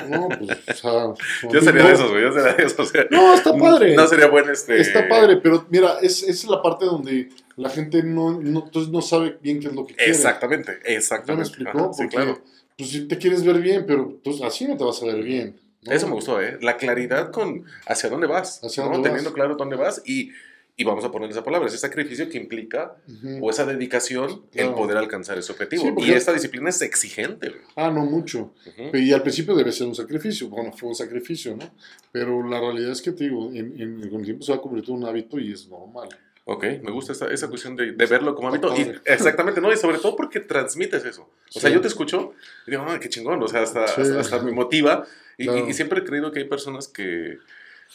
No, 0.10 0.28
pues, 0.30 0.58
o 0.68 0.74
sea. 0.74 1.14
yo 1.52 1.62
sería 1.62 1.84
de 1.84 1.94
esos, 1.94 2.10
güey, 2.10 2.24
yo 2.24 2.32
sería 2.34 2.54
de 2.54 2.64
esos. 2.64 2.80
o 2.80 2.86
sea, 2.86 3.06
No, 3.12 3.34
está 3.34 3.56
padre. 3.56 3.96
No 3.96 4.08
sería 4.08 4.28
buen 4.28 4.50
este... 4.50 4.80
Está 4.82 5.08
padre, 5.08 5.38
pero 5.38 5.66
mira, 5.70 5.98
es, 6.02 6.24
es 6.24 6.46
la 6.46 6.62
parte 6.62 6.86
donde 6.86 7.30
la 7.58 7.70
gente 7.70 8.02
no, 8.04 8.32
no, 8.40 8.64
entonces 8.66 8.92
no 8.92 9.02
sabe 9.02 9.38
bien 9.42 9.60
qué 9.60 9.68
es 9.68 9.74
lo 9.76 9.86
que 9.86 9.94
quiere. 9.96 10.12
Exactamente, 10.12 10.72
¿Ya 10.84 10.90
me 10.90 10.96
exactamente. 10.96 11.48
explicó? 11.48 11.78
Ajá, 11.78 11.94
sí, 11.94 12.04
Porque, 12.04 12.16
claro. 12.16 12.42
pues 12.78 12.90
si 12.90 13.08
te 13.08 13.18
quieres 13.18 13.44
ver 13.46 13.60
bien, 13.60 13.86
pero 13.86 14.18
pues 14.24 14.42
así 14.42 14.68
no 14.68 14.78
te 14.78 14.84
vas 14.84 15.02
a 15.04 15.06
ver 15.06 15.22
bien. 15.24 15.60
¿no? 15.84 15.92
Eso 15.92 16.08
me 16.08 16.14
gustó, 16.14 16.42
¿eh? 16.42 16.58
La 16.62 16.76
claridad 16.78 17.32
con 17.32 17.66
hacia 17.86 18.10
dónde 18.10 18.28
vas, 18.28 18.62
Hacia 18.64 18.84
¿no? 18.84 18.92
dónde 18.92 19.10
Teniendo 19.10 19.30
vas. 19.30 19.36
claro 19.36 19.56
dónde 19.56 19.76
vas 19.78 20.02
y, 20.06 20.32
y 20.80 20.86
vamos 20.86 21.04
a 21.04 21.12
poner 21.12 21.30
esa 21.30 21.44
palabra, 21.44 21.68
ese 21.68 21.78
sacrificio 21.78 22.30
que 22.30 22.38
implica 22.38 22.96
Ujú. 23.08 23.46
o 23.46 23.50
esa 23.50 23.66
dedicación 23.66 24.44
Claro. 24.52 24.70
el 24.70 24.76
poder 24.76 24.96
alcanzar 24.98 25.38
ese 25.38 25.52
objetivo. 25.52 25.84
Sí, 25.84 25.92
porque- 25.92 26.10
Y 26.10 26.14
esta 26.14 26.32
disciplina 26.32 26.70
es 26.70 26.82
exigente, 26.82 27.50
güey. 27.50 27.62
Ah, 27.76 27.92
no 27.92 28.06
mucho. 28.06 28.54
Y 28.94 29.12
al 29.12 29.22
principio 29.22 29.56
debe 29.56 29.72
ser 29.74 29.88
un 29.88 29.96
sacrificio. 29.96 30.48
Bueno, 30.48 30.72
fue 30.72 30.88
un 30.90 30.96
sacrificio, 30.96 31.56
¿no? 31.58 31.70
Pero 32.14 32.48
la 32.48 32.60
realidad 32.62 32.92
es 32.94 33.02
que 33.02 33.12
te 33.12 33.26
digo, 33.26 33.50
en, 33.54 33.80
en- 33.80 34.10
con 34.10 34.20
el 34.22 34.26
tiempo 34.26 34.44
se 34.46 34.54
va 34.54 34.58
a 34.60 34.62
convertir 34.62 34.92
en 34.92 35.02
un 35.04 35.06
hábito 35.06 35.38
y 35.38 35.52
es 35.52 35.68
normal. 35.68 36.08
Ok, 36.46 36.64
me 36.82 36.92
gusta 36.92 37.12
esa, 37.12 37.28
esa 37.28 37.48
cuestión 37.50 37.76
de, 37.76 37.92
de 37.92 38.06
verlo 38.06 38.34
como 38.34 38.48
hábito. 38.48 38.74
Y, 38.76 38.90
exactamente, 39.06 39.60
¿no? 39.62 39.72
Y 39.74 39.78
sobre 39.78 39.98
todo 40.00 40.16
porque 40.16 40.40
transmites 40.40 41.04
eso. 41.06 41.30
O 41.54 41.60
sea, 41.60 41.70
Sí. 41.70 41.76
yo 41.76 41.82
te 41.82 41.90
escucho 41.90 42.34
y 42.66 42.72
digo, 42.72 42.86
ay, 42.88 43.00
qué 43.00 43.10
chingón. 43.10 43.44
O 43.44 43.48
sea, 43.48 43.62
hasta, 43.64 43.86
Sí. 43.88 44.02
hasta, 44.02 44.20
hasta 44.22 44.40
me 44.40 44.52
motiva. 44.54 45.06
Y, 45.38 45.44
Claro. 45.44 45.68
y- 45.68 45.70
y 45.72 45.74
siempre 45.74 46.00
he 46.00 46.04
creído 46.06 46.32
que 46.32 46.40
hay 46.40 46.46
personas 46.46 46.88
que, 46.88 47.38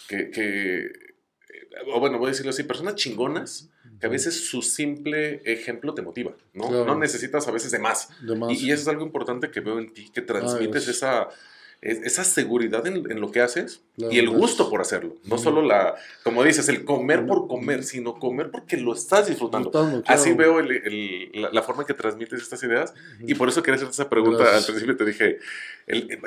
que, 0.09 0.31
que- 0.31 1.14
o 1.93 2.01
bueno, 2.01 2.19
voy 2.19 2.29
a 2.29 2.31
decirlo 2.31 2.51
así, 2.51 2.63
personas 2.63 2.95
chingonas 2.95 3.71
que 4.01 4.07
a 4.07 4.11
veces 4.11 4.49
su 4.49 4.63
simple 4.63 5.41
ejemplo 5.45 5.95
te 5.95 6.03
motiva, 6.03 6.33
¿no? 6.53 6.69
Claro. 6.69 6.85
No 6.85 6.99
necesitas 6.99 7.47
a 7.49 7.51
veces 7.51 7.71
de 7.71 7.79
más. 7.79 8.09
De 8.23 8.35
más. 8.35 8.51
Y, 8.53 8.67
y 8.67 8.73
eso 8.73 8.83
es 8.83 8.89
algo 8.89 9.05
importante 9.05 9.51
que 9.51 9.61
veo 9.61 9.79
en 9.79 9.93
ti, 9.93 10.11
que 10.13 10.23
transmites 10.23 10.85
es. 10.85 10.97
esa, 10.97 11.29
es- 11.81 12.01
esa 12.05 12.25
seguridad 12.25 12.87
en, 12.87 13.11
en 13.11 13.21
lo 13.21 13.31
que 13.31 13.41
haces 13.41 13.83
y 13.97 14.19
el 14.19 14.31
gusto 14.31 14.71
por 14.71 14.81
hacerlo. 14.81 15.17
No 15.25 15.37
solo 15.39 15.63
la, 15.63 15.95
como 16.23 16.43
dices, 16.43 16.69
el 16.69 16.85
comer 16.85 17.27
por 17.27 17.47
comer, 17.47 17.85
sino 17.85 18.19
comer 18.19 18.51
porque 18.51 18.77
lo 18.79 18.95
estás 18.95 19.29
disfrutando. 19.29 19.71
Claro. 19.71 20.03
Así 20.07 20.33
veo 20.33 20.61
el- 20.61 20.71
el- 20.73 21.31
la, 21.43 21.51
la 21.53 21.63
forma 21.63 21.83
en 21.83 21.87
que 21.89 21.95
transmites 21.95 22.41
estas 22.43 22.63
ideas 22.63 22.95
y 23.21 23.35
por 23.35 23.49
eso 23.49 23.63
quería 23.63 23.77
hacerte 23.77 23.93
esa 23.93 24.09
pregunta. 24.09 24.39
Gracias. 24.45 24.61
Al 24.69 24.75
principio 24.75 24.97
te 24.97 25.05
dije, 25.05 25.39
el, 25.87 26.19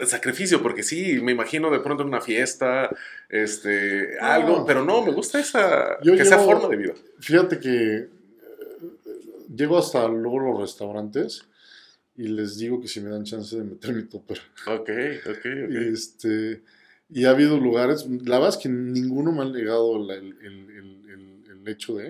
el 0.00 0.06
sacrificio, 0.08 0.60
porque 0.62 0.82
sí, 0.82 1.20
me 1.22 1.32
imagino 1.32 1.70
de 1.70 1.78
pronto 1.80 2.02
en 2.02 2.08
una 2.08 2.20
fiesta, 2.20 2.90
este, 3.28 4.16
No. 4.20 4.26
algo, 4.26 4.64
pero 4.66 4.84
no, 4.84 5.02
me 5.02 5.12
gusta 5.12 5.38
esa, 5.38 5.96
que 6.02 6.10
llevo- 6.10 6.44
forma 6.44 6.68
de 6.68 6.76
vida. 6.76 6.94
Fíjate 7.20 7.58
que 7.60 7.96
eh, 7.96 8.08
llego 9.54 9.78
hasta 9.78 10.06
luego 10.08 10.40
los 10.40 10.60
restaurantes 10.60 11.46
y 12.16 12.28
les 12.28 12.58
digo 12.58 12.80
que 12.80 12.88
si 12.88 13.00
me 13.00 13.10
dan 13.10 13.24
chance 13.24 13.56
de 13.56 13.64
meter 13.64 13.92
mi 13.92 14.04
topper. 14.04 14.38
Ok, 14.66 14.90
ok, 15.26 15.28
ok. 15.66 15.74
este, 15.92 16.62
y 17.10 17.24
ha 17.24 17.30
habido 17.30 17.58
lugares, 17.58 18.06
la 18.24 18.38
verdad 18.38 18.50
es 18.50 18.56
que 18.56 18.68
ninguno 18.68 19.32
me 19.32 19.42
ha 19.42 19.44
negado 19.46 19.98
la- 20.04 20.14
el, 20.14 20.26
el- 20.42 20.70
el- 20.70 21.00
el- 21.10 21.68
hecho 21.68 21.94
de, 21.96 22.08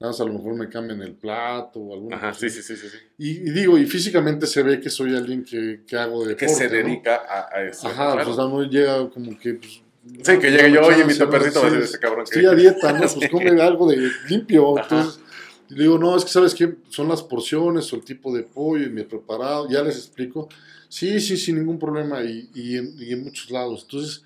nada 0.00 0.10
más 0.10 0.20
a 0.20 0.24
lo 0.24 0.32
mejor 0.32 0.56
me 0.56 0.68
cambian 0.68 1.00
el 1.00 1.14
plato 1.14 1.78
o 1.78 1.94
alguna 1.94 2.16
Ajá, 2.16 2.28
cosa. 2.30 2.40
sí, 2.40 2.50
sí, 2.50 2.60
sí, 2.60 2.76
sí. 2.76 2.96
Y, 3.18 3.30
y 3.48 3.50
digo, 3.52 3.78
y 3.78 3.86
físicamente 3.86 4.48
se 4.48 4.64
ve 4.64 4.80
que 4.80 4.90
soy 4.90 5.14
alguien 5.14 5.44
que, 5.44 5.82
que 5.86 5.96
hago 5.96 6.24
deporte. 6.26 6.46
Que 6.46 6.48
se 6.52 6.64
¿no? 6.68 6.70
dedica 6.72 7.14
a, 7.16 7.56
a 7.56 7.62
eso. 7.62 7.86
Ajá, 7.86 8.12
claro. 8.14 8.24
pues 8.24 8.36
no 8.36 8.62
llega 8.64 9.08
como 9.10 9.38
que... 9.38 9.54
Pues, 9.54 9.82
Sí, 10.22 10.38
que 10.40 10.50
llegue 10.50 10.72
yo, 10.72 10.80
oye, 10.82 11.04
mi 11.04 11.14
chance, 11.14 11.20
¿no? 11.20 11.24
topercito 11.26 11.60
va 11.62 11.66
a 11.68 11.70
ser 11.70 11.82
ese 11.82 11.98
cabrón 12.00 12.24
que... 12.24 12.38
Estoy 12.40 12.46
a 12.46 12.54
dieta, 12.60 12.92
¿no? 12.94 12.98
Pues 12.98 13.30
come 13.30 13.62
algo 13.62 13.88
de 13.90 14.10
limpio. 14.28 14.76
Ajá. 14.78 14.88
Entonces, 15.00 15.20
le 15.68 15.82
digo, 15.84 15.98
no, 15.98 16.16
es 16.16 16.24
que 16.24 16.30
sabes 16.30 16.54
qué, 16.54 16.74
son 16.88 17.08
las 17.08 17.22
porciones 17.22 17.92
o 17.92 17.96
el 17.96 18.02
tipo 18.04 18.34
de 18.34 18.42
pollo 18.42 18.84
y 18.86 18.90
mi 18.90 19.02
preparado, 19.02 19.68
ya 19.68 19.82
les 19.82 19.96
explico. 19.96 20.48
Sí, 20.88 21.20
sí, 21.20 21.36
sin 21.36 21.56
ningún 21.58 21.78
problema 21.78 22.22
y, 22.22 22.48
y, 22.54 22.76
en, 22.76 22.94
y 22.98 23.12
en 23.12 23.24
muchos 23.24 23.50
lados. 23.50 23.82
Entonces, 23.82 24.22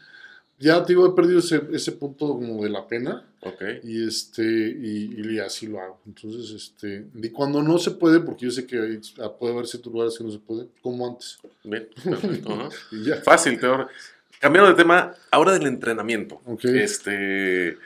ya 0.58 0.84
te 0.84 0.92
digo, 0.92 1.06
he 1.06 1.12
perdido 1.14 1.38
ese, 1.38 1.62
ese 1.72 1.92
punto 1.92 2.28
como 2.28 2.62
de 2.62 2.68
la 2.70 2.86
pena 2.86 3.24
Ok, 3.42 3.62
y 3.84 4.06
este 4.06 4.42
y, 4.42 5.14
y 5.18 5.38
así 5.38 5.66
lo 5.66 5.80
hago. 5.80 5.98
Entonces, 6.06 6.50
este, 6.50 7.06
y 7.14 7.30
cuando 7.30 7.62
no 7.62 7.78
se 7.78 7.92
puede, 7.92 8.20
porque 8.20 8.44
yo 8.44 8.50
sé 8.50 8.66
que 8.66 8.78
hay- 8.78 9.00
ah, 9.22 9.32
puede 9.32 9.54
haber 9.54 9.66
ciertos 9.66 9.90
lugares 9.90 10.18
que 10.18 10.24
no 10.24 10.30
se 10.30 10.38
puede, 10.38 10.66
como 10.82 11.06
antes. 11.08 11.38
bien, 11.64 11.88
perfecto. 12.04 12.52
ajá. 12.52 12.68
Y 12.92 13.04
ya. 13.04 13.16
Fácil, 13.22 13.58
Teor. 13.58 13.88
Cambiando 14.40 14.68
de 14.70 14.76
tema, 14.76 15.14
ahora 15.30 15.52
del 15.52 15.66
entrenamiento. 15.66 16.42
Ok. 16.44 16.66
Este, 16.66 17.78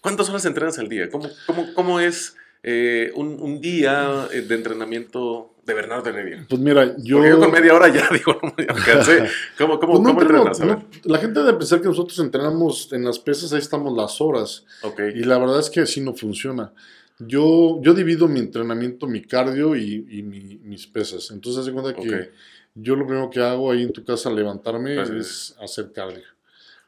¿Cuántas 0.00 0.28
horas 0.28 0.44
entrenas 0.44 0.78
al 0.78 0.88
día? 0.88 1.10
¿Cómo, 1.10 1.28
cómo, 1.46 1.74
cómo 1.74 1.98
es 1.98 2.36
eh, 2.62 3.12
un, 3.14 3.38
un 3.40 3.60
día 3.60 4.28
eh, 4.32 4.42
de 4.42 4.54
entrenamiento 4.54 5.54
de 5.64 5.74
Bernardo 5.74 6.10
Heredia? 6.10 6.46
Pues 6.48 6.60
mira, 6.60 6.94
yo... 6.98 7.16
Porque 7.18 7.30
yo 7.30 7.38
con 7.38 7.50
media 7.52 7.74
hora 7.74 7.88
ya 7.88 8.08
digo, 8.12 8.38
no 8.42 8.52
me 8.56 8.64
alcancé. 8.64 9.24
¿Cómo, 9.58 9.78
cómo, 9.78 9.92
Pues 9.94 10.02
no 10.02 10.08
cómo 10.08 10.20
entreno- 10.22 10.46
entrenas? 10.48 10.60
A 10.60 10.66
ver. 10.66 10.76
no, 10.78 10.84
la 11.12 11.18
gente 11.18 11.40
debe 11.40 11.58
pensar 11.58 11.80
que 11.80 11.88
nosotros 11.88 12.18
entrenamos 12.18 12.92
en 12.92 13.04
las 13.04 13.18
pesas, 13.18 13.52
ahí 13.52 13.58
estamos 13.60 13.96
las 13.96 14.20
horas. 14.20 14.64
Ok, 14.82 15.00
Y 15.14 15.24
la 15.24 15.38
verdad 15.38 15.60
es 15.60 15.70
que 15.70 15.80
así 15.80 16.00
no 16.00 16.14
funciona. 16.14 16.72
Yo, 17.18 17.80
yo 17.82 17.92
divido 17.92 18.28
mi 18.28 18.40
entrenamiento, 18.40 19.06
mi 19.06 19.22
cardio 19.22 19.76
y, 19.76 20.06
y 20.10 20.22
mi- 20.22 20.58
mis 20.62 20.86
pesas. 20.86 21.30
Entonces, 21.30 21.60
haz 21.60 21.66
de 21.66 21.72
cuenta 21.72 21.94
que 21.94 22.08
ok. 22.14 22.28
yo 22.76 22.96
lo 22.96 23.06
primero 23.06 23.28
que 23.30 23.40
hago 23.40 23.70
ahí 23.70 23.82
en 23.82 23.92
tu 23.92 24.02
casa 24.04 24.30
al 24.30 24.36
levantarme 24.36 24.94
Pues, 24.96 25.10
es 25.10 25.56
hacer 25.60 25.92
cardio. 25.92 26.24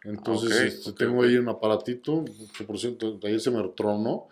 Entonces, 0.05 0.53
ok, 0.53 0.89
este, 0.89 0.93
tengo 1.05 1.23
ahí 1.23 1.37
un 1.37 1.49
aparatito, 1.49 2.25
que 2.57 2.65
por 2.65 2.79
cierto, 2.79 3.19
ayer 3.23 3.41
se 3.41 3.51
me 3.51 3.63
tronó. 3.77 4.29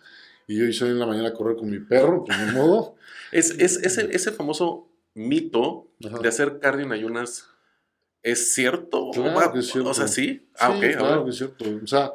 Y 0.50 0.58
yo 0.58 0.64
hice 0.64 0.86
en 0.86 0.98
la 0.98 1.06
mañana 1.06 1.28
a 1.28 1.32
correr 1.32 1.56
con 1.56 1.70
mi 1.70 1.78
perro, 1.78 2.24
pues 2.24 2.36
ni 2.38 2.52
modo. 2.52 2.96
Es, 3.32 3.50
es, 3.60 3.76
ese, 3.84 4.08
ese 4.10 4.32
famoso 4.32 4.88
mito 5.14 5.86
Ajá. 6.04 6.18
de 6.18 6.28
hacer 6.28 6.58
cardio 6.58 6.84
en 6.86 6.90
ayunas, 6.92 7.46
¿es 8.24 8.52
cierto? 8.54 9.10
Claro 9.12 9.36
Va- 9.38 9.52
que 9.52 9.60
es 9.60 9.68
cierto. 9.68 9.90
O 9.90 9.94
sea, 9.94 10.08
¿sí? 10.08 10.48
Ah, 10.58 10.72
Sí, 10.72 10.78
ok, 10.88 10.94
a 10.94 10.98
claro 10.98 11.24
que 11.24 11.30
es 11.30 11.36
cierto. 11.36 11.64
O 11.84 11.86
sea, 11.86 12.10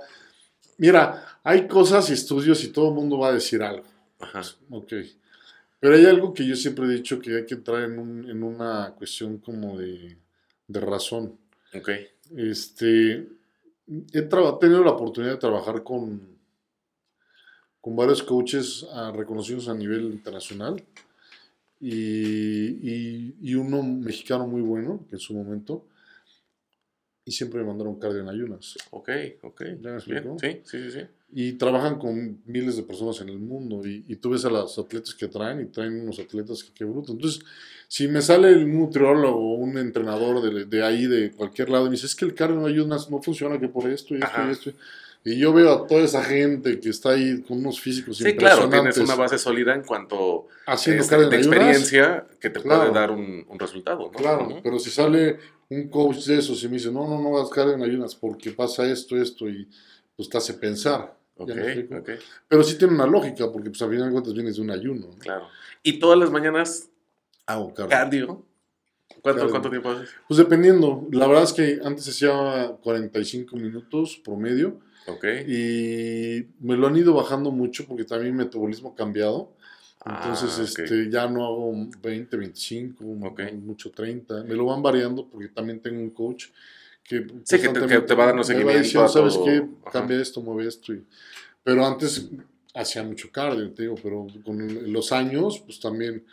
mira, 0.77 1.39
hay 1.43 1.67
cosas 1.69 2.09
y 2.09 2.13
estudios 2.13 2.61
y 2.65 2.67
todo 2.73 2.89
el 2.89 2.95
mundo 2.95 3.17
va 3.19 3.29
a 3.29 3.33
decir 3.33 3.63
algo. 3.63 3.85
Ajá, 4.19 4.41
Ok. 4.71 4.91
Pero 5.79 5.95
hay 5.95 6.05
algo 6.05 6.33
que 6.33 6.45
yo 6.45 6.55
siempre 6.57 6.85
he 6.85 6.89
dicho 6.89 7.19
que 7.19 7.37
hay 7.37 7.45
que 7.45 7.53
entrar 7.55 7.83
en, 7.83 7.97
un- 7.99 8.29
en 8.29 8.43
una 8.43 8.93
cuestión 8.97 9.37
como 9.37 9.77
de, 9.77 10.17
de 10.67 10.79
razón. 10.81 11.37
ok. 11.73 11.89
Este, 12.35 13.25
he 14.11 14.21
traba- 14.23 14.59
tenido 14.59 14.83
la 14.83 14.91
oportunidad 14.91 15.33
de 15.33 15.37
trabajar 15.39 15.81
con, 15.83 16.34
con 17.85 17.95
varios 17.95 18.23
coaches 18.23 18.83
ah, 18.93 19.13
reconocidos 19.15 19.69
a 19.69 19.75
nivel 19.75 20.05
internacional 20.05 20.83
y, 21.79 21.93
y- 21.93 23.35
y 23.43 23.53
uno 23.53 23.83
mexicano 23.83 24.47
muy 24.47 24.61
bueno, 24.63 25.05
que 25.07 25.17
en 25.17 25.19
su 25.19 25.35
momento, 25.35 25.85
y 27.25 27.31
siempre 27.31 27.59
me 27.61 27.67
mandaron 27.67 27.99
cardio 27.99 28.21
en 28.21 28.29
ayunas. 28.29 28.75
Ok, 28.89 29.09
ok. 29.43 29.61
¿Ya 29.61 29.67
me 29.67 29.77
Bien, 29.81 29.93
explicó? 29.97 30.37
sí, 30.39 30.61
sí, 30.63 30.77
sí, 30.83 30.91
sí. 30.99 30.99
Y 31.33 31.51
trabajan 31.53 31.99
con 31.99 32.41
miles 32.45 32.75
de 32.75 32.81
personas 32.83 33.21
en 33.21 33.29
el 33.29 33.37
mundo. 33.37 33.85
Y, 33.87 34.03
y 34.07 34.15
tú 34.15 34.31
ves 34.31 34.45
a 34.45 34.49
los 34.49 34.79
atletas 34.79 35.13
que 35.13 35.27
traen 35.27 35.61
y 35.61 35.65
traen 35.65 36.01
unos 36.01 36.17
atletas 36.17 36.63
que 36.63 36.71
qué 36.73 36.85
bruto. 36.85 37.11
Entonces, 37.11 37.43
si 37.87 38.07
me 38.07 38.21
sale 38.23 38.55
un 38.63 38.79
nutriólogo 38.79 39.37
o 39.37 39.53
un 39.57 39.77
entrenador 39.77 40.41
de, 40.41 40.65
de 40.65 40.83
ahí, 40.83 41.05
de 41.05 41.31
cualquier 41.33 41.69
lado, 41.69 41.85
y 41.85 41.89
me 41.89 41.95
dice, 41.95 42.07
es 42.07 42.15
que 42.15 42.25
el 42.25 42.33
cardio 42.33 42.55
no 42.55 42.65
ayuda, 42.65 42.97
no 43.11 43.21
funciona 43.21 43.59
que 43.59 43.67
por 43.67 43.87
esto 43.87 44.15
y 44.15 44.17
esto 44.17 44.25
Ajá. 44.27 44.47
y 44.47 44.51
esto. 44.51 44.69
Y 44.71 44.75
yo 45.39 45.51
veo 45.53 45.71
a 45.73 45.87
toda 45.87 46.01
esa 46.01 46.23
gente 46.23 46.79
que 46.79 46.89
está 46.89 47.09
ahí 47.11 47.41
con 47.41 47.57
unos 47.57 47.79
físicos 47.79 48.17
Sí, 48.17 48.35
claro, 48.35 48.69
tienes 48.69 48.95
impresionantes 48.95 49.03
una 49.03 49.15
base 49.15 49.37
sólida 49.39 49.73
en 49.73 49.81
cuanto 49.83 50.47
haciendo 50.67 51.01
este, 51.01 51.17
de 51.17 51.35
experiencia 51.37 52.27
que 52.39 52.51
te 52.51 52.61
Claro. 52.61 52.81
puede 52.81 52.93
dar 52.93 53.09
un, 53.11 53.43
un 53.47 53.57
resultado, 53.59 53.99
¿no? 54.03 54.11
Claro, 54.11 54.59
pero 54.61 54.77
si 54.77 54.91
sale 54.91 55.39
un 55.69 55.89
coach 55.89 56.17
de 56.25 56.37
esos 56.37 56.63
y 56.63 56.67
me 56.67 56.75
dice, 56.75 56.91
no, 56.91 57.07
no, 57.09 57.19
no 57.19 57.37
hagas 57.37 57.49
cardio 57.49 57.73
en 57.73 57.81
ayunas 57.81 58.13
porque 58.13 58.51
pasa 58.51 58.85
esto, 58.85 59.17
esto, 59.17 59.49
y 59.49 59.67
pues 60.15 60.29
te 60.29 60.37
hace 60.37 60.53
pensar. 60.53 61.17
Ok, 61.37 61.49
¿Ya 61.49 61.55
me 61.55 61.61
explico? 61.73 61.95
ok, 61.97 62.09
Pero 62.47 62.63
sí 62.63 62.77
tiene 62.77 62.93
una 62.93 63.07
lógica, 63.07 63.51
porque 63.51 63.69
pues 63.69 63.81
al 63.81 63.89
final 63.89 64.05
de 64.05 64.11
cuentas 64.11 64.33
vienes 64.33 64.55
de 64.57 64.61
un 64.61 64.69
ayuno. 64.71 65.07
¿no? 65.07 65.17
claro. 65.17 65.47
Y 65.81 65.97
todas 65.99 66.17
las 66.19 66.29
mañanas, 66.29 66.89
Hago 67.47 67.73
cardio. 67.73 67.89
cardio. 67.89 68.45
¿Cuánto. 69.21 69.49
¿Cuánto 69.49 69.69
tiempo 69.69 69.89
haces? 69.89 70.09
Pues 70.27 70.37
dependiendo. 70.37 71.07
La 71.11 71.27
verdad 71.27 71.43
es 71.43 71.53
que 71.53 71.79
antes 71.83 72.07
hacía 72.07 72.75
45 72.83 73.55
minutos 73.57 74.19
promedio 74.23 74.79
Ok. 75.07 75.23
y 75.47 76.47
me 76.59 76.75
lo 76.75 76.87
han 76.87 76.97
ido 76.97 77.13
bajando 77.13 77.51
mucho 77.51 77.85
porque 77.87 78.05
también 78.05 78.35
mi 78.35 78.43
metabolismo 78.43 78.89
ha 78.91 78.95
cambiado. 78.95 79.51
Entonces, 80.05 80.51
Ah, 80.57 80.61
ok. 80.61 80.79
este, 80.79 81.09
ya 81.09 81.27
no 81.27 81.45
hago 81.45 81.73
20, 82.01 82.37
25, 82.37 83.03
Ok. 83.23 83.41
mucho 83.53 83.91
30. 83.91 84.43
Me 84.43 84.53
lo 84.55 84.65
van 84.65 84.81
variando 84.83 85.27
porque 85.27 85.47
también 85.49 85.79
tengo 85.79 85.99
un 85.99 86.11
coach 86.11 86.45
que, 87.03 87.25
Sí, 87.43 87.59
que 87.59 87.69
te- 87.69 87.85
que 87.87 87.99
te 88.01 88.13
va 88.15 88.23
a 88.23 88.27
dar 88.27 88.35
me 88.35 88.43
seguimiento 88.43 88.81
diciendo, 88.83 89.07
¿sabes 89.07 89.37
qué? 89.43 89.57
Ajá. 89.83 89.91
Cambia 89.91 90.21
esto, 90.21 90.41
mueve 90.41 90.67
esto. 90.67 90.93
y- 90.93 91.03
pero 91.63 91.85
antes 91.85 92.29
hacía 92.75 93.01
mucho 93.03 93.31
cardio, 93.31 93.71
te 93.71 93.83
digo, 93.83 93.95
pero 94.01 94.27
con 94.43 94.91
los 94.91 95.11
años, 95.11 95.59
pues 95.65 95.79
también 95.79 96.23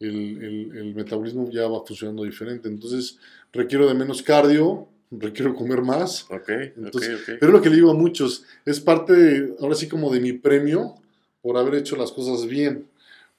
el, 0.00 0.42
el- 0.42 0.76
el 0.76 0.94
metabolismo 0.94 1.48
ya 1.50 1.66
va 1.68 1.84
funcionando 1.86 2.24
diferente. 2.24 2.68
Entonces, 2.68 3.18
requiero 3.52 3.86
de 3.86 3.94
menos 3.94 4.20
cardio, 4.22 4.88
requiero 5.18 5.54
comer 5.54 5.82
más. 5.82 6.26
Ok, 6.30 6.48
Entonces, 6.76 7.14
ok, 7.14 7.20
ok. 7.20 7.36
Pero 7.40 7.46
es 7.46 7.52
lo 7.52 7.62
que 7.62 7.70
le 7.70 7.76
digo 7.76 7.90
a 7.90 7.94
muchos, 7.94 8.44
es 8.64 8.80
parte, 8.80 9.12
de- 9.12 9.54
ahora 9.60 9.74
sí 9.74 9.88
como 9.88 10.12
de 10.12 10.20
mi 10.20 10.32
premio 10.32 10.94
por 11.40 11.56
haber 11.56 11.74
hecho 11.76 11.96
las 11.96 12.12
cosas 12.12 12.46
bien. 12.46 12.86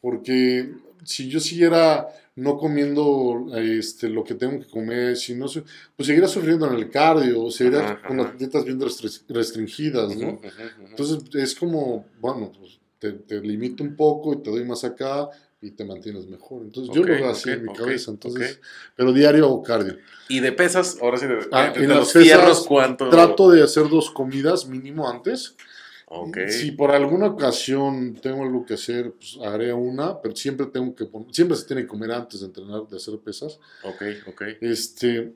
Porque 0.02 0.72
si 1.04 1.30
yo 1.30 1.40
siguiera 1.40 2.08
no 2.36 2.58
comiendo 2.58 3.46
este, 3.56 4.10
lo 4.10 4.24
que 4.24 4.34
tengo 4.34 4.60
que 4.60 4.68
comer, 4.70 5.16
si 5.16 5.36
no, 5.36 5.46
pues 5.46 6.08
seguiría 6.08 6.28
sufriendo 6.28 6.68
en 6.68 6.74
el 6.74 6.90
cardio, 6.90 7.50
seguiría 7.52 7.92
Ajá, 7.92 8.08
con 8.08 8.20
ajá. 8.20 8.30
las 8.32 8.40
dietas 8.40 8.66
bien 8.66 8.80
restringidas, 9.30 10.16
¿no? 10.16 10.30
Ujú. 10.30 10.40
Entonces 10.90 11.20
es 11.36 11.56
como, 11.56 12.06
bueno, 12.20 12.52
pues 12.58 12.80
te, 13.00 13.12
te 13.14 13.40
limito 13.42 13.84
un 13.84 13.96
poco 13.96 14.34
y 14.34 14.38
te 14.38 14.50
doy 14.50 14.66
más 14.66 14.84
acá 14.84 15.30
y 15.64 15.72
te 15.72 15.86
mantienes 15.86 16.28
mejor. 16.28 16.64
Entonces 16.64 16.94
yo 16.94 17.04
lo 17.04 17.14
veo 17.14 17.30
así 17.30 17.50
ok, 17.50 17.56
en 17.56 17.66
mi 17.66 17.74
cabeza, 17.74 18.12
entonces, 18.12 18.60
pero 18.96 19.14
diario 19.14 19.46
hago 19.46 19.64
cardio. 19.64 19.98
Y 20.28 20.40
de 20.42 20.52
pesas, 20.52 20.98
ahora 21.02 21.18
sí, 21.18 21.26
de, 21.26 21.40
Ah, 21.52 21.72
de 21.72 21.84
en 21.84 21.90
los 21.90 22.00
las 22.00 22.08
pesas 22.08 22.24
fierros, 22.24 22.68
¿cuánto? 22.68 23.10
Trato 23.10 23.50
de 23.50 23.64
hacer 23.64 23.88
dos 23.90 24.12
comidas 24.12 24.68
mínimo 24.68 25.10
antes. 25.10 25.56
Si 26.50 26.72
por 26.72 26.92
alguna 26.92 27.28
ocasión 27.28 28.16
tengo 28.22 28.44
algo 28.44 28.66
que 28.66 28.76
hacer, 28.76 29.14
pues 29.14 29.38
haré 29.44 29.74
una, 29.74 30.22
pero 30.22 30.36
siempre 30.36 30.68
tengo 30.68 30.94
que 30.94 31.08
siempre 31.32 31.58
se 31.58 31.66
tiene 31.66 31.84
que 31.84 31.88
comer 31.88 32.12
antes 32.12 32.42
de 32.42 32.48
entrenar, 32.48 32.88
de 32.88 32.98
hacer 32.98 33.18
pesas. 33.18 33.60
Ok, 33.84 34.04
ok. 34.28 34.42
Este 34.62 35.34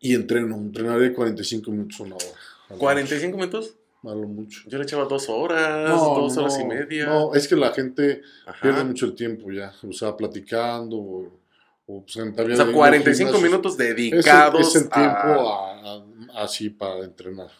y 0.00 0.14
entreno, 0.14 0.56
entrenaré 0.56 1.12
45 1.12 1.70
minutos 1.70 2.00
una 2.00 2.16
hora. 2.16 2.24
a 2.68 2.72
lo 2.72 2.78
45 2.78 3.36
minutos. 3.36 3.76
A 4.02 4.14
lo 4.14 4.26
mucho. 4.26 4.62
Yo 4.66 4.78
le 4.78 4.84
echaba 4.84 5.04
dos 5.04 5.28
horas, 5.28 5.88
No, 5.90 6.14
dos 6.20 6.36
horas 6.38 6.58
y 6.58 6.64
media. 6.64 7.06
No, 7.06 7.34
es 7.34 7.46
que 7.46 7.56
la 7.56 7.70
gente 7.72 8.22
Ajá. 8.46 8.58
pierde 8.62 8.84
mucho 8.84 9.06
el 9.06 9.14
tiempo 9.14 9.50
ya, 9.52 9.72
o 9.86 9.92
sea, 9.92 10.16
platicando 10.16 10.96
o, 10.96 11.40
o 11.86 12.02
pues, 12.02 12.16
O 12.16 12.56
sea, 12.56 12.72
45 12.72 13.38
minutos 13.40 13.76
dedicados 13.76 14.60
es, 14.60 14.68
es 14.68 14.82
el 14.82 14.88
tiempo 14.90 15.18
a... 15.18 15.80
a- 15.80 15.94
a- 15.96 16.44
así 16.44 16.70
para 16.70 17.04
entrenar. 17.04 17.50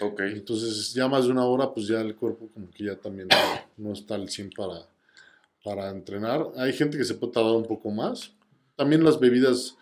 Ok, 0.00 0.20
Entonces, 0.20 0.92
ya 0.94 1.08
más 1.08 1.24
de 1.24 1.30
una 1.32 1.44
hora, 1.44 1.72
pues 1.74 1.86
ya 1.88 2.00
el 2.00 2.14
cuerpo 2.14 2.48
como 2.54 2.70
que 2.70 2.84
ya 2.84 2.96
también 2.96 3.28
no, 3.76 3.92
está 3.92 4.14
al 4.14 4.28
100 4.30 4.50
para, 4.56 4.86
para 5.64 5.88
entrenar. 5.90 6.46
Hay 6.56 6.72
gente 6.72 6.96
que 6.98 7.04
se 7.04 7.14
puede 7.14 7.32
tardar 7.32 7.52
un 7.52 7.64
poco 7.66 7.90
más. 7.90 8.32
También 8.76 9.02
las 9.04 9.18
bebidas 9.18 9.76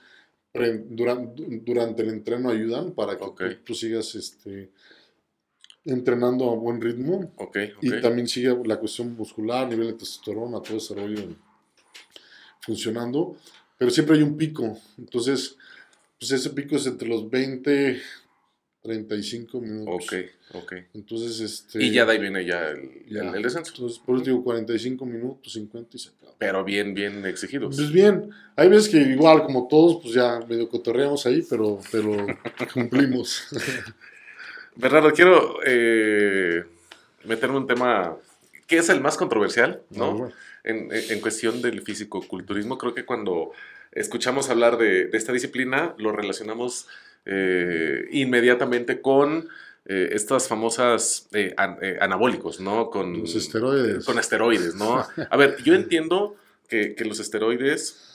pre- 0.52 0.84
duran- 0.88 1.34
durante 1.64 2.02
el 2.02 2.08
entreno 2.10 2.50
ayudan 2.50 2.92
para 2.92 3.16
que 3.16 3.24
Ok. 3.24 3.38
tú, 3.38 3.54
tú 3.66 3.74
sigas 3.74 4.14
este, 4.14 4.70
entrenando 5.88 6.50
a 6.50 6.54
buen 6.54 6.80
ritmo 6.80 7.32
Ok, 7.36 7.56
ok. 7.76 7.82
y 7.82 8.00
también 8.00 8.28
sigue 8.28 8.56
la 8.64 8.76
cuestión 8.78 9.14
muscular, 9.16 9.68
nivel 9.68 9.88
de 9.88 9.92
testosterona, 9.94 10.60
todo 10.62 10.76
ese 10.78 10.94
rollo 10.94 11.34
funcionando, 12.60 13.36
pero 13.76 13.90
siempre 13.90 14.16
hay 14.16 14.22
un 14.22 14.36
pico, 14.36 14.78
entonces 14.98 15.56
pues 16.18 16.32
ese 16.32 16.50
pico 16.50 16.76
es 16.76 16.86
entre 16.86 17.08
los 17.08 17.30
20, 17.30 18.00
35 18.82 19.60
minutos. 19.60 19.94
Ok, 20.06 20.14
ok. 20.54 20.72
Entonces, 20.94 21.38
este... 21.40 21.80
Y 21.84 21.92
ya 21.92 22.04
de 22.04 22.12
ahí 22.12 22.18
viene 22.18 22.44
ya 22.44 22.70
el, 22.70 23.04
ya. 23.08 23.20
el- 23.28 23.36
el 23.36 23.42
descenso. 23.42 23.70
Entonces, 23.72 24.00
por 24.00 24.16
eso 24.16 24.24
digo 24.24 24.42
45 24.42 25.06
minutos, 25.06 25.52
50 25.52 25.96
y 25.96 25.98
se 26.00 26.08
acaba. 26.08 26.32
Pero 26.38 26.64
bien, 26.64 26.92
bien 26.94 27.24
exigidos. 27.24 27.76
Pues 27.76 27.92
bien, 27.92 28.30
hay 28.56 28.68
veces 28.68 28.88
que 28.88 28.98
igual, 28.98 29.44
como 29.44 29.68
todos, 29.68 30.02
pues 30.02 30.14
ya 30.14 30.40
medio 30.48 30.68
cotorreamos 30.68 31.24
ahí, 31.26 31.46
pero, 31.48 31.78
pero 31.92 32.10
cumplimos. 32.74 33.44
Bernardo, 34.78 35.12
quiero 35.12 35.58
eh, 35.66 36.64
meterme 37.24 37.56
en 37.56 37.62
un 37.62 37.66
tema 37.66 38.16
que 38.66 38.76
es 38.78 38.88
el 38.88 39.00
más 39.00 39.16
controversial, 39.16 39.82
¿no? 39.90 40.12
Bueno. 40.12 40.34
En, 40.64 41.20
cuestión 41.20 41.62
del 41.62 41.82
físico-culturismo, 41.82 42.76
creo 42.78 42.94
que 42.94 43.04
cuando 43.04 43.52
escuchamos 43.92 44.50
hablar 44.50 44.76
de, 44.76 45.06
de 45.06 45.16
esta 45.18 45.32
disciplina, 45.32 45.94
lo 45.98 46.12
relacionamos 46.12 46.86
eh, 47.24 48.06
inmediatamente 48.12 49.00
con 49.00 49.48
eh, 49.86 50.10
estas 50.12 50.46
famosas 50.46 51.26
eh, 51.32 51.54
an- 51.56 51.78
eh, 51.80 51.96
anabólicos, 52.00 52.60
¿no? 52.60 52.90
Con 52.90 53.18
Los 53.20 53.34
esteroides. 53.34 54.04
Con 54.04 54.18
esteroides, 54.18 54.74
¿no? 54.74 55.04
A 55.30 55.36
ver, 55.36 55.56
yo 55.64 55.74
entiendo 55.74 56.36
que, 56.68 56.94
que 56.94 57.04
los 57.06 57.18
esteroides 57.18 58.07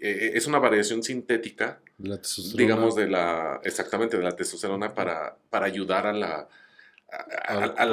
eh, 0.00 0.32
es 0.34 0.46
una 0.46 0.58
variación 0.58 1.02
sintética 1.02 1.80
la 1.98 2.18
digamos, 2.54 2.94
de 2.96 3.06
la, 3.08 3.60
exactamente, 3.64 4.16
de 4.16 4.22
la 4.22 4.32
testosterona 4.36 4.94
para, 4.94 5.36
para 5.50 5.66
ayudar 5.66 6.06
a 6.06 6.12
la, 6.12 6.48
al, 7.46 7.62
al- 7.62 7.74
al- 7.78 7.90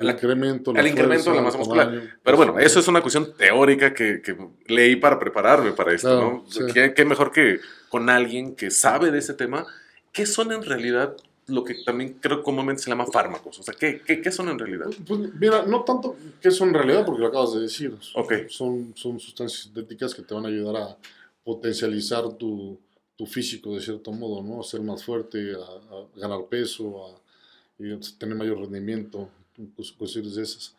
la- 0.00 0.12
incremento, 0.12 0.70
al 0.76 0.86
incremento 0.86 1.30
de 1.30 1.36
la 1.36 1.42
masa 1.42 1.58
muscular. 1.58 1.86
tamaño. 1.86 2.10
Pero 2.22 2.36
bueno, 2.36 2.58
eso 2.58 2.78
es 2.80 2.86
una 2.88 3.00
cuestión 3.00 3.34
teórica 3.36 3.92
que, 3.92 4.22
que 4.22 4.36
leí 4.66 4.96
para 4.96 5.18
prepararme 5.18 5.72
para 5.72 5.92
esto, 5.92 6.08
Claro, 6.08 6.44
¿no? 6.44 6.50
sí. 6.50 6.60
¿Qué, 6.72 6.94
qué 6.94 7.04
mejor 7.04 7.32
que 7.32 7.58
con 7.88 8.08
alguien 8.08 8.54
que 8.54 8.70
sabe 8.70 9.10
de 9.10 9.18
ese 9.18 9.34
tema? 9.34 9.66
¿Qué 10.12 10.26
son 10.26 10.52
en 10.52 10.62
realidad 10.62 11.16
lo 11.50 11.64
que 11.64 11.74
también 11.84 12.18
creo 12.20 12.42
comúnmente 12.42 12.82
se 12.82 12.90
llama 12.90 13.06
fármacos? 13.06 13.58
O 13.58 13.62
sea, 13.62 13.74
¿qué, 13.74 14.02
qué, 14.06 14.20
qué 14.22 14.30
son 14.32 14.48
en 14.48 14.58
realidad? 14.58 14.86
Pues, 14.86 14.98
pues, 15.06 15.34
mira, 15.34 15.64
no 15.66 15.82
tanto 15.84 16.16
que 16.40 16.48
eso 16.48 16.64
en 16.64 16.74
realidad, 16.74 17.04
porque 17.04 17.20
lo 17.22 17.28
acabas 17.28 17.54
de 17.54 17.60
decir. 17.62 17.94
Ok. 18.14 18.32
Son, 18.48 18.92
son 18.96 19.18
sustancias 19.20 19.62
sintéticas 19.64 20.14
que 20.14 20.22
te 20.22 20.34
van 20.34 20.44
a 20.46 20.48
ayudar 20.48 20.76
a 20.76 20.96
potencializar 21.44 22.32
tu, 22.34 22.78
tu 23.16 23.26
físico 23.26 23.74
de 23.74 23.80
cierto 23.80 24.12
modo, 24.12 24.42
¿no? 24.42 24.60
A 24.60 24.64
ser 24.64 24.80
más 24.82 25.02
fuerte, 25.04 25.52
a, 25.54 25.94
a 25.96 26.06
ganar 26.16 26.46
peso, 26.48 27.06
a, 27.06 27.10
a 27.14 28.00
tener 28.18 28.36
mayor 28.36 28.58
rendimiento, 28.60 29.28
pues, 29.76 29.92
cuestiones 29.92 30.34
de 30.34 30.42
esas. 30.42 30.74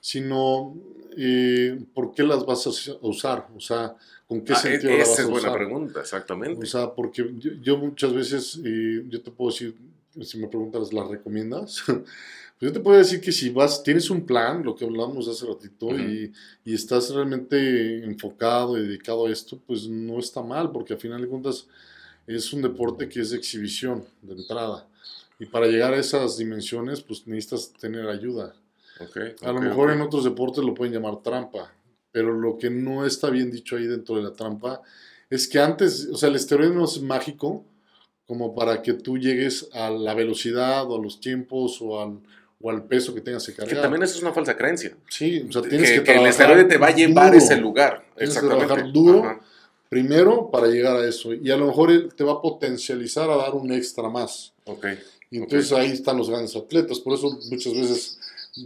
Sino, 0.00 0.74
eh, 1.16 1.78
¿por 1.94 2.12
qué 2.14 2.22
las 2.24 2.44
vas 2.44 2.66
a 2.66 2.70
us- 2.70 2.88
a 3.02 3.06
usar? 3.06 3.48
O 3.56 3.60
sea, 3.60 3.96
¿con 4.28 4.42
qué 4.44 4.52
Ah, 4.52 4.56
sentido 4.56 4.92
e- 4.92 4.98
las 4.98 5.08
esa 5.08 5.12
vas 5.12 5.20
es 5.20 5.26
a 5.26 5.30
buena 5.30 5.48
usar? 5.48 5.58
pregunta, 5.58 6.00
exactamente. 6.00 6.62
O 6.62 6.66
sea, 6.66 6.92
porque 6.94 7.24
yo, 7.38 7.52
yo 7.62 7.78
muchas 7.78 8.12
veces, 8.12 8.60
eh, 8.64 9.02
yo 9.08 9.22
te 9.22 9.30
puedo 9.30 9.50
decir, 9.50 9.74
si 10.22 10.38
me 10.38 10.48
preguntas, 10.48 10.92
¿las 10.92 11.08
recomiendas? 11.08 11.82
pues 11.86 11.98
yo 12.60 12.72
te 12.72 12.80
puedo 12.80 12.98
decir 12.98 13.20
que 13.20 13.32
si 13.32 13.50
vas, 13.50 13.82
tienes 13.82 14.10
un 14.10 14.24
plan, 14.26 14.62
lo 14.62 14.74
que 14.74 14.84
hablamos 14.84 15.28
hace 15.28 15.46
ratito, 15.46 15.86
Ujú. 15.86 15.98
y, 15.98 16.32
y 16.64 16.74
estás 16.74 17.10
realmente 17.10 18.04
enfocado 18.04 18.78
y 18.78 18.82
dedicado 18.86 19.26
a 19.26 19.30
esto, 19.30 19.58
pues 19.66 19.88
no 19.88 20.18
está 20.18 20.42
mal, 20.42 20.70
porque 20.70 20.94
al 20.94 21.00
final 21.00 21.20
de 21.20 21.28
cuentas 21.28 21.66
es 22.26 22.52
un 22.52 22.62
deporte 22.62 23.08
que 23.08 23.20
es 23.20 23.30
de 23.30 23.36
exhibición, 23.36 24.04
de 24.22 24.34
entrada. 24.34 24.86
Y 25.38 25.46
para 25.46 25.66
llegar 25.66 25.92
a 25.94 25.98
esas 25.98 26.36
dimensiones, 26.38 27.00
pues 27.02 27.26
necesitas 27.26 27.72
tener 27.72 28.08
ayuda. 28.08 28.54
Ok, 29.00 29.16
A 29.42 29.52
lo 29.52 29.58
ok, 29.58 29.64
mejor 29.64 29.90
ok. 29.90 29.96
en 29.96 30.02
otros 30.02 30.24
deportes 30.24 30.64
lo 30.64 30.72
pueden 30.74 30.94
llamar 30.94 31.22
trampa, 31.22 31.74
pero 32.12 32.32
lo 32.32 32.56
que 32.56 32.70
no 32.70 33.04
está 33.04 33.28
bien 33.30 33.50
dicho 33.50 33.76
ahí 33.76 33.86
dentro 33.86 34.16
de 34.16 34.22
la 34.22 34.32
trampa 34.32 34.80
es 35.28 35.48
que 35.48 35.58
antes, 35.58 36.08
o 36.12 36.16
sea, 36.16 36.28
el 36.28 36.36
esteroide 36.36 36.72
no 36.72 36.84
es 36.84 37.02
mágico 37.02 37.64
como 38.26 38.54
para 38.54 38.82
que 38.82 38.94
tú 38.94 39.18
llegues 39.18 39.68
a 39.72 39.90
la 39.90 40.14
velocidad 40.14 40.90
o 40.90 40.98
a 40.98 41.02
los 41.02 41.20
tiempos 41.20 41.78
o 41.82 42.00
al, 42.00 42.18
o 42.60 42.70
al 42.70 42.84
peso 42.84 43.14
que 43.14 43.20
tengas 43.20 43.44
que 43.46 43.52
Que 43.52 43.58
cargar. 43.58 43.82
también 43.82 44.02
eso 44.02 44.16
es 44.16 44.22
una 44.22 44.32
falsa 44.32 44.56
creencia. 44.56 44.96
sí, 45.08 45.44
o 45.48 45.52
sea, 45.52 45.62
que, 45.62 45.68
tienes 45.68 45.90
que, 45.90 45.94
que 45.96 46.00
el 46.00 46.04
trabajar 46.04 46.28
esteroide 46.30 46.64
te 46.64 46.78
va 46.78 46.86
a 46.88 46.94
llevar 46.94 47.24
a 47.24 47.26
duro. 47.28 47.38
ese 47.38 47.56
lugar. 47.56 48.04
Tienes 48.16 48.38
que 48.38 48.46
trabajar 48.46 48.92
duro. 48.92 49.24
Ajá. 49.24 49.40
Primero 49.90 50.50
para 50.50 50.66
llegar 50.66 50.96
a 50.96 51.06
eso 51.06 51.32
y 51.34 51.50
a 51.50 51.56
lo 51.56 51.66
mejor 51.66 52.08
te 52.16 52.24
va 52.24 52.32
a 52.32 52.42
potencializar 52.42 53.30
a 53.30 53.36
dar 53.36 53.54
un 53.54 53.70
extra 53.72 54.08
más. 54.08 54.52
Ok. 54.64 54.86
Y 55.30 55.36
entonces 55.38 55.70
ahí 55.72 55.90
están 55.90 56.16
los 56.16 56.30
grandes 56.30 56.56
atletas. 56.56 56.98
Por 57.00 57.12
eso 57.14 57.38
muchas 57.50 57.74
veces 57.74 58.18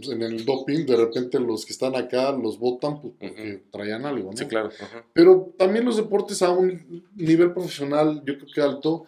en 0.09 0.21
el 0.21 0.45
doping, 0.45 0.85
de 0.85 0.95
repente 0.95 1.39
los 1.39 1.65
que 1.65 1.73
están 1.73 1.95
acá 1.95 2.31
los 2.31 2.57
votan 2.59 3.01
pues, 3.01 3.13
porque 3.19 3.63
traían 3.71 4.05
algo, 4.05 4.31
¿no? 4.31 4.37
Sí, 4.37 4.45
claro. 4.45 4.69
Pero 5.13 5.51
también 5.57 5.83
los 5.85 5.97
deportes 5.97 6.41
a 6.41 6.51
un 6.51 7.03
nivel 7.15 7.51
profesional, 7.53 8.21
yo 8.25 8.37
creo 8.37 8.47
que 8.53 8.61
alto, 8.61 9.05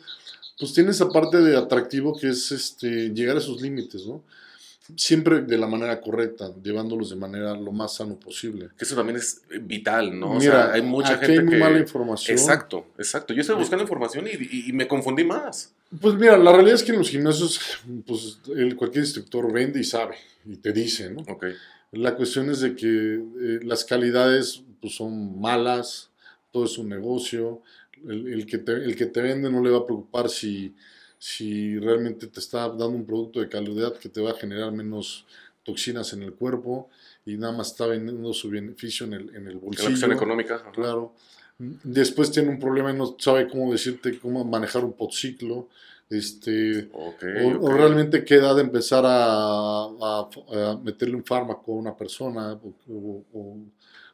pues 0.61 0.73
tiene 0.73 0.91
esa 0.91 1.09
parte 1.09 1.39
de 1.41 1.57
atractivo 1.57 2.15
que 2.17 2.29
es 2.29 2.51
este, 2.53 3.09
llegar 3.09 3.35
a 3.35 3.41
sus 3.41 3.61
límites, 3.61 4.05
¿no? 4.05 4.23
Siempre 4.95 5.41
de 5.41 5.57
la 5.57 5.67
manera 5.67 6.01
correcta, 6.01 6.51
llevándolos 6.61 7.09
de 7.09 7.15
manera 7.15 7.55
lo 7.55 7.71
más 7.71 7.95
sano 7.95 8.15
posible. 8.15 8.69
Que 8.77 8.83
eso 8.85 8.95
también 8.95 9.17
es 9.17 9.41
eh, 9.49 9.59
vital, 9.61 10.19
¿no? 10.19 10.31
o 10.31 10.39
Mira, 10.39 10.65
sea, 10.65 10.73
hay 10.73 10.81
mucha 10.81 11.13
aquí 11.13 11.25
gente 11.27 11.39
hay 11.39 11.45
muy 11.45 11.53
que... 11.55 11.59
mala 11.59 11.79
información. 11.79 12.37
Exacto, 12.37 12.85
exacto. 12.97 13.33
Yo 13.33 13.41
estoy 13.41 13.55
buscando 13.55 13.83
información 13.83 14.27
y, 14.27 14.31
y- 14.31 14.69
y 14.69 14.73
me 14.73 14.87
confundí 14.87 15.23
más. 15.23 15.73
Pues 16.01 16.15
mira, 16.15 16.37
la 16.37 16.51
realidad 16.51 16.75
es 16.75 16.83
que 16.83 16.91
en 16.91 16.97
los 16.99 17.09
gimnasios, 17.09 17.59
pues 18.05 18.39
el- 18.55 18.75
cualquier 18.75 19.03
instructor 19.05 19.51
vende 19.51 19.79
y 19.79 19.83
sabe 19.83 20.15
y 20.45 20.57
te 20.57 20.71
dice, 20.73 21.09
¿no? 21.09 21.21
Ok. 21.21 21.45
La 21.93 22.15
cuestión 22.15 22.49
es 22.49 22.59
de 22.61 22.75
que 22.75 22.87
eh, 23.15 23.59
las 23.63 23.83
calidades 23.85 24.61
pues, 24.81 24.95
son 24.95 25.39
malas, 25.39 26.09
todo 26.51 26.65
es 26.65 26.77
un 26.77 26.89
negocio, 26.89 27.61
el, 28.07 28.27
el 28.33 28.45
que 28.45 28.57
te, 28.59 28.73
el 28.73 28.95
que 28.95 29.05
te 29.07 29.21
vende 29.21 29.49
no 29.51 29.61
le 29.63 29.69
va 29.69 29.79
a 29.79 29.85
preocupar 29.85 30.29
si, 30.29 30.73
si 31.17 31.77
realmente 31.79 32.27
te 32.27 32.39
está 32.39 32.67
dando 32.69 32.89
un 32.89 33.05
producto 33.05 33.39
de 33.39 33.49
calidad 33.49 33.95
que 33.97 34.09
te 34.09 34.21
va 34.21 34.31
a 34.31 34.35
generar 34.35 34.71
menos 34.71 35.25
toxinas 35.63 36.13
en 36.13 36.23
el 36.23 36.33
cuerpo 36.33 36.89
y 37.25 37.37
nada 37.37 37.53
más 37.55 37.67
está 37.71 37.85
vendiendo 37.87 38.33
su 38.33 38.49
beneficio 38.49 39.05
en 39.05 39.13
el, 39.13 39.29
en 39.35 39.47
el 39.47 39.53
Que 39.53 39.53
la 39.53 39.59
bolsillo. 39.59 39.89
cuestión 39.89 40.11
económica. 40.13 40.55
ajá. 40.55 40.71
Claro. 40.71 41.13
Después 41.83 42.31
tiene 42.31 42.49
un 42.49 42.59
problema 42.59 42.91
y 42.91 42.97
no 42.97 43.15
sabe 43.19 43.47
cómo 43.47 43.71
decirte 43.71 44.17
cómo 44.19 44.43
manejar 44.43 44.83
un 44.83 44.93
podciclo. 44.93 45.67
Este, 46.09 46.89
o, 46.91 47.13
realmente 47.71 48.25
qué 48.25 48.35
edad 48.35 48.59
empezar 48.59 49.05
a, 49.05 49.83
a- 49.85 50.29
a 50.51 50.77
meterle 50.83 51.15
un 51.15 51.23
fármaco 51.23 51.71
a 51.71 51.75
una 51.75 51.95
persona 51.95 52.51
o, 52.53 52.73
o- 52.89 53.23
o- 53.33 53.57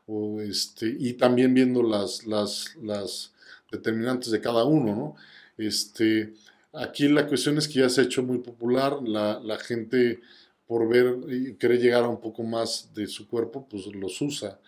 o, 0.10 0.42
este, 0.42 0.96
y 1.00 1.14
también 1.14 1.54
viendo 1.54 1.82
las, 1.82 2.26
las, 2.28 2.76
las 2.84 3.32
determinantes 3.72 4.32
de 4.32 4.42
cada 4.42 4.64
uno, 4.66 4.96
¿no? 4.96 5.16
Este, 5.58 6.34
aquí 6.74 7.08
la 7.08 7.28
cuestión 7.28 7.58
es 7.58 7.68
que 7.68 7.80
ya 7.80 7.90
se 7.90 8.02
ha 8.02 8.04
hecho 8.06 8.24
muy 8.24 8.40
popular, 8.40 8.98
la, 9.04 9.40
la 9.40 9.58
gente 9.58 10.20
por 10.68 10.88
ver 10.88 11.16
y 11.30 11.54
querer 11.56 11.80
llegar 11.80 12.04
a 12.04 12.10
un 12.10 12.20
poco 12.20 12.44
más 12.44 12.90
de 12.94 13.08
su 13.08 13.28
cuerpo, 13.28 13.68
pues 13.70 13.86
los 13.88 14.22
usa 14.22 14.60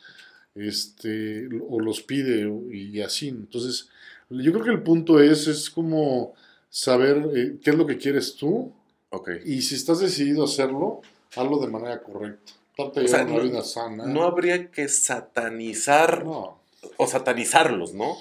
este, 0.56 1.48
o 1.68 1.80
los 1.80 2.02
pide 2.02 2.50
y 2.72 3.02
así. 3.02 3.30
Entonces, 3.30 3.90
yo 4.30 4.52
creo 4.52 4.64
que 4.66 4.72
el 4.72 4.84
punto 4.84 5.20
es, 5.22 5.48
es 5.48 5.70
como 5.70 6.34
saber 6.70 7.30
eh, 7.36 7.58
qué 7.64 7.72
es 7.72 7.76
lo 7.78 7.86
que 7.88 7.98
quieres 7.98 8.36
tú 8.36 8.74
Ok. 9.12 9.30
y 9.46 9.62
si 9.62 9.76
estás 9.76 10.00
decidido 10.00 10.44
a 10.44 10.46
hacerlo, 10.46 11.02
hazlo 11.36 11.60
de 11.60 11.68
manera 11.68 12.02
correcta. 12.04 12.54
Trata 12.76 13.00
de 13.02 13.06
O 13.08 13.10
sea, 13.10 13.20
llevar 13.26 13.34
una 13.34 13.44
no- 13.44 13.50
vida 13.52 13.64
sana. 13.64 14.06
No 14.06 14.24
habría 14.24 14.70
que 14.72 14.88
satanizar 14.88 16.24
No, 16.24 16.60
o 16.98 17.08
satanizarlos, 17.08 17.94
¿no? 17.94 18.16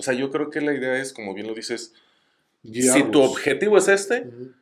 O 0.00 0.02
sea, 0.02 0.14
yo 0.14 0.30
creo 0.30 0.48
que 0.48 0.62
la 0.62 0.72
idea 0.72 0.96
es, 0.98 1.12
como 1.12 1.34
bien 1.34 1.46
lo 1.46 1.54
dices, 1.54 1.92
si 2.64 2.70
guiarlos. 2.70 3.10
tu 3.10 3.20
objetivo 3.22 3.76
es 3.76 3.86
este, 3.88 4.22
Ujú. 4.22 4.52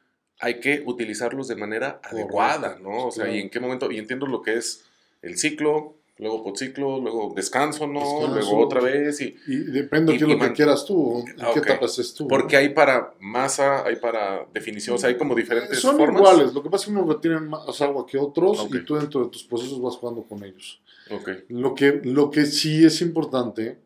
hay 0.41 0.59
que 0.59 0.83
utilizarlos 0.85 1.47
de 1.47 1.55
manera 1.55 2.01
adecuada, 2.03 2.77
¿no? 2.83 3.07
O 3.07 3.11
sea, 3.13 3.25
claro. 3.25 3.39
y 3.39 3.43
en 3.43 3.51
qué 3.51 3.61
momento, 3.61 3.89
y 3.91 3.99
entiendo 3.99 4.27
lo 4.27 4.43
que 4.43 4.57
es 4.57 4.85
el 5.23 5.39
ciclo, 5.39 5.95
luego 6.19 6.43
podciclo, 6.43 6.99
luego 7.01 7.33
descanso, 7.37 7.87
¿no? 7.87 8.01
Descanso. 8.01 8.35
Luego 8.35 8.59
otra 8.67 8.81
vez, 8.81 9.21
y 9.21 9.37
Y 9.47 9.57
depende 9.59 10.13
de 10.15 10.19
qué 10.19 10.25
es 10.25 10.31
lo 10.31 10.39
que 10.41 10.53
quieras 10.53 10.85
tú, 10.85 11.25
Ah, 11.39 11.51
qué 11.55 11.61
ok. 11.61 11.67
etapa 11.67 11.87
estés 11.87 12.13
tú. 12.15 12.27
porque 12.27 12.57
hay 12.57 12.71
para 12.71 13.15
masa, 13.21 13.85
hay 13.87 13.95
para 13.95 14.45
definición, 14.53 14.97
o 14.97 14.99
sea, 14.99 15.11
hay 15.11 15.17
como 15.17 15.37
diferentes 15.37 15.79
Son 15.79 15.97
formas. 15.97 16.21
iguales, 16.21 16.53
lo 16.53 16.63
que 16.65 16.71
pasa 16.71 16.83
es 16.83 16.91
que 16.91 16.99
unos 16.99 17.15
retienen 17.15 17.49
más 17.49 17.81
agua 17.81 18.05
que 18.07 18.19
otros 18.19 18.59
Ok. 18.59 18.75
y 18.75 18.85
tú 18.85 18.97
dentro 18.97 19.23
de 19.23 19.31
tus 19.31 19.45
procesos 19.45 19.81
vas 19.81 19.95
jugando 19.97 20.25
con 20.25 20.43
ellos. 20.43 20.81
Ok, 21.13 21.29
Lo 21.49 21.75
que, 21.77 22.01
lo 22.05 22.31
que 22.33 22.45
sí 22.47 22.85
es 22.85 23.01
importante, 23.01 23.79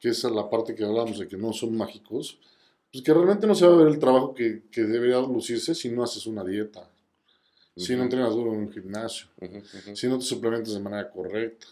que 0.00 0.08
esa 0.08 0.28
es 0.28 0.34
la 0.34 0.48
parte 0.48 0.74
que 0.74 0.84
hablamos 0.84 1.18
de 1.18 1.28
que 1.28 1.36
no 1.36 1.52
son 1.52 1.76
mágicos, 1.76 2.38
pues 2.90 3.04
que 3.04 3.12
realmente 3.12 3.46
no 3.46 3.54
se 3.54 3.66
va 3.66 3.74
a 3.74 3.76
ver 3.76 3.88
el 3.88 3.98
trabajo 3.98 4.34
que, 4.34 4.62
que 4.70 4.82
debería 4.82 5.20
lucirse 5.20 5.74
si 5.74 5.90
no 5.90 6.02
haces 6.02 6.26
una 6.26 6.42
dieta, 6.42 6.88
si 7.76 7.94
no 7.94 8.02
entrenas 8.02 8.34
duro 8.34 8.52
en 8.52 8.60
un 8.60 8.72
gimnasio, 8.72 9.28
si 9.94 10.08
no 10.08 10.18
te 10.18 10.24
suplementas 10.24 10.74
de 10.74 10.80
manera 10.80 11.08
correcta, 11.10 11.66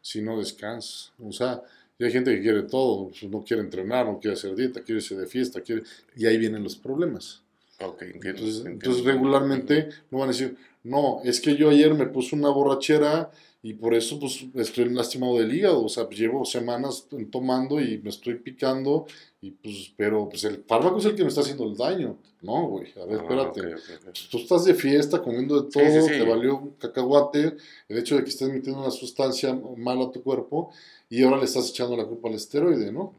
si 0.00 0.22
no 0.22 0.38
descansas. 0.38 1.12
O 1.22 1.32
sea, 1.32 1.62
Y 1.98 2.04
hay 2.04 2.12
gente 2.12 2.34
que 2.34 2.42
quiere 2.42 2.62
todo, 2.62 3.08
pues, 3.08 3.22
no 3.24 3.42
quiere 3.42 3.62
entrenar, 3.62 4.06
no 4.06 4.20
quiere 4.20 4.34
hacer 4.34 4.54
dieta, 4.54 4.82
quiere 4.82 5.00
irse 5.00 5.16
de 5.16 5.26
fiesta, 5.26 5.62
quiere... 5.62 5.82
y 6.14 6.26
ahí 6.26 6.36
vienen 6.36 6.62
los 6.62 6.76
problemas. 6.76 7.42
Ok, 7.80 8.02
entiendo. 8.02 8.28
Entonces, 8.28 8.56
entiendo. 8.58 8.70
entonces 8.70 9.04
regularmente 9.04 9.88
no 10.10 10.18
van 10.18 10.28
a 10.28 10.32
decir, 10.32 10.56
no, 10.84 11.20
es 11.24 11.40
que 11.40 11.56
yo 11.56 11.70
ayer 11.70 11.94
me 11.94 12.06
puse 12.06 12.36
una 12.36 12.50
borrachera 12.50 13.30
y 13.66 13.74
por 13.74 13.94
eso 13.94 14.20
pues 14.20 14.44
estoy 14.54 14.88
lastimado 14.90 15.38
del 15.38 15.52
hígado, 15.52 15.82
o 15.84 15.88
sea, 15.88 16.06
pues, 16.06 16.20
llevo 16.20 16.44
semanas 16.44 17.08
tomando 17.32 17.80
y 17.80 17.98
me 17.98 18.10
estoy 18.10 18.36
picando, 18.36 19.06
y 19.40 19.50
pues, 19.50 19.92
pero 19.96 20.28
pues 20.28 20.44
el 20.44 20.62
fármaco 20.62 20.98
es 20.98 21.06
el 21.06 21.16
que 21.16 21.22
me 21.22 21.28
está 21.30 21.40
haciendo 21.40 21.64
el 21.64 21.76
daño. 21.76 22.16
No, 22.42 22.68
güey, 22.68 22.92
a 22.92 23.04
ver, 23.06 23.18
Ah, 23.18 23.22
espérate. 23.22 23.60
ok, 23.62 23.66
ok, 23.74 24.06
ok. 24.08 24.14
Tú 24.30 24.38
estás 24.38 24.66
de 24.66 24.74
fiesta 24.74 25.20
comiendo 25.20 25.60
de 25.60 25.68
todo, 25.68 25.82
sí, 25.82 26.00
sí. 26.14 26.18
te 26.20 26.22
valió 26.22 26.58
un 26.58 26.70
cacahuate, 26.78 27.56
el 27.88 27.98
hecho 27.98 28.14
de 28.14 28.22
que 28.22 28.30
estés 28.30 28.48
metiendo 28.50 28.80
una 28.82 28.92
sustancia 28.92 29.52
mala 29.76 30.04
a 30.04 30.12
tu 30.12 30.22
cuerpo 30.22 30.70
y 31.10 31.24
ahora 31.24 31.38
le 31.38 31.46
estás 31.46 31.68
echando 31.68 31.96
la 31.96 32.04
culpa 32.04 32.28
al 32.28 32.36
esteroide, 32.36 32.92
¿no? 32.92 33.14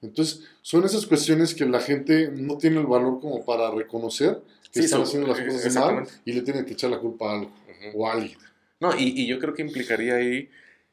Entonces, 0.00 0.44
son 0.62 0.84
esas 0.84 1.06
cuestiones 1.06 1.56
que 1.56 1.66
la 1.66 1.80
gente 1.80 2.30
no 2.30 2.56
tiene 2.56 2.78
el 2.78 2.86
valor 2.86 3.20
como 3.20 3.44
para 3.44 3.68
reconocer 3.72 4.40
que 4.72 4.78
están 4.78 5.02
haciendo 5.02 5.26
las 5.26 5.40
eh, 5.40 5.46
cosas 5.48 5.74
mal 5.74 6.06
y 6.24 6.34
le 6.34 6.42
tienen 6.42 6.64
que 6.64 6.74
echar 6.74 6.88
la 6.90 7.00
culpa 7.00 7.32
a 7.32 7.34
algo 7.40 7.50
o 7.96 8.06
a 8.06 8.12
alguien. 8.12 8.38
No, 8.80 8.94
y, 8.96 9.20
y 9.20 9.26
yo 9.26 9.38
creo 9.38 9.54
que 9.54 9.62
implicaría 9.62 10.14
ahí, 10.16 10.50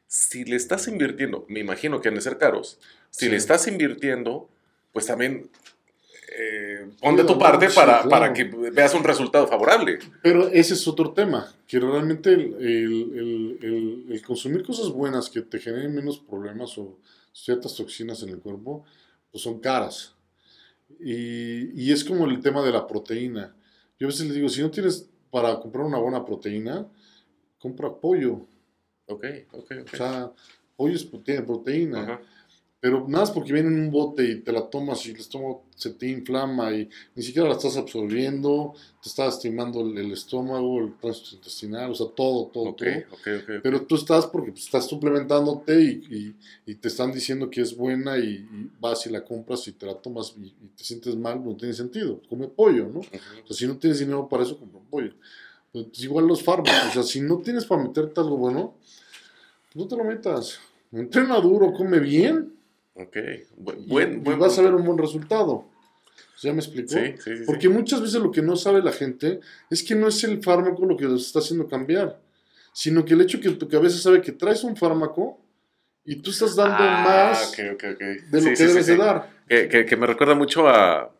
si 0.08 0.44
le 0.44 0.56
estás 0.56 0.88
invirtiendo, 0.88 1.44
me 1.48 1.60
imagino 1.60 2.00
que 2.00 2.08
han 2.08 2.14
de 2.14 2.20
ser 2.20 2.38
caros, 2.38 2.78
si 3.10 3.26
Sí. 3.26 3.30
le 3.30 3.36
estás 3.36 3.66
invirtiendo, 3.68 4.48
pues 4.92 5.06
también 5.06 5.50
eh, 6.38 6.86
pon 7.00 7.16
de 7.16 7.24
tu 7.24 7.38
parte 7.38 7.68
para, 7.70 8.02
claro. 8.02 8.10
para 8.10 8.32
que 8.32 8.44
veas 8.44 8.92
un 8.94 9.04
resultado 9.04 9.46
favorable. 9.46 9.98
Pero 10.22 10.48
ese 10.48 10.74
es 10.74 10.86
otro 10.88 11.12
tema, 11.12 11.54
que 11.66 11.78
realmente 11.78 12.30
el, 12.32 12.54
el- 12.60 13.12
el- 13.14 13.58
el- 13.62 14.04
el 14.12 14.22
consumir 14.22 14.62
cosas 14.64 14.88
buenas 14.90 15.30
que 15.30 15.40
te 15.42 15.58
generen 15.60 15.94
menos 15.94 16.18
problemas 16.18 16.76
o 16.78 16.98
ciertas 17.32 17.74
toxinas 17.76 18.22
en 18.22 18.30
el 18.30 18.38
cuerpo, 18.40 18.84
pues 19.30 19.42
son 19.44 19.60
caras. 19.60 20.14
Y, 21.00 21.70
y 21.80 21.92
es 21.92 22.04
como 22.04 22.26
el 22.26 22.40
tema 22.40 22.62
de 22.64 22.72
la 22.72 22.86
proteína. 22.86 23.54
Yo 23.98 24.06
a 24.06 24.10
veces 24.10 24.26
les 24.26 24.34
digo, 24.34 24.48
si 24.48 24.60
no 24.60 24.70
tienes 24.70 25.08
para 25.30 25.58
comprar 25.60 25.84
una 25.86 25.98
buena 25.98 26.24
proteína, 26.24 26.86
compra 27.58 27.92
pollo. 27.94 28.46
Ok, 29.08 29.24
ok, 29.52 29.70
ok. 29.82 29.90
O 29.92 29.96
sea, 29.96 30.32
pollo 30.76 30.94
es 30.94 31.10
prote- 31.10 31.44
proteína. 31.44 32.02
Ajá. 32.02 32.20
Pero 32.78 33.00
nada 33.08 33.24
más 33.24 33.30
porque 33.30 33.52
viene 33.54 33.68
en 33.70 33.80
un 33.80 33.90
bote 33.90 34.22
y 34.22 34.40
te 34.42 34.52
la 34.52 34.68
tomas 34.68 35.04
y 35.06 35.10
el 35.10 35.16
estómago 35.16 35.64
se 35.74 35.90
te 35.90 36.08
inflama 36.08 36.72
y 36.72 36.88
ni 37.16 37.22
siquiera 37.22 37.48
la 37.48 37.54
estás 37.54 37.76
absorbiendo, 37.76 38.74
te 39.02 39.08
está 39.08 39.24
lastimando 39.24 39.80
el, 39.80 39.96
el 39.96 40.12
estómago, 40.12 40.80
el 40.80 40.94
tránsito 40.98 41.36
intestinal, 41.36 41.90
o 41.90 41.94
sea, 41.94 42.06
todo, 42.14 42.46
todo, 42.48 42.64
Ok, 42.70 42.76
todo. 42.78 42.88
ok, 43.12 43.26
ok, 43.42 43.42
ok. 43.42 43.60
Pero 43.62 43.82
tú 43.86 43.96
estás 43.96 44.26
porque 44.26 44.52
pues, 44.52 44.64
estás 44.64 44.86
suplementándote 44.86 45.80
y, 45.82 45.88
y- 46.14 46.36
y 46.70 46.74
te 46.76 46.88
están 46.88 47.10
diciendo 47.12 47.48
que 47.50 47.62
es 47.62 47.74
buena 47.74 48.18
y, 48.18 48.46
y 48.52 48.70
vas 48.78 49.04
y 49.06 49.10
la 49.10 49.24
compras 49.24 49.66
y 49.66 49.72
te 49.72 49.86
la 49.86 49.94
tomas 49.94 50.34
y, 50.36 50.50
te 50.76 50.84
sientes 50.84 51.16
mal, 51.16 51.42
no 51.44 51.56
tiene 51.56 51.72
sentido. 51.74 52.20
Come 52.28 52.46
pollo, 52.48 52.88
¿no? 52.92 53.00
O 53.00 53.46
sea, 53.46 53.56
si 53.56 53.66
no 53.66 53.78
tienes 53.78 53.98
dinero 53.98 54.28
para 54.28 54.42
eso, 54.44 54.56
compra 54.58 54.78
un 54.80 54.86
pollo. 55.72 55.86
Pues, 55.86 56.00
igual 56.02 56.26
los 56.26 56.42
fármacos, 56.42 56.86
o 56.88 56.92
sea, 56.92 57.02
si 57.02 57.20
no 57.20 57.38
tienes 57.38 57.64
para 57.66 57.82
meterte 57.82 58.20
algo 58.20 58.36
bueno, 58.36 58.74
pues 59.72 59.76
no 59.76 59.88
te 59.88 59.96
lo 59.96 60.04
metas. 60.04 60.60
Entrena 60.92 61.38
duro, 61.40 61.72
come 61.72 61.98
bien 62.00 62.52
Ok, 62.94 63.16
buen, 63.56 63.78
y, 63.80 63.86
buen, 63.88 64.12
y 64.14 64.16
buen 64.18 64.38
vas 64.38 64.58
a 64.58 64.62
ver 64.62 64.74
un 64.74 64.84
buen 64.84 64.96
resultado. 64.98 65.66
¿Ya 66.42 66.52
me 66.52 66.60
explicó? 66.60 66.90
Sí, 66.94 67.14
sí, 67.22 67.36
sí. 67.38 67.42
Porque 67.46 67.68
muchas 67.68 68.00
veces 68.00 68.20
lo 68.22 68.30
que 68.30 68.40
no 68.42 68.56
sabe 68.56 68.82
la 68.82 68.92
gente 68.92 69.40
es 69.70 69.82
que 69.82 69.94
no 69.94 70.08
es 70.08 70.22
el 70.24 70.42
fármaco 70.42 70.84
lo 70.86 70.96
que 70.96 71.04
los 71.04 71.26
está 71.26 71.40
haciendo 71.40 71.66
cambiar, 71.68 72.20
sino 72.72 73.04
que 73.04 73.14
el 73.14 73.20
hecho 73.22 73.40
que 73.40 73.50
tu 73.50 73.68
cabeza 73.68 73.98
sabe 73.98 74.20
que 74.22 74.32
traes 74.32 74.64
un 74.64 74.76
fármaco 74.76 75.38
y 76.04 76.16
tú 76.16 76.30
estás 76.30 76.54
dando 76.56 76.76
Ah, 76.78 77.02
más 77.38 77.52
de 77.56 77.70
lo 77.70 77.76
que 78.56 78.64
debes 78.66 78.86
de 78.86 78.96
dar. 78.96 79.30
Que, 79.48 79.68
que- 79.68 79.84
que 79.86 79.96
me 79.96 80.06
recuerda 80.06 80.34
mucho 80.34 80.68
a 80.68 81.10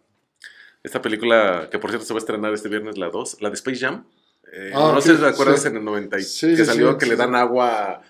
esta 0.82 1.02
película 1.02 1.68
que 1.70 1.78
por 1.78 1.90
cierto 1.90 2.06
se 2.06 2.14
va 2.14 2.18
a 2.18 2.20
estrenar 2.20 2.52
este 2.54 2.68
viernes, 2.68 2.96
la 2.96 3.08
2, 3.10 3.38
la 3.42 3.48
de 3.50 3.54
Space 3.54 3.78
Jam. 3.80 4.04
Eh, 4.52 4.70
Ah, 4.74 4.92
no 4.94 5.00
sé 5.00 5.14
si 5.16 5.20
te 5.20 5.26
acuerdas 5.26 5.60
sí. 5.62 5.68
en 5.68 5.76
el 5.76 5.84
90 5.84 6.18
y- 6.18 6.22
Sí, 6.22 6.48
que 6.48 6.56
sí, 6.58 6.64
salió 6.64 6.96
que 6.96 7.06
le 7.06 7.16
dan 7.16 7.34
agua 7.34 8.02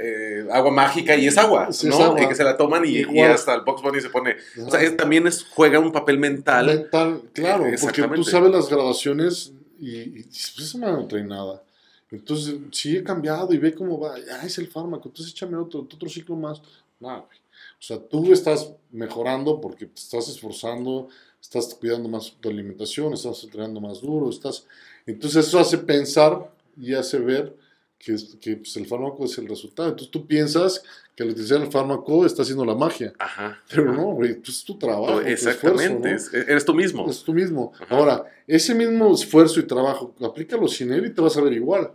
eh, 0.00 0.46
agua 0.50 0.70
mágica 0.70 1.14
y 1.14 1.26
es 1.26 1.36
agua, 1.38 1.64
¿no? 1.64 1.70
es 1.70 1.84
agua. 2.00 2.22
Y 2.22 2.26
que 2.28 2.34
se 2.34 2.42
la 2.44 2.56
toman 2.56 2.84
y, 2.84 3.02
y 3.02 3.20
hasta 3.20 3.54
el 3.54 3.60
Box 3.62 3.82
Bunny 3.82 4.00
se 4.00 4.10
pone... 4.10 4.36
O 4.58 4.62
Ajá. 4.62 4.70
sea, 4.72 4.82
es- 4.82 4.96
también 4.96 5.26
es, 5.26 5.44
juega 5.50 5.78
un 5.78 5.92
papel 5.92 6.18
mental. 6.18 6.66
Mental, 6.66 7.22
claro, 7.32 7.64
porque 7.80 8.02
tú 8.08 8.24
sabes 8.24 8.50
las 8.50 8.68
graduaciones 8.68 9.52
y, 9.78 9.98
y 10.20 10.22
pues 10.56 10.74
madre 10.76 10.94
no 10.94 11.06
trae 11.06 11.22
nada. 11.24 11.62
Entonces, 12.10 12.54
sí 12.72 12.96
he 12.96 13.02
cambiado 13.02 13.52
y 13.52 13.58
ve 13.58 13.74
cómo 13.74 13.98
va. 13.98 14.14
Ah, 14.32 14.46
es 14.46 14.58
el 14.58 14.68
fármaco, 14.68 15.08
entonces 15.08 15.32
échame 15.32 15.56
otro, 15.56 15.80
otro 15.80 16.08
ciclo 16.08 16.36
más. 16.36 16.62
Güey. 17.00 17.12
O 17.12 17.86
sea, 17.86 17.98
tú 17.98 18.32
estás 18.32 18.70
mejorando 18.92 19.60
porque 19.60 19.86
te 19.86 20.00
estás 20.00 20.28
esforzando, 20.28 21.08
estás 21.40 21.74
cuidando 21.74 22.08
más 22.08 22.32
tu 22.40 22.48
alimentación, 22.48 23.12
estás 23.12 23.44
entrenando 23.44 23.80
más 23.80 24.00
duro, 24.00 24.30
estás... 24.30 24.64
Entonces 25.06 25.46
eso 25.46 25.58
hace 25.58 25.78
pensar 25.78 26.50
y 26.76 26.94
hace 26.94 27.18
ver 27.18 27.56
que, 27.98 28.16
que 28.40 28.56
pues, 28.56 28.76
el 28.76 28.86
fármaco 28.86 29.24
es 29.24 29.36
el 29.38 29.46
resultado. 29.48 29.88
Entonces 29.90 30.10
tú 30.10 30.26
piensas 30.26 30.82
que 31.14 31.22
al 31.22 31.30
utilizar 31.30 31.60
el 31.62 31.70
fármaco 31.70 32.26
está 32.26 32.42
haciendo 32.42 32.64
la 32.64 32.74
magia. 32.74 33.12
Ajá. 33.18 33.62
Pero 33.70 33.92
no, 33.92 34.12
güey, 34.14 34.34
pues 34.34 34.48
es 34.58 34.64
tu 34.64 34.76
trabajo. 34.78 35.20
tu 35.20 35.26
Exactamente, 35.26 36.14
esfuerzo, 36.14 36.30
¿no? 36.32 36.38
es- 36.42 36.48
eres 36.48 36.64
tú 36.64 36.74
mismo. 36.74 37.08
Es 37.10 37.22
tú 37.22 37.32
mismo. 37.34 37.72
Ajá. 37.80 37.96
Ahora, 37.96 38.24
ese 38.46 38.74
mismo 38.74 39.14
esfuerzo 39.14 39.60
y 39.60 39.64
trabajo, 39.66 40.14
aplícalo 40.22 40.66
sin 40.68 40.92
él 40.92 41.06
y 41.06 41.10
te 41.14 41.20
vas 41.20 41.36
a 41.36 41.40
ver 41.42 41.52
igual. 41.52 41.92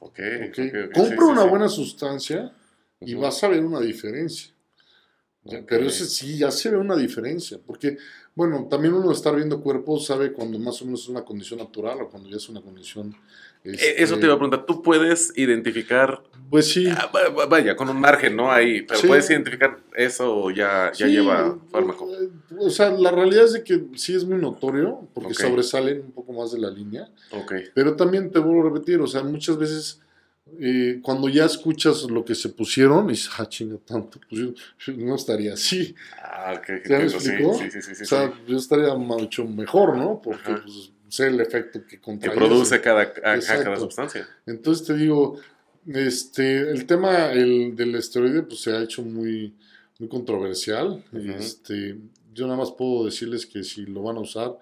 Ok, 0.00 0.18
¿ok? 0.48 0.58
ok, 0.58 0.74
ok, 0.88 0.92
Compra 0.92 1.16
sí, 1.16 1.16
sí, 1.16 1.30
una 1.32 1.42
sí. 1.42 1.48
buena 1.48 1.68
sustancia 1.68 2.52
y 3.00 3.14
Ujú. 3.14 3.22
vas 3.22 3.42
a 3.42 3.48
ver 3.48 3.64
una 3.64 3.80
diferencia. 3.80 4.52
Ya, 5.46 5.58
Ok. 5.58 5.64
Pero 5.68 5.86
ese 5.86 6.06
sí, 6.06 6.38
ya 6.38 6.50
se 6.50 6.70
ve 6.70 6.76
una 6.76 6.96
diferencia. 6.96 7.58
Porque, 7.64 7.98
bueno, 8.34 8.66
también 8.70 8.94
uno 8.94 9.12
estar 9.12 9.34
viendo 9.36 9.60
cuerpos 9.60 10.06
sabe 10.06 10.32
cuando 10.32 10.58
más 10.58 10.80
o 10.82 10.84
menos 10.84 11.02
es 11.02 11.08
una 11.08 11.24
condición 11.24 11.58
natural 11.60 12.00
o 12.02 12.08
cuando 12.08 12.28
ya 12.28 12.36
es 12.36 12.48
una 12.48 12.60
condición. 12.60 13.14
Eso 13.64 13.82
este, 14.14 14.16
te 14.18 14.26
iba 14.26 14.34
a 14.34 14.38
preguntar, 14.38 14.64
tú 14.64 14.80
puedes 14.80 15.32
identificar, 15.36 16.22
Pues 16.50 16.68
sí. 16.70 16.86
ah, 16.88 17.10
va- 17.12 17.30
va- 17.30 17.46
vaya, 17.46 17.74
con 17.74 17.88
un 17.88 17.98
margen, 18.00 18.36
¿no? 18.36 18.52
Ahí, 18.52 18.82
pero 18.82 19.00
Sí. 19.00 19.08
puedes 19.08 19.28
identificar 19.28 19.80
eso 19.96 20.36
o 20.36 20.50
ya, 20.52 20.92
ya 20.94 21.06
sí, 21.06 21.12
lleva 21.12 21.58
fármaco. 21.72 22.08
O 22.58 22.70
sea, 22.70 22.90
la 22.90 23.10
realidad 23.10 23.44
es 23.46 23.54
de 23.54 23.64
que 23.64 23.86
sí 23.96 24.14
es 24.14 24.24
muy 24.24 24.38
notorio 24.38 25.08
porque 25.12 25.32
Ok. 25.32 25.40
sobresalen 25.40 26.00
un 26.02 26.12
poco 26.12 26.32
más 26.32 26.52
de 26.52 26.60
la 26.60 26.70
línea. 26.70 27.08
Ok, 27.32 27.54
Pero 27.74 27.96
también 27.96 28.30
te 28.30 28.38
vuelvo 28.38 28.60
a 28.68 28.72
repetir, 28.72 29.00
o 29.00 29.06
sea, 29.08 29.24
muchas 29.24 29.58
veces 29.58 30.00
eh, 30.60 31.00
cuando 31.02 31.28
ya 31.28 31.44
escuchas 31.44 32.04
lo 32.04 32.24
que 32.24 32.34
se 32.34 32.48
pusieron, 32.48 33.06
y 33.06 33.12
dices, 33.12 33.30
ah, 33.38 33.48
chinga, 33.48 33.78
tanto, 33.84 34.20
pues 34.28 34.40
yo, 34.40 34.92
no 34.96 35.14
estaría 35.16 35.54
así. 35.54 35.94
ah, 36.22 36.54
ok, 36.56 36.66
¿Ya 36.66 36.98
me 36.98 37.04
entiendo, 37.04 37.08
sí, 37.08 37.28
explicó? 37.28 37.54
sí, 37.54 37.70
sí, 37.70 37.82
sí, 37.82 37.94
sí, 37.94 38.02
o 38.02 38.06
sea, 38.06 38.28
sí. 38.28 38.34
yo 38.48 38.56
estaría 38.56 38.94
mucho 38.94 39.44
mejor, 39.44 39.96
¿no? 39.96 40.20
Porque 40.22 40.52
Ajá. 40.52 40.62
pues, 40.62 40.92
sé 41.08 41.28
el 41.28 41.40
efecto 41.40 41.80
que 41.86 41.98
produce 42.30 42.80
cada, 42.80 43.12
cada 43.12 43.76
sustancia. 43.78 44.28
Entonces 44.46 44.86
te 44.86 44.94
digo, 44.94 45.38
este, 45.86 46.70
el 46.70 46.86
tema 46.86 47.32
el, 47.32 47.76
del 47.76 47.94
esteroide 47.94 48.42
pues 48.42 48.60
se 48.60 48.72
ha 48.72 48.82
hecho 48.82 49.02
muy, 49.02 49.54
muy 49.98 50.08
controversial. 50.08 51.04
Este, 51.12 51.96
yo 52.34 52.46
nada 52.46 52.58
más 52.58 52.72
puedo 52.72 53.04
decirles 53.04 53.46
que 53.46 53.62
si 53.62 53.86
lo 53.86 54.02
van 54.02 54.16
a 54.16 54.20
usar, 54.20 54.56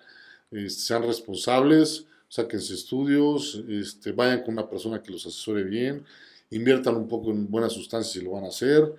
este, 0.51 0.81
sean 0.81 1.03
responsables, 1.03 2.07
sáquense 2.35 2.75
estudios, 2.75 3.63
este, 3.69 4.11
vayan 4.11 4.43
con 4.43 4.55
una 4.55 4.69
persona 4.69 5.01
que 5.01 5.13
los 5.13 5.25
asesore 5.25 5.63
bien, 5.63 6.05
inviertan 6.51 6.97
un 6.97 7.07
poco 7.07 7.31
en 7.31 7.49
buenas 7.49 7.73
sustancias 7.73 8.13
si 8.13 8.21
lo 8.23 8.33
van 8.33 8.45
a 8.45 8.49
hacer. 8.49 8.93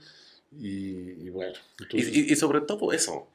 Y, 0.58 1.26
y 1.26 1.30
bueno, 1.30 1.54
Y, 1.80 1.84
entonces- 1.84 2.16
y- 2.16 2.32
y 2.32 2.36
sobre 2.38 2.62
todo 2.62 2.94
eso, 2.94 3.28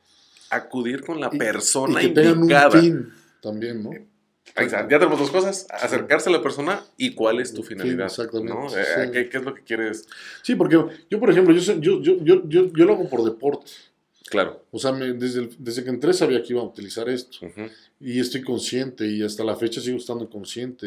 acudir 0.48 1.03
con 1.05 1.20
la 1.20 1.28
persona 1.30 2.01
que 2.01 2.07
indicada. 2.07 2.76
un 2.78 2.80
fin 2.82 3.12
también, 3.42 3.82
¿no? 3.82 3.90
Ya 4.57 4.88
tenemos 4.88 5.18
dos 5.18 5.30
cosas, 5.30 5.66
acercarse 5.70 6.28
a 6.28 6.32
la 6.32 6.42
persona 6.42 6.82
y 6.96 7.14
cuál 7.14 7.40
es 7.40 7.53
tu 7.53 7.62
finalidad. 7.62 8.07
exactamente, 8.07 8.53
¿no? 8.55 8.68
sí. 8.70 8.76
Eh, 8.78 9.11
¿qué, 9.12 9.28
qué 9.28 9.36
es 9.38 9.44
lo 9.44 9.55
que 9.55 9.62
quieres? 9.62 10.07
Sí, 10.42 10.55
porque 10.57 10.82
yo, 11.11 11.20
por 11.20 11.30
ejemplo, 11.30 11.55
yo, 11.55 11.74
yo, 11.78 12.01
yo, 12.03 12.16
yo, 12.48 12.72
yo 12.72 12.84
lo 12.86 12.94
hago 12.94 13.09
por 13.09 13.22
deporte. 13.22 13.70
Claro. 14.31 14.64
O 14.70 14.78
sea, 14.78 14.93
me- 14.93 15.12
desde, 15.12 15.41
el- 15.41 15.57
desde 15.59 15.83
que 15.85 15.91
entré 15.91 16.12
sabía 16.14 16.43
que 16.43 16.53
iba 16.53 16.62
a 16.62 16.64
utilizar 16.64 17.09
esto. 17.09 17.39
Ujú. 17.45 17.62
Y 18.01 18.18
estoy 18.20 18.43
consciente 18.43 19.07
y 19.07 19.22
hasta 19.22 19.45
la 19.45 19.57
fecha 19.57 19.81
sigo 19.81 19.99
estando 19.99 20.31
consciente. 20.31 20.87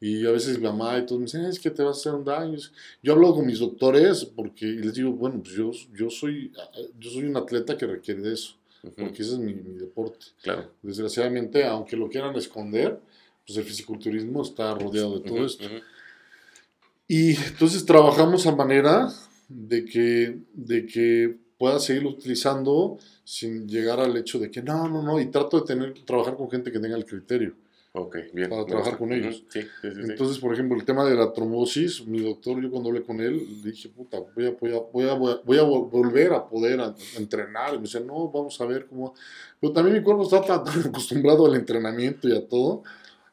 Y, 0.00 0.08
y 0.20 0.26
a 0.26 0.30
veces 0.30 0.58
mi 0.58 0.64
mamá 0.64 0.98
y 0.98 1.06
todos 1.06 1.18
me 1.20 1.24
dicen, 1.24 1.46
"Ah, 1.46 1.48
es 1.48 1.58
que 1.58 1.70
te 1.70 1.82
vas 1.82 1.96
a 1.96 2.00
hacer 2.00 2.14
un 2.14 2.24
daño. 2.24 2.58
Yo 3.02 3.14
hablo 3.14 3.34
con 3.34 3.46
mis 3.46 3.58
doctores 3.58 4.24
porque 4.26 4.66
y 4.66 4.76
les 4.76 4.92
digo, 4.94 5.10
bueno, 5.12 5.40
pues 5.42 5.54
yo, 5.56 5.70
yo, 5.94 6.10
soy, 6.10 6.52
yo 7.00 7.10
soy 7.10 7.24
un 7.24 7.36
atleta 7.36 7.76
que 7.78 7.86
requiere 7.86 8.20
de 8.20 8.34
eso, 8.34 8.56
Ujú. 8.82 8.94
porque 8.94 9.22
ese 9.22 9.32
es 9.32 9.38
mi, 9.38 9.54
mi 9.54 9.78
deporte. 9.78 10.26
Claro. 10.42 10.70
Desgraciadamente, 10.82 11.64
aunque 11.64 11.96
lo 11.96 12.08
quieran 12.10 12.36
esconder, 12.36 13.00
pues 13.46 13.56
el 13.58 13.64
fisiculturismo 13.64 14.42
está 14.42 14.74
rodeado 14.74 15.18
de 15.18 15.24
todo 15.24 15.36
Ujú, 15.36 15.46
esto. 15.46 15.64
ujú. 15.64 15.76
Y 17.08 17.36
entonces 17.36 17.84
trabajamos 17.86 18.46
a 18.46 18.54
manera 18.54 19.08
de 19.48 19.84
que, 19.84 20.38
de 20.52 20.86
que 20.86 21.36
pueda 21.58 21.78
seguirlo 21.80 22.10
utilizando 22.10 22.98
sin 23.24 23.66
llegar 23.68 23.98
al 24.00 24.16
hecho 24.16 24.38
de 24.38 24.50
que 24.50 24.62
no, 24.62 24.88
no, 24.88 25.02
no, 25.02 25.20
y 25.20 25.26
trato 25.26 25.60
de 25.60 25.66
tener, 25.66 25.94
trabajar 26.04 26.36
con 26.36 26.50
gente 26.50 26.70
que 26.70 26.78
tenga 26.78 26.96
el 26.96 27.04
criterio. 27.06 27.54
Ok, 27.98 28.14
bien. 28.34 28.50
para 28.50 28.66
trabajar 28.66 28.98
con 28.98 29.10
ellos. 29.10 29.42
Sí, 29.48 29.62
sí, 29.62 29.68
sí. 29.90 30.00
Entonces, 30.02 30.38
por 30.38 30.52
ejemplo, 30.52 30.76
el 30.78 30.84
tema 30.84 31.02
de 31.06 31.14
la 31.14 31.32
trombosis, 31.32 32.06
mi 32.06 32.20
doctor, 32.20 32.60
yo 32.60 32.70
cuando 32.70 32.90
hablé 32.90 33.02
con 33.02 33.20
él, 33.22 33.62
le 33.64 33.70
dije, 33.70 33.88
puta, 33.88 34.18
voy 34.34 34.46
a, 34.48 34.50
voy 34.50 34.72
a, 34.74 34.80
voy 34.92 35.04
a, 35.08 35.14
voy 35.42 35.56
a- 35.56 35.60
a 35.62 35.64
volver 35.64 36.34
a 36.34 36.46
poder 36.46 36.78
a- 36.82 36.94
entrenar. 37.16 37.70
Y 37.72 37.76
me 37.78 37.84
dice, 37.84 38.00
no, 38.00 38.28
vamos 38.28 38.60
a 38.60 38.66
ver 38.66 38.84
cómo. 38.86 39.14
Pero 39.58 39.72
también 39.72 39.96
mi 39.96 40.02
cuerpo 40.02 40.24
está 40.24 40.42
tan, 40.42 40.62
tan 40.64 40.80
acostumbrado 40.92 41.46
al 41.46 41.54
entrenamiento 41.54 42.28
y 42.28 42.36
a 42.36 42.46
todo, 42.46 42.82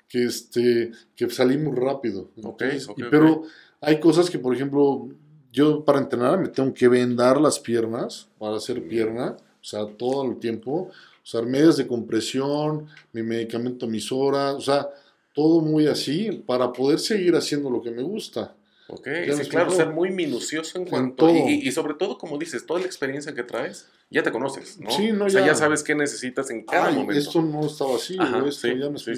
que, 0.07 0.23
este, 0.23 0.91
que 1.13 1.29
salí 1.29 1.57
muy 1.57 1.75
rápido. 1.75 2.29
Ok, 2.41 2.61
Entonces, 2.61 2.87
ok, 2.87 2.99
y- 2.99 3.03
pero 3.11 3.43
hay 3.81 3.99
cosas 3.99 4.29
que, 4.29 4.39
por 4.39 4.55
ejemplo, 4.55 5.09
yo 5.53 5.85
para 5.85 5.99
entrenar 5.99 6.39
me 6.39 6.49
tengo 6.49 6.73
que 6.73 6.87
vendar 6.87 7.39
las 7.39 7.59
piernas 7.59 8.27
para 8.39 8.57
hacer 8.57 8.85
pierna, 8.87 9.37
o 9.61 9.63
sea, 9.63 9.85
todo 9.85 10.29
el 10.29 10.37
tiempo, 10.39 10.89
usar 11.23 11.45
medias 11.45 11.77
de 11.77 11.87
compresión, 11.87 12.87
mi 13.13 13.21
medicamento 13.21 13.87
mis 13.87 14.11
horas, 14.11 14.55
o 14.55 14.61
sea, 14.61 14.89
todo 15.33 15.61
muy 15.61 15.87
así 15.87 16.31
para 16.45 16.73
poder 16.73 16.99
seguir 16.99 17.35
haciendo 17.35 17.69
lo 17.69 17.81
que 17.81 17.91
me 17.91 18.01
gusta. 18.01 18.55
Ok, 18.87 19.07
sí, 19.37 19.49
claro, 19.49 19.71
ser 19.71 19.89
muy 19.89 20.11
minucioso 20.11 20.77
en 20.77 20.83
En 20.83 20.89
cuanto. 20.89 21.27
todo. 21.27 21.47
Y, 21.47 21.67
y 21.67 21.71
sobre 21.71 21.93
todo, 21.93 22.17
como 22.17 22.37
dices, 22.37 22.65
toda 22.65 22.79
la 22.81 22.85
experiencia 22.85 23.33
que 23.33 23.43
traes, 23.43 23.87
ya 24.09 24.23
te 24.23 24.31
conoces, 24.31 24.79
¿no? 24.79 24.89
Sí, 24.89 25.11
no, 25.11 25.25
o 25.25 25.29
sea, 25.29 25.41
ya, 25.41 25.47
ya. 25.47 25.55
sabes 25.55 25.83
qué 25.83 25.95
necesitas 25.95 26.49
en 26.49 26.65
cada 26.65 26.87
Ay, 26.87 26.95
momento. 26.95 27.19
esto 27.19 27.41
no 27.41 27.65
estaba 27.65 27.95
así, 27.95 28.17
Ajá, 28.19 28.45
esto 28.47 28.67
sí, 28.67 28.77
ya 28.77 28.89
me 28.89 28.99
sí. 28.99 29.13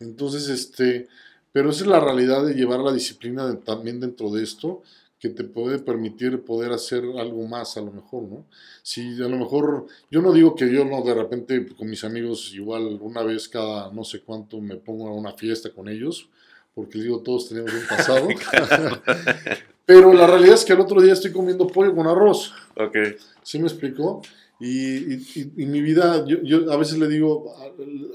Entonces, 0.00 0.48
este, 0.48 1.08
pero 1.52 1.70
esa 1.70 1.82
es 1.82 1.86
la 1.88 2.00
realidad 2.00 2.44
de 2.44 2.54
llevar 2.54 2.80
la 2.80 2.92
disciplina 2.92 3.46
de- 3.48 3.56
también 3.56 3.98
dentro 4.00 4.30
de 4.30 4.42
esto, 4.42 4.82
que 5.18 5.30
te 5.30 5.44
puede 5.44 5.78
permitir 5.78 6.42
poder 6.44 6.72
hacer 6.72 7.02
algo 7.18 7.46
más 7.48 7.76
a 7.76 7.80
lo 7.80 7.90
mejor, 7.92 8.24
¿no? 8.24 8.44
Si 8.82 9.00
a 9.22 9.28
lo 9.28 9.36
mejor, 9.38 9.86
yo 10.10 10.20
no 10.20 10.32
digo 10.32 10.54
que 10.54 10.70
yo 10.70 10.84
no 10.84 11.02
de 11.02 11.14
repente 11.14 11.66
con 11.74 11.88
mis 11.88 12.04
amigos 12.04 12.52
igual 12.54 12.98
una 13.00 13.22
vez 13.22 13.48
cada 13.48 13.90
no 13.92 14.04
sé 14.04 14.20
cuánto 14.20 14.60
me 14.60 14.76
pongo 14.76 15.08
a 15.08 15.12
una 15.14 15.32
fiesta 15.32 15.70
con 15.70 15.88
ellos, 15.88 16.28
porque 16.74 16.98
digo, 17.00 17.20
todos 17.22 17.48
tenemos 17.48 17.72
un 17.72 17.86
pasado. 17.88 18.28
Pero 19.86 20.12
la 20.12 20.26
realidad 20.26 20.54
es 20.54 20.64
que 20.64 20.72
el 20.72 20.80
otro 20.80 21.00
día 21.00 21.12
estoy 21.12 21.32
comiendo 21.32 21.66
pollo 21.66 21.94
con 21.94 22.06
arroz. 22.06 22.52
Ok, 22.76 22.96
¿Sí 23.42 23.58
me 23.58 23.68
explicó? 23.68 24.20
Y, 24.58 25.14
y- 25.14 25.26
y- 25.34 25.62
y 25.62 25.66
mi 25.66 25.80
vida, 25.80 26.24
yo, 26.26 26.42
yo 26.42 26.70
a 26.72 26.76
veces 26.76 26.98
le 26.98 27.08
digo, 27.08 27.54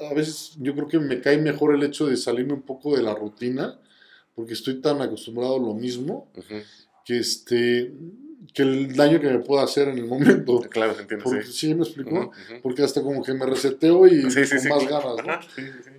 a, 0.10 0.14
veces 0.14 0.54
yo 0.60 0.74
creo 0.74 0.88
que 0.88 1.00
me 1.00 1.22
cae 1.22 1.38
mejor 1.38 1.74
el 1.74 1.84
hecho 1.84 2.08
de 2.08 2.18
salirme 2.18 2.54
un 2.54 2.64
poco 2.64 2.96
de 2.96 3.04
la 3.04 3.14
rutina, 3.16 3.80
porque 4.36 4.54
estoy 4.54 4.82
tan 4.82 5.02
acostumbrado 5.02 5.56
a 5.56 5.60
lo 5.60 5.74
mismo, 5.74 6.30
ujú. 6.36 6.56
Que, 7.12 7.18
este, 7.20 7.92
que 8.54 8.62
el 8.64 8.96
daño 8.96 9.20
que 9.20 9.28
me 9.28 9.40
pueda 9.40 9.64
hacer 9.64 9.90
en 9.90 9.98
el 9.98 10.06
momento. 10.06 10.62
claro, 10.70 10.94
se 10.96 11.02
entiende, 11.02 11.24
Porque, 11.26 11.44
sí. 11.44 11.52
¿Sí 11.54 11.76
me 11.76 11.84
explicó? 11.84 12.12
Ujú, 12.12 12.30
ujú. 12.30 12.62
Porque 12.64 12.84
hasta 12.84 13.02
como 13.02 13.22
que 13.24 13.34
me 13.34 13.46
reseteo 13.46 14.08
y 14.08 14.32
Sí, 14.32 14.46
sí, 14.46 14.56
con 14.70 14.78
más 14.80 14.88
ganas, 14.88 15.26
¿no? 15.26 15.32
Ajá. 15.34 15.42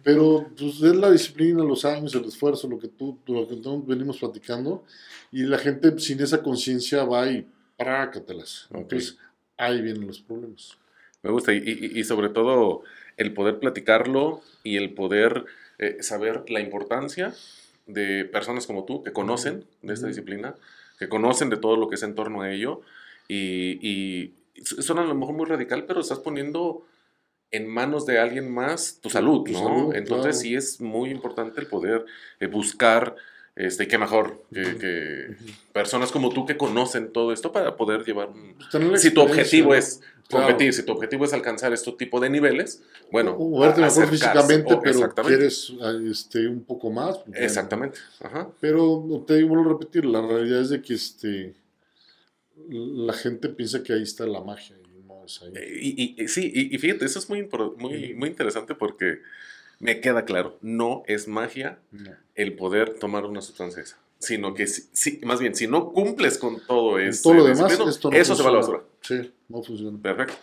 Pero 0.02 0.50
pues 0.58 0.76
es 0.82 0.96
la 0.96 1.10
disciplina, 1.10 1.62
los 1.64 1.84
años, 1.84 2.14
el 2.14 2.24
esfuerzo, 2.24 2.66
lo 2.68 2.78
que 2.78 2.88
tú, 2.88 3.18
lo 3.26 3.46
que 3.46 3.56
todos 3.56 3.86
venimos 3.86 4.18
platicando, 4.18 4.84
y 5.30 5.42
la 5.42 5.58
gente 5.58 5.98
sin 5.98 6.20
esa 6.20 6.42
conciencia 6.42 7.04
va 7.04 7.30
y 7.30 7.46
prácatelas. 7.76 8.66
Ok. 8.70 8.78
Entonces 8.80 9.18
ahí 9.58 9.80
vienen 9.82 10.06
los 10.06 10.20
problemas. 10.20 10.78
Me 11.22 11.30
gusta, 11.30 11.52
y, 11.52 11.58
y- 11.58 11.98
y 12.00 12.04
sobre 12.04 12.30
todo 12.30 12.82
el 13.18 13.32
poder 13.34 13.58
platicarlo 13.58 14.40
y 14.64 14.76
el 14.76 14.94
poder 14.94 15.44
eh, 15.78 15.98
saber 16.00 16.44
la 16.48 16.60
importancia 16.60 17.34
de 17.86 18.24
personas 18.24 18.66
como 18.66 18.84
tú 18.84 19.02
que 19.02 19.12
conocen 19.12 19.64
de 19.82 19.92
esta 19.94 20.06
disciplina, 20.08 20.54
que 21.02 21.08
conocen 21.08 21.50
de 21.50 21.56
todo 21.56 21.76
lo 21.76 21.88
que 21.88 21.96
es 21.96 22.02
en 22.04 22.14
torno 22.14 22.42
a 22.42 22.52
ello, 22.52 22.80
y, 23.28 23.78
y 23.86 24.34
suena 24.64 25.02
a 25.02 25.06
lo 25.06 25.14
mejor 25.14 25.34
muy 25.34 25.46
radical, 25.46 25.84
pero 25.86 26.00
estás 26.00 26.20
poniendo 26.20 26.86
en 27.50 27.68
manos 27.68 28.06
de 28.06 28.18
alguien 28.18 28.52
más 28.52 28.98
tu 29.02 29.10
salud, 29.10 29.44
Tu 29.44 29.52
¿no? 29.52 29.58
salud, 29.58 29.94
Entonces 29.94 30.36
claro. 30.36 30.40
sí 30.42 30.54
es 30.54 30.80
muy 30.80 31.10
importante 31.10 31.60
el 31.60 31.66
poder 31.66 32.04
eh, 32.40 32.46
buscar, 32.46 33.16
este, 33.54 33.86
qué 33.86 33.98
mejor, 33.98 34.42
que, 34.52 35.36
personas 35.72 36.10
como 36.10 36.30
tú 36.30 36.46
que 36.46 36.56
conocen 36.56 37.12
todo 37.12 37.32
esto 37.32 37.52
para 37.52 37.76
poder 37.76 38.04
llevar 38.04 38.28
un, 38.30 38.56
Pues, 38.70 39.02
si 39.02 39.10
tu 39.12 39.20
objetivo 39.20 39.74
es 39.74 40.00
Claro. 40.28 40.46
competir, 40.46 40.72
si 40.72 40.82
tu 40.84 40.92
objetivo 40.92 41.26
es 41.26 41.34
alcanzar 41.34 41.74
este 41.74 41.92
tipo 41.92 42.18
de 42.18 42.30
niveles, 42.30 42.82
bueno, 43.10 43.36
o 43.38 43.60
verte 43.60 43.82
mejor 43.82 44.08
físicamente, 44.08 44.72
o- 44.72 44.80
pero 44.80 45.10
quieres 45.14 45.72
ah, 45.82 45.92
este, 46.10 46.46
un 46.48 46.64
poco 46.64 46.90
más. 46.90 47.18
pues, 47.18 47.38
exactamente, 47.38 47.98
ajá, 48.20 48.48
Pero 48.60 49.24
te 49.26 49.36
digo, 49.36 49.48
vuelvo 49.48 49.70
a 49.70 49.72
repetir, 49.74 50.06
la 50.06 50.22
realidad 50.26 50.62
es 50.62 50.70
de 50.70 50.80
que 50.80 50.94
este, 50.94 51.54
la 52.68 53.12
gente 53.12 53.48
piensa 53.50 53.82
que 53.82 53.92
ahí 53.92 54.02
está 54.02 54.26
la 54.26 54.40
magia 54.40 54.76
y 54.78 55.06
no 55.06 55.24
es 55.26 55.42
ahí. 55.42 55.52
y, 55.80 56.02
y- 56.18 56.24
y 56.24 56.28
sí, 56.28 56.50
y, 56.54 56.78
fíjate, 56.78 57.04
eso 57.04 57.18
es 57.18 57.28
muy, 57.28 57.46
muy, 57.76 58.14
muy 58.14 58.28
interesante 58.30 58.74
porque 58.74 59.18
me 59.82 60.00
queda 60.00 60.24
claro, 60.24 60.56
no 60.62 61.02
es 61.06 61.26
magia 61.28 61.78
No. 61.90 62.12
el 62.36 62.54
poder 62.54 62.94
tomar 62.94 63.26
una 63.26 63.42
sustancia 63.42 63.82
esa, 63.82 63.98
sino 64.20 64.54
que, 64.54 64.66
si, 64.68 64.84
si- 64.92 65.18
más 65.24 65.40
bien, 65.40 65.54
si 65.54 65.66
no 65.66 65.90
cumples 65.92 66.38
con 66.38 66.60
todo 66.66 66.98
eso, 67.00 67.22
todo 67.24 67.34
lo 67.34 67.44
demás, 67.44 67.72
esto 67.72 68.10
no 68.10 68.16
eso 68.16 68.34
se 68.36 68.42
va 68.42 68.48
a 68.48 68.52
la 68.52 68.58
basura. 68.60 68.80
Sí, 69.02 69.32
no 69.48 69.62
funciona. 69.62 69.98
Perfecto. 70.00 70.34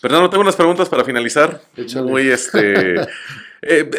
Fernando, 0.00 0.30
tengo 0.30 0.40
unas 0.42 0.56
preguntas 0.56 0.88
para 0.88 1.04
finalizar. 1.04 1.60
Échale. 1.76 2.10
Muy, 2.10 2.28
este... 2.30 2.94
eh, 3.62 3.90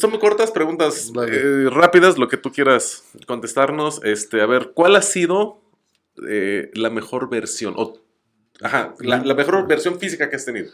son 0.00 0.10
muy 0.10 0.18
cortas, 0.18 0.50
preguntas 0.50 1.12
eh, 1.28 1.68
rápidas, 1.70 2.18
lo 2.18 2.26
que 2.26 2.36
tú 2.36 2.50
quieras 2.50 3.04
contestarnos. 3.28 4.00
Este, 4.02 4.40
a 4.40 4.46
ver, 4.46 4.72
¿cuál 4.74 4.96
ha 4.96 5.02
sido 5.02 5.60
eh, 6.28 6.72
la 6.74 6.90
mejor 6.90 7.30
versión? 7.30 7.74
O, 7.76 8.00
ajá, 8.62 8.96
la, 8.98 9.18
la 9.24 9.34
mejor 9.34 9.64
versión 9.68 10.00
física 10.00 10.28
que 10.28 10.34
has 10.34 10.44
tenido. 10.44 10.72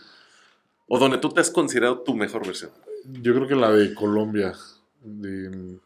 O 0.88 0.98
donde 0.98 1.18
tú 1.18 1.28
te 1.28 1.42
has 1.42 1.50
considerado 1.50 2.00
tu 2.00 2.14
mejor 2.14 2.46
versión. 2.46 2.70
Yo 3.04 3.34
creo 3.34 3.46
que 3.48 3.54
la 3.54 3.72
de 3.72 3.94
Colombia, 3.94 4.54
de- 5.02 5.78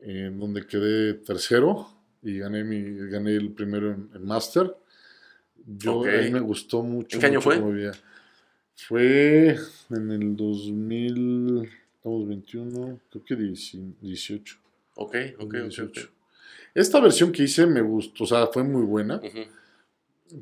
en 0.00 0.38
donde 0.38 0.66
quedé 0.66 1.14
tercero 1.14 1.88
y 2.22 2.38
gané, 2.38 2.64
mi, 2.64 2.82
gané 3.08 3.34
el 3.36 3.52
primero 3.52 3.90
en, 3.92 4.10
en 4.14 4.24
Master. 4.26 4.76
Yo, 5.66 5.98
Ok. 6.00 6.06
ahí 6.08 6.30
me 6.32 6.40
gustó 6.40 6.82
mucho. 6.82 7.16
¿En 7.16 7.20
qué 7.20 7.26
año 7.26 7.40
fue? 7.40 7.56
Fue 8.74 9.56
en 9.90 10.10
el 10.10 10.34
2000, 10.36 11.68
estamos 11.96 12.26
21, 12.28 13.00
creo 13.10 13.24
que 13.24 13.36
18. 13.36 14.56
Ok, 14.96 15.16
ok, 15.38 15.42
ok. 15.44 15.54
18. 15.54 16.10
Esta 16.74 17.00
versión 17.00 17.30
que 17.32 17.44
hice 17.44 17.66
me 17.66 17.80
gustó, 17.82 18.24
o 18.24 18.26
sea, 18.26 18.46
fue 18.48 18.64
muy 18.64 18.82
buena, 18.82 19.20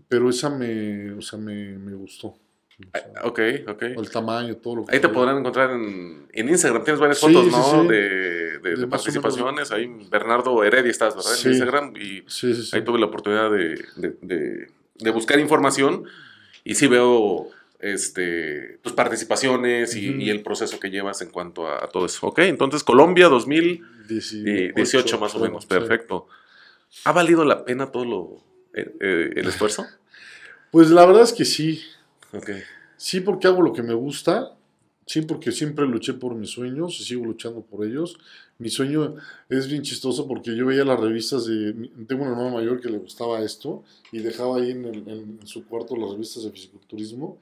pero 0.09 0.31
esa 0.31 0.49
me, 0.49 1.12
o 1.12 1.21
sea, 1.21 1.39
me, 1.39 1.77
me 1.77 1.93
gustó. 1.95 2.37
O 2.81 2.99
sea, 2.99 3.07
Ah, 3.16 3.26
Ok, 3.26 3.41
ok. 3.68 3.83
el 3.83 4.11
tamaño, 4.11 4.57
todo 4.57 4.76
lo 4.76 4.85
que 4.87 4.95
Ahí 4.95 5.01
te 5.01 5.09
podrán 5.09 5.39
encontrar 5.39 5.70
en, 5.72 6.26
en 6.33 6.49
Instagram. 6.49 6.83
Tienes 6.85 7.01
varias 7.01 7.18
Sí, 7.18 7.26
fotos, 7.26 7.45
sí, 7.45 7.51
¿no? 7.51 7.83
sí. 7.83 7.89
De, 7.89 8.59
de- 8.59 8.76
de 8.76 8.87
participaciones. 8.87 9.70
Ahí 9.70 9.87
Bernardo 10.11 10.64
Heredia 10.64 10.91
estás, 10.91 11.14
¿verdad? 11.14 11.33
En 11.45 11.51
Instagram. 11.53 11.97
Y 11.97 12.22
Sí, 12.26 12.55
sí, 12.55 12.62
sí. 12.62 12.70
Ahí 12.76 12.83
tuve 12.83 12.99
la 12.99 13.07
oportunidad 13.07 13.51
de, 13.51 13.85
de- 13.97 15.11
buscar 15.12 15.39
información 15.39 16.05
y 16.64 16.74
sí 16.74 16.87
veo 16.87 17.49
este, 17.81 18.78
tus 18.83 18.93
participaciones 18.93 19.97
y, 19.97 20.11
Ujú. 20.11 20.20
y 20.20 20.31
el 20.31 20.43
proceso 20.43 20.78
que 20.78 20.91
llevas 20.91 21.20
en 21.22 21.31
cuanto 21.31 21.66
a, 21.66 21.85
a 21.85 21.89
todo 21.89 22.07
eso. 22.07 22.26
Ok, 22.26 22.41
entonces 22.41 22.85
Colombia 22.85 23.28
2018 23.28 24.74
18, 24.76 25.18
más 25.18 25.35
o 25.35 25.41
menos, 25.41 25.66
perfecto. 25.66 26.28
¿Ha 27.05 27.12
valido 27.12 27.45
la 27.45 27.64
pena 27.64 27.91
todo 27.93 28.05
lo, 28.05 28.37
eh, 28.74 28.93
eh, 29.01 29.31
el 29.37 29.47
esfuerzo? 29.49 29.87
Pues 30.72 30.89
la 30.91 31.05
verdad 31.05 31.24
es 31.24 31.33
que 31.33 31.45
sí. 31.45 31.83
Ok, 32.33 32.51
Sí, 32.97 33.20
porque 33.20 33.47
hago 33.47 33.62
lo 33.62 33.72
que 33.72 33.83
me 33.83 33.95
gusta. 33.95 34.55
Sí, 35.07 35.22
porque 35.22 35.51
siempre 35.51 35.87
luché 35.87 36.12
por 36.12 36.35
mis 36.35 36.51
sueños 36.51 37.01
y 37.01 37.05
sigo 37.05 37.24
luchando 37.24 37.62
por 37.62 37.85
ellos. 37.85 38.16
Mi 38.59 38.68
sueño 38.68 39.16
es 39.49 39.66
bien 39.68 39.83
chistoso 39.83 40.28
porque 40.28 40.55
yo 40.55 40.66
veía 40.66 40.85
las 40.85 41.01
revistas 41.01 41.47
de... 41.47 41.72
Tengo 42.07 42.22
una 42.22 42.33
hermana 42.33 42.51
mayor 42.53 42.81
que 42.81 42.91
le 42.91 42.99
gustaba 42.99 43.43
esto 43.43 43.83
y 44.12 44.18
dejaba 44.20 44.59
ahí 44.59 44.70
en, 44.72 44.85
el- 44.85 45.09
en- 45.09 45.39
en 45.41 45.47
su 45.47 45.66
cuarto 45.66 45.97
las 45.97 46.11
revistas 46.12 46.45
de 46.45 46.51
fisiculturismo. 46.51 47.39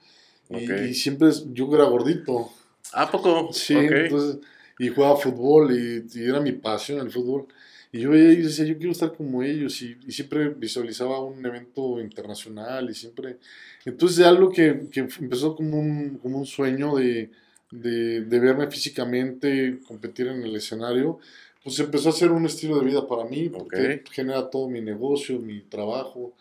Y, 0.49 0.73
y 0.73 0.95
siempre 0.95 1.29
es- 1.29 1.45
yo 1.53 1.69
era 1.75 1.85
gordito. 1.85 2.49
¿A 2.95 3.11
poco? 3.11 3.53
Sí, 3.53 3.77
Ok. 3.77 3.91
entonces, 3.91 4.39
y 4.79 4.89
jugaba 4.89 5.17
fútbol 5.17 5.73
y, 5.77 6.07
y 6.19 6.25
era 6.25 6.41
mi 6.41 6.53
pasión 6.53 7.01
el 7.01 7.11
fútbol. 7.11 7.49
Y 7.93 8.01
yo 8.01 8.11
veía 8.11 8.33
y 8.33 8.43
decía, 8.43 8.65
yo 8.67 8.77
quiero 8.77 8.93
estar 8.93 9.15
como 9.17 9.43
ellos 9.43 9.81
y, 9.83 9.97
y 10.07 10.13
siempre 10.13 10.51
visualizaba 10.51 11.23
un 11.25 11.45
evento 11.45 12.01
internacional 12.01 12.91
y 12.91 12.95
siempre... 12.95 13.39
Entonces 13.85 14.25
algo 14.27 14.51
que, 14.51 14.89
que 14.91 15.01
empezó 15.01 15.57
como 15.57 15.79
un, 15.79 16.19
como 16.19 16.39
un 16.39 16.47
sueño 16.47 16.97
de, 16.97 17.31
de, 17.71 18.23
de 18.23 18.41
verme 18.41 18.71
físicamente, 18.71 19.79
competir 19.87 20.27
en 20.29 20.43
el 20.43 20.55
escenario, 20.57 21.19
pues 21.65 21.79
empezó 21.79 22.11
a 22.11 22.13
ser 22.13 22.31
un 22.31 22.45
estilo 22.47 22.79
de 22.79 22.85
vida 22.87 23.07
para 23.07 23.25
mí, 23.25 23.49
porque 23.49 24.03
Ok. 24.03 24.11
genera 24.13 24.51
todo 24.51 24.69
mi 24.69 24.81
negocio, 24.81 25.39
mi 25.39 25.61
trabajo, 25.63 26.35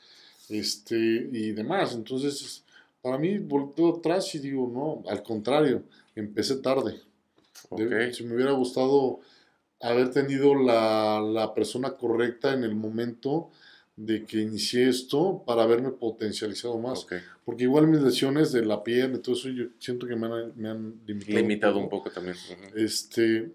este, 0.50 0.96
y 1.32 1.52
demás. 1.52 1.94
Entonces, 1.96 2.64
para 3.02 3.18
mí 3.18 3.38
volteo 3.40 3.98
atrás 3.98 4.34
y 4.36 4.40
digo, 4.40 4.70
no, 4.74 5.10
al 5.10 5.24
contrario, 5.24 5.84
empecé 6.16 6.58
tarde. 6.58 7.00
De- 7.76 7.86
ok. 7.86 8.14
Si 8.14 8.24
me 8.24 8.36
hubiera 8.36 8.52
gustado 8.52 9.20
haber 9.80 10.12
tenido 10.12 10.56
la, 10.56 11.22
la 11.22 11.54
persona 11.54 11.92
correcta 11.92 12.54
en 12.54 12.64
el 12.64 12.76
momento 12.76 13.52
de 13.98 14.26
que 14.26 14.38
inicié 14.38 14.88
esto 14.88 15.44
para 15.46 15.64
haberme 15.64 15.90
potencializado 15.90 16.78
más. 16.78 17.06
Porque 17.44 17.64
igual 17.64 17.88
mis 17.88 18.02
lesiones 18.02 18.52
de 18.52 18.64
la 18.64 18.84
piel 18.84 19.16
y 19.16 19.20
todo 19.20 19.36
eso, 19.36 19.50
yo 19.50 19.66
siento 19.80 20.08
que 20.08 20.16
me 20.16 20.28
han, 20.28 20.54
me 20.56 20.70
han 20.70 21.02
limitado. 21.06 21.40
Limitado 21.40 21.80
un 21.80 21.90
poco 21.90 22.12
también. 22.12 22.36
Este, 22.76 23.52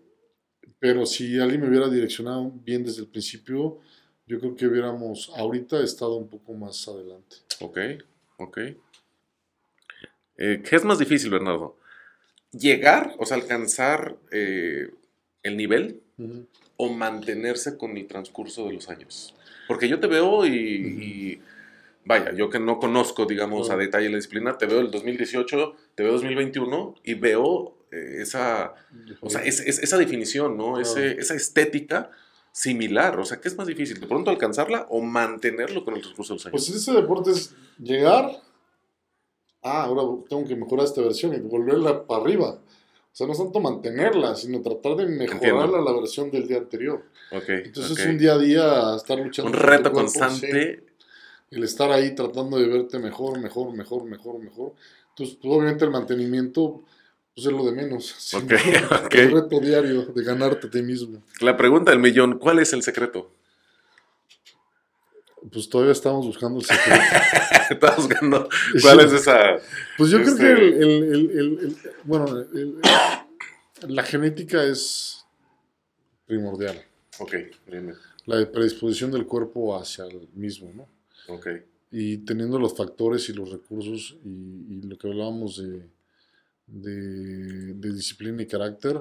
pero 0.80 1.06
si 1.06 1.38
alguien 1.38 1.60
me 1.60 1.68
hubiera 1.68 1.88
direccionado 1.88 2.50
bien 2.64 2.84
desde 2.84 3.02
el 3.02 3.06
principio, 3.08 3.78
yo 4.26 4.40
creo 4.40 4.56
que 4.56 4.66
hubiéramos 4.66 5.30
ahorita 5.36 5.80
estado 5.80 6.16
un 6.16 6.28
poco 6.28 6.54
más 6.54 6.88
adelante. 6.88 7.36
Ok, 7.60 7.78
ok. 8.38 8.58
Eh, 10.38 10.62
¿Qué 10.68 10.76
es 10.76 10.84
más 10.84 10.98
difícil, 10.98 11.30
Bernardo? 11.30 11.76
¿Llegar, 12.50 13.14
o 13.18 13.26
sea, 13.26 13.36
alcanzar 13.36 14.16
eh, 14.32 14.90
el 15.44 15.56
nivel 15.56 16.02
Ujú. 16.24 16.46
o 16.76 16.88
mantenerse 16.92 17.76
con 17.76 17.96
el 17.96 18.06
transcurso 18.06 18.66
de 18.66 18.72
los 18.74 18.88
años? 18.88 19.34
Porque 19.68 19.88
yo 19.88 20.00
te 20.00 20.06
veo 20.08 20.44
y, 20.46 20.50
y, 20.56 21.42
vaya, 22.04 22.32
yo 22.32 22.50
que 22.50 22.58
no 22.58 22.78
conozco, 22.78 23.26
digamos, 23.26 23.70
a 23.70 23.76
detalle 23.76 24.08
la 24.10 24.16
disciplina, 24.16 24.58
te 24.58 24.66
veo 24.66 24.80
el 24.80 24.90
2018, 24.90 25.74
te 25.94 26.02
veo 26.02 26.12
2021 26.12 26.94
y 27.04 27.14
veo 27.14 27.76
eh, 27.92 28.22
esa, 28.22 28.74
o 29.20 29.28
sea, 29.30 29.42
es- 29.44 29.60
es- 29.60 29.78
esa 29.80 29.98
definición, 29.98 30.56
¿no? 30.56 30.80
Ese- 30.80 31.20
esa 31.20 31.34
estética 31.34 32.10
similar. 32.50 33.18
O 33.20 33.24
sea, 33.24 33.38
¿qué 33.40 33.48
es 33.48 33.56
más 33.56 33.66
difícil? 33.66 34.00
¿De 34.00 34.06
pronto 34.06 34.30
alcanzarla 34.30 34.86
o 34.88 35.00
mantenerlo 35.02 35.84
con 35.84 35.94
el 35.94 36.00
transcurso 36.00 36.32
de 36.32 36.36
los 36.38 36.46
años? 36.46 36.52
Pues 36.66 36.76
ese 36.76 36.92
deporte 36.92 37.30
es 37.32 37.54
llegar. 37.78 38.30
Ah, 39.62 39.84
ahora 39.84 40.02
tengo 40.28 40.44
que 40.46 40.56
mejorar 40.56 40.86
esta 40.86 41.00
versión 41.02 41.34
y 41.34 41.38
volverla 41.38 42.04
para 42.06 42.22
arriba. 42.22 42.58
O 43.12 43.14
sea, 43.14 43.26
no 43.26 43.34
es 43.34 43.38
tanto 43.38 43.60
mantenerla, 43.60 44.34
sino 44.34 44.62
tratar 44.62 44.96
de 44.96 45.06
mejorarla 45.06 45.78
a 45.78 45.82
la 45.82 45.92
versión 45.92 46.30
del 46.30 46.48
día 46.48 46.56
anterior. 46.56 47.04
Ok, 47.30 47.48
Entonces 47.48 47.98
es 47.98 48.06
un 48.06 48.16
día 48.16 48.32
a 48.32 48.38
día 48.38 48.96
estar 48.96 49.18
luchando. 49.18 49.50
Un 49.50 49.56
reto 49.56 49.92
cuerpo, 49.92 49.98
constante. 50.00 50.76
sí. 50.78 50.94
El 51.50 51.64
estar 51.64 51.90
ahí 51.90 52.14
tratando 52.14 52.58
de 52.58 52.66
verte 52.66 52.98
mejor, 52.98 53.38
mejor, 53.38 53.76
mejor, 53.76 54.04
mejor, 54.04 54.38
mejor. 54.38 54.72
Entonces, 55.10 55.36
pues, 55.42 55.54
obviamente 55.54 55.84
el 55.84 55.90
mantenimiento 55.90 56.82
pues, 57.34 57.46
es 57.46 57.52
lo 57.52 57.66
de 57.66 57.72
menos. 57.72 58.06
sino 58.18 58.44
Ok, 58.44 58.52
ok. 59.04 59.14
El 59.14 59.30
reto 59.32 59.60
diario 59.60 60.06
de 60.06 60.24
ganarte 60.24 60.68
a 60.68 60.70
ti 60.70 60.82
mismo. 60.82 61.22
La 61.42 61.54
pregunta 61.58 61.90
del 61.90 62.00
millón, 62.00 62.38
¿cuál 62.38 62.60
es 62.60 62.72
el 62.72 62.82
secreto? 62.82 63.30
Pues 65.53 65.68
todavía 65.68 65.92
estamos 65.92 66.24
buscando 66.26 66.59
el 66.61 66.64
secreto. 66.64 67.00
Estás 67.70 67.96
buscando 67.96 68.48
cuál 68.82 69.00
es 69.00 69.12
esa... 69.12 69.57
Pues 69.98 70.11
yo 70.11 70.18
Este- 70.18 70.34
creo 70.36 70.57
que 70.57 70.62
el, 70.68 70.82
el- 70.82 71.30
el- 71.30 71.59
el- 71.61 71.76
bueno, 72.05 72.44
la 73.88 74.03
genética 74.03 74.64
es 74.64 75.24
primordial. 76.26 76.82
Ok, 77.18 77.34
bien. 77.66 77.94
La 78.26 78.50
predisposición 78.50 79.11
del 79.11 79.26
cuerpo 79.26 79.76
hacia 79.76 80.05
el 80.07 80.28
mismo, 80.34 80.70
¿no? 80.74 80.88
Ok, 81.34 81.46
Y 81.90 82.18
teniendo 82.18 82.59
los 82.59 82.74
factores 82.76 83.28
y 83.28 83.32
los 83.32 83.50
recursos 83.50 84.16
y, 84.24 84.28
y 84.28 84.82
lo 84.88 84.96
que 84.96 85.09
hablábamos 85.09 85.57
de, 85.62 85.82
de, 86.66 87.74
de 87.74 87.92
disciplina 87.92 88.42
y 88.42 88.46
carácter, 88.46 88.98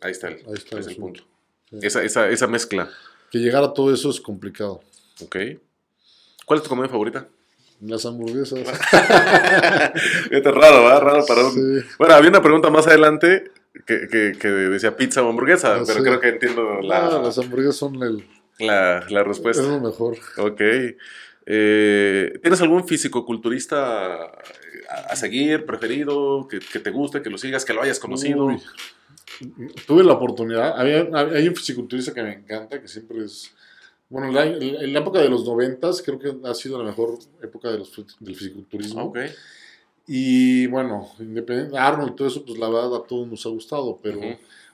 ahí 0.00 0.12
está 0.12 0.28
el, 0.28 0.34
Ahí 0.46 0.54
está 0.54 0.76
el 0.76 0.82
es 0.82 0.88
el 0.88 0.96
punto. 0.96 1.24
Sí. 1.70 1.78
Esa, 1.82 2.02
esa, 2.04 2.28
esa 2.30 2.46
mezcla. 2.46 2.90
que 3.30 3.38
llegar 3.38 3.62
a 3.64 3.72
todo 3.72 3.92
eso 3.92 4.10
es 4.10 4.20
complicado. 4.20 4.80
Ok. 5.22 5.36
¿Cuál 6.44 6.58
es 6.58 6.62
tu 6.62 6.68
comida 6.68 6.88
favorita? 6.88 7.26
Las 7.80 8.06
hamburguesas. 8.06 8.60
Fíjate, 10.28 10.50
raro, 10.52 10.84
¿verdad? 10.84 11.00
Raro 11.02 11.26
para 11.26 11.44
un... 11.46 11.52
sí. 11.52 11.86
Bueno, 11.98 12.14
había 12.14 12.30
una 12.30 12.42
pregunta 12.42 12.70
más 12.70 12.86
adelante 12.86 13.50
que, 13.86 14.06
que, 14.08 14.32
que 14.38 14.48
decía 14.48 14.96
pizza 14.96 15.22
o 15.22 15.28
hamburguesa, 15.28 15.74
Ah, 15.76 15.82
pero 15.86 15.98
sí. 15.98 16.04
creo 16.04 16.20
que 16.20 16.28
entiendo 16.28 16.80
la, 16.82 17.06
Ah, 17.06 17.20
las 17.22 17.38
hamburguesas 17.38 17.76
son 17.76 18.02
el, 18.02 18.24
la, 18.58 19.04
la 19.08 19.20
es 19.20 19.26
respuesta. 19.26 19.62
lo 19.62 19.80
mejor. 19.80 20.16
Ok. 20.38 20.60
Eh, 21.46 22.38
¿Tienes 22.40 22.60
algún 22.62 22.86
fisicoculturista 22.86 24.14
a, 24.24 24.32
a 25.10 25.16
seguir, 25.16 25.66
preferido, 25.66 26.46
que, 26.48 26.60
que 26.60 26.78
te 26.78 26.90
guste, 26.90 27.20
que 27.22 27.28
lo 27.30 27.36
sigas, 27.38 27.64
que 27.64 27.74
lo 27.74 27.82
hayas 27.82 27.98
conocido? 27.98 28.44
Uy. 28.46 28.62
Tuve 29.86 30.04
la 30.04 30.12
oportunidad. 30.14 30.78
Había- 30.78 31.08
hay 31.12 31.48
un 31.48 31.56
fisiculturista 31.56 32.14
que 32.14 32.22
me 32.22 32.32
encanta, 32.34 32.80
que 32.80 32.88
siempre 32.88 33.24
es. 33.24 33.52
Bueno, 34.14 34.30
la- 34.32 34.46
en 34.46 34.92
la 34.92 35.00
época 35.00 35.18
de 35.20 35.28
los 35.28 35.44
noventas 35.44 36.00
creo 36.02 36.18
que 36.20 36.32
ha 36.48 36.54
sido 36.54 36.78
la 36.78 36.84
mejor 36.84 37.18
época 37.42 37.70
de 37.70 37.78
los, 37.78 37.90
del 38.20 38.36
fisiculturismo. 38.36 39.02
Ok. 39.06 39.18
Y 40.06 40.66
bueno, 40.68 41.08
independiente, 41.18 41.76
Arnold 41.78 42.12
y 42.12 42.16
todo 42.16 42.28
eso, 42.28 42.44
pues 42.44 42.58
la 42.58 42.68
verdad 42.68 42.94
a 42.94 43.02
todos 43.04 43.26
nos 43.26 43.44
ha 43.46 43.48
gustado, 43.48 43.98
pero 44.02 44.20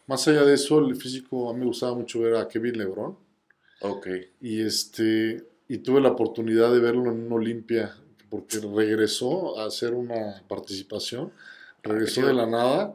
más 0.06 0.26
allá 0.28 0.42
de 0.44 0.54
eso, 0.54 0.78
el 0.80 0.96
físico, 0.96 1.48
a 1.48 1.52
mí 1.54 1.60
me 1.60 1.66
gustaba 1.66 1.94
mucho 1.94 2.20
ver 2.20 2.34
a 2.36 2.48
Kevin 2.48 2.76
Lebron. 2.78 3.16
Ok. 3.82 4.08
Y 4.40 4.60
este 4.60 5.44
y 5.68 5.78
tuve 5.78 6.00
la 6.00 6.10
oportunidad 6.10 6.72
de 6.72 6.80
verlo 6.80 7.10
en 7.12 7.26
una 7.26 7.36
Olimpia, 7.36 7.94
porque 8.28 8.58
regresó 8.58 9.58
a 9.58 9.66
hacer 9.66 9.94
una 9.94 10.42
participación, 10.48 11.32
regresó 11.82 12.26
de 12.26 12.34
la 12.34 12.46
nada. 12.46 12.94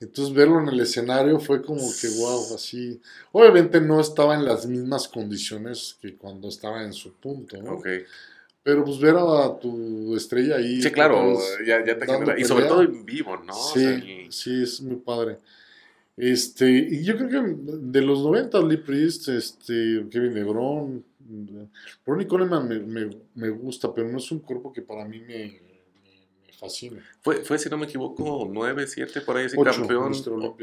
Entonces 0.00 0.32
verlo 0.32 0.60
en 0.60 0.68
el 0.68 0.80
escenario 0.80 1.40
fue 1.40 1.60
como 1.62 1.82
que 2.00 2.08
wow, 2.20 2.54
así. 2.54 3.00
Obviamente 3.32 3.80
no 3.80 4.00
estaba 4.00 4.34
en 4.36 4.44
las 4.44 4.66
mismas 4.66 5.08
condiciones 5.08 5.96
que 6.00 6.14
cuando 6.16 6.48
estaba 6.48 6.84
en 6.84 6.92
su 6.92 7.14
punto, 7.14 7.60
¿no? 7.62 7.80
Pero 8.62 8.84
pues 8.84 9.00
ver 9.00 9.16
a 9.16 9.58
tu 9.58 10.14
estrella 10.14 10.56
ahí. 10.56 10.82
Sí, 10.82 10.90
claro, 10.90 11.30
vez 11.30 11.58
ya, 11.66 11.84
ya 11.84 11.98
te 11.98 12.06
genera. 12.06 12.38
Y 12.38 12.44
sobre 12.44 12.66
todo 12.66 12.82
en 12.82 13.04
vivo, 13.04 13.36
¿no? 13.38 13.52
O 13.58 13.72
Sí, 13.72 13.80
sea, 13.80 14.02
sí, 14.30 14.62
es 14.62 14.80
muy 14.82 14.96
padre. 14.96 15.38
Este, 16.16 16.68
y 16.68 17.04
yo 17.04 17.16
creo 17.16 17.28
que 17.28 17.56
de 17.62 18.02
los 18.02 18.20
90, 18.20 18.60
Lee 18.62 18.78
Priest, 18.78 19.28
este, 19.28 20.04
Kevin 20.10 20.34
LeBron, 20.34 21.04
Ronnie 22.04 22.26
Coleman 22.26 22.68
me, 22.68 22.80
me, 22.80 23.10
me 23.34 23.50
gusta, 23.50 23.94
pero 23.94 24.08
no 24.08 24.18
es 24.18 24.30
un 24.32 24.40
cuerpo 24.40 24.72
que 24.72 24.82
para 24.82 25.04
mí 25.04 25.20
me, 25.20 25.60
fascina. 26.58 27.02
fue, 27.22 27.36
fue, 27.44 27.58
si 27.58 27.68
no 27.70 27.76
me 27.78 27.86
equivoco, 27.86 28.48
nueve, 28.50 28.86
siete, 28.86 29.20
por 29.20 29.36
ahí, 29.36 29.46
así 29.46 29.56
Ocho, 29.58 29.72
campeón. 29.86 30.12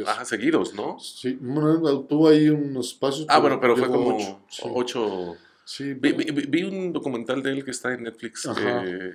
Ajá, 0.05 0.25
seguidos, 0.25 0.73
¿no? 0.73 0.99
Sí, 0.99 1.37
bueno, 1.41 1.99
tuvo 2.01 2.27
ahí 2.29 2.49
unos 2.49 2.93
pasos. 2.93 3.25
Ah, 3.29 3.39
bueno, 3.39 3.59
pero 3.59 3.75
fue 3.75 3.85
a 3.87 3.91
como 3.91 4.15
ocho, 4.15 4.39
sí. 4.49 4.61
ocho. 4.73 5.35
Sí, 5.63 5.93
Vi, 5.95 6.11
vi- 6.11 6.45
vi- 6.47 6.63
un 6.63 6.93
documental 6.93 7.41
de 7.41 7.51
él 7.51 7.65
que 7.65 7.71
está 7.71 7.93
en 7.93 8.03
Netflix 8.03 8.45
Ajá. 8.45 8.83
que, 8.83 9.13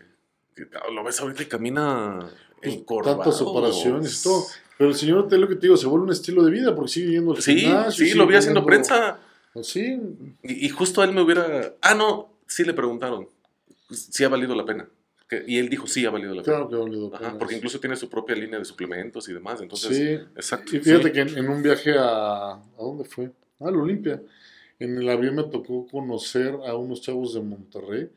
que 0.57 0.67
lo 0.93 1.05
ves 1.05 1.21
ahorita 1.21 1.45
y 1.45 1.47
camina 1.47 2.19
pues, 2.61 2.75
encorvado. 2.75 3.19
tantas 3.19 3.41
operaciones 3.43 4.21
y 4.21 4.23
todo. 4.25 4.45
Pero 4.77 4.91
el 4.91 4.97
señor, 4.97 5.29
te 5.29 5.37
lo 5.39 5.47
que 5.47 5.55
te 5.57 5.63
digo, 5.63 5.77
se 5.77 5.87
vuelve 5.87 6.07
un 6.07 6.13
estilo 6.13 6.43
de 6.43 6.51
vida 6.51 6.75
porque 6.75 6.91
sigue 6.91 7.13
yendo 7.13 7.33
al 7.35 7.43
Sí, 7.43 7.59
gimnasio, 7.61 8.05
sí, 8.07 8.15
lo 8.15 8.27
vi 8.27 8.35
haciendo 8.37 8.65
prensa. 8.65 9.19
Sí, 9.63 10.01
Y, 10.43 10.67
y 10.67 10.69
justo 10.71 11.03
a 11.03 11.05
él 11.05 11.13
me 11.13 11.21
hubiera. 11.23 11.75
Ah, 11.83 11.95
no, 11.95 12.33
sí 12.47 12.65
le 12.65 12.73
preguntaron 12.73 13.29
si 13.91 14.25
ha 14.25 14.29
valido 14.29 14.55
la 14.55 14.65
pena. 14.65 14.89
Que- 15.31 15.45
y 15.47 15.59
él 15.59 15.69
dijo 15.71 15.87
sí 15.87 16.05
ha 16.05 16.11
valido 16.11 16.35
la 16.35 16.43
pena. 16.43 16.57
claro 16.57 16.69
que 16.69 16.75
ha 16.75 16.79
valido 16.81 17.07
Ajá, 17.15 17.19
pena. 17.29 17.39
porque 17.39 17.55
incluso 17.57 17.79
tiene 17.81 17.95
su 17.97 18.11
propia 18.11 18.35
línea 18.37 18.59
de 18.59 18.65
suplementos 18.65 19.29
y 19.29 19.33
demás. 19.33 19.61
Entonces, 19.63 19.97
sí, 19.97 20.05
exacto. 20.37 20.77
Y 20.77 20.81
fíjate 20.81 21.05
sí. 21.05 21.13
que 21.13 21.21
en, 21.21 21.39
en 21.39 21.49
un 21.49 21.63
viaje 21.63 21.95
a. 21.97 22.55
¿A 22.55 22.63
dónde 22.79 23.05
fue? 23.05 23.31
A 23.61 23.71
la 23.71 23.79
Olimpia. 23.79 24.21
En 24.81 24.99
el 24.99 25.09
avión 25.09 25.37
me 25.37 25.45
tocó 25.45 25.87
conocer 25.87 26.55
a 26.67 26.75
unos 26.75 27.01
chavos 27.03 27.35
de 27.35 27.41
Monterrey 27.41 28.11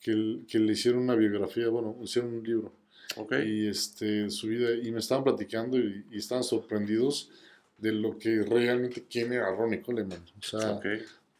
que, 0.00 0.38
que 0.48 0.58
le 0.58 0.72
hicieron 0.72 1.02
una 1.02 1.14
biografía, 1.14 1.68
bueno, 1.68 1.96
hicieron 2.02 2.32
un 2.34 2.42
libro. 2.44 2.72
Ok. 3.16 3.34
Y 3.44 3.66
este, 3.68 4.30
su 4.30 4.46
vida, 4.48 4.68
y 4.82 4.90
me 4.92 5.00
estaban 5.00 5.24
platicando 5.24 5.78
y, 5.78 6.06
y 6.10 6.18
estaban 6.18 6.42
sorprendidos 6.44 7.30
de 7.78 7.92
lo 7.92 8.16
que 8.18 8.42
realmente 8.42 9.04
quién 9.10 9.32
era 9.32 9.50
Ronnie 9.54 9.82
Coleman. 9.82 10.20
O 10.38 10.42
sea, 10.42 10.72
ok. 10.72 10.86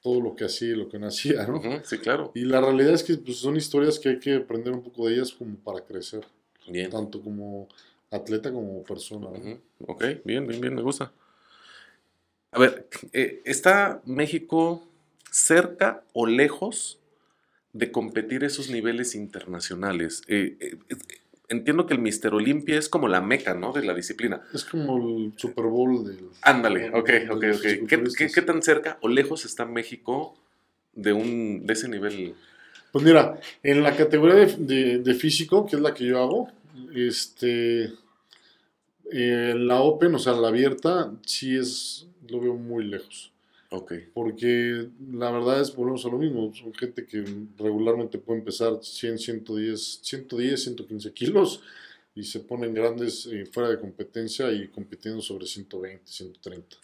Todo 0.06 0.20
lo 0.20 0.36
que 0.36 0.44
hacía 0.44 0.68
y 0.68 0.76
lo 0.76 0.88
que 0.88 1.00
no 1.00 1.08
hacía, 1.08 1.44
¿no? 1.48 1.60
Sí, 1.82 1.98
claro. 1.98 2.30
Y 2.32 2.44
la 2.44 2.60
realidad 2.60 2.94
es 2.94 3.02
que 3.02 3.16
pues, 3.16 3.38
son 3.38 3.56
historias 3.56 3.98
que 3.98 4.10
hay 4.10 4.20
que 4.20 4.36
aprender 4.36 4.72
un 4.72 4.80
poco 4.80 5.08
de 5.08 5.14
ellas 5.16 5.32
como 5.32 5.56
para 5.56 5.80
crecer, 5.84 6.24
Bien. 6.68 6.90
tanto 6.90 7.20
como 7.20 7.66
atleta 8.12 8.52
como 8.52 8.84
persona. 8.84 9.26
¿no? 9.26 9.36
Ujú, 9.36 9.58
Ok, 9.88 10.04
bien, 10.24 10.46
bien, 10.46 10.60
bien, 10.60 10.76
me 10.76 10.82
gusta. 10.82 11.10
A 12.52 12.60
ver, 12.60 12.88
eh, 13.12 13.42
¿está 13.44 14.00
México 14.04 14.86
cerca 15.32 16.04
o 16.12 16.24
lejos 16.28 17.00
de 17.72 17.90
competir 17.90 18.44
esos 18.44 18.70
niveles 18.70 19.16
internacionales? 19.16 20.22
Eh, 20.28 20.56
eh, 20.60 20.78
eh, 20.88 20.96
entiendo 21.48 21.86
que 21.86 21.94
el 21.94 22.00
Mister 22.00 22.34
Olimpia 22.34 22.78
es 22.78 22.88
como 22.88 23.08
la 23.08 23.20
meca, 23.20 23.54
¿no? 23.54 23.72
De 23.72 23.84
la 23.84 23.94
disciplina. 23.94 24.42
Es 24.52 24.64
como 24.64 24.96
el 24.96 25.32
Super 25.36 25.64
Bowl 25.66 26.04
del... 26.04 26.28
Ándale, 26.42 26.88
ok, 26.90 26.94
ok, 26.94 27.04
ok. 27.30 27.30
¿Qué, 27.30 27.40
qué, 27.40 27.52
fisiculturistas. 27.54 28.32
qué 28.34 28.42
tan 28.42 28.62
cerca 28.62 28.98
o 29.02 29.08
lejos 29.08 29.44
está 29.44 29.64
México 29.64 30.34
de, 30.92 31.12
un, 31.12 31.66
de 31.66 31.72
ese 31.72 31.88
nivel? 31.88 32.34
Pues 32.92 33.04
mira, 33.04 33.38
en 33.62 33.82
la 33.82 33.94
categoría 33.96 34.34
de, 34.36 34.56
de- 34.58 34.98
de 34.98 35.14
físico, 35.14 35.66
que 35.66 35.76
es 35.76 35.82
la 35.82 35.92
que 35.94 36.06
yo 36.06 36.18
hago, 36.22 36.48
este, 36.94 37.92
eh, 39.12 39.54
la 39.56 39.80
Open, 39.80 40.14
o 40.14 40.18
sea, 40.18 40.32
la 40.34 40.48
abierta, 40.48 41.12
sí 41.24 41.56
es, 41.56 42.06
lo 42.28 42.40
veo 42.40 42.54
muy 42.54 42.84
lejos. 42.84 43.32
Ok, 43.70 43.92
Porque 44.14 44.88
la 45.10 45.30
verdad 45.30 45.60
es, 45.60 45.74
volvemos 45.74 46.04
a 46.06 46.08
lo 46.08 46.18
mismo, 46.18 46.52
son 46.54 46.72
gente 46.74 47.04
que 47.04 47.24
regularmente 47.58 48.18
puede 48.18 48.40
empezar 48.40 48.78
100, 48.80 49.18
110, 49.18 50.00
110, 50.02 50.62
115 50.62 51.12
kilos 51.12 51.62
y 52.14 52.22
se 52.22 52.40
ponen 52.40 52.72
grandes 52.72 53.26
eh, 53.26 53.44
fuera 53.46 53.68
de 53.68 53.78
competencia 53.78 54.50
y 54.52 54.68
compitiendo 54.68 55.20
sobre 55.20 55.46
120, 55.46 56.02
130. 56.04 56.76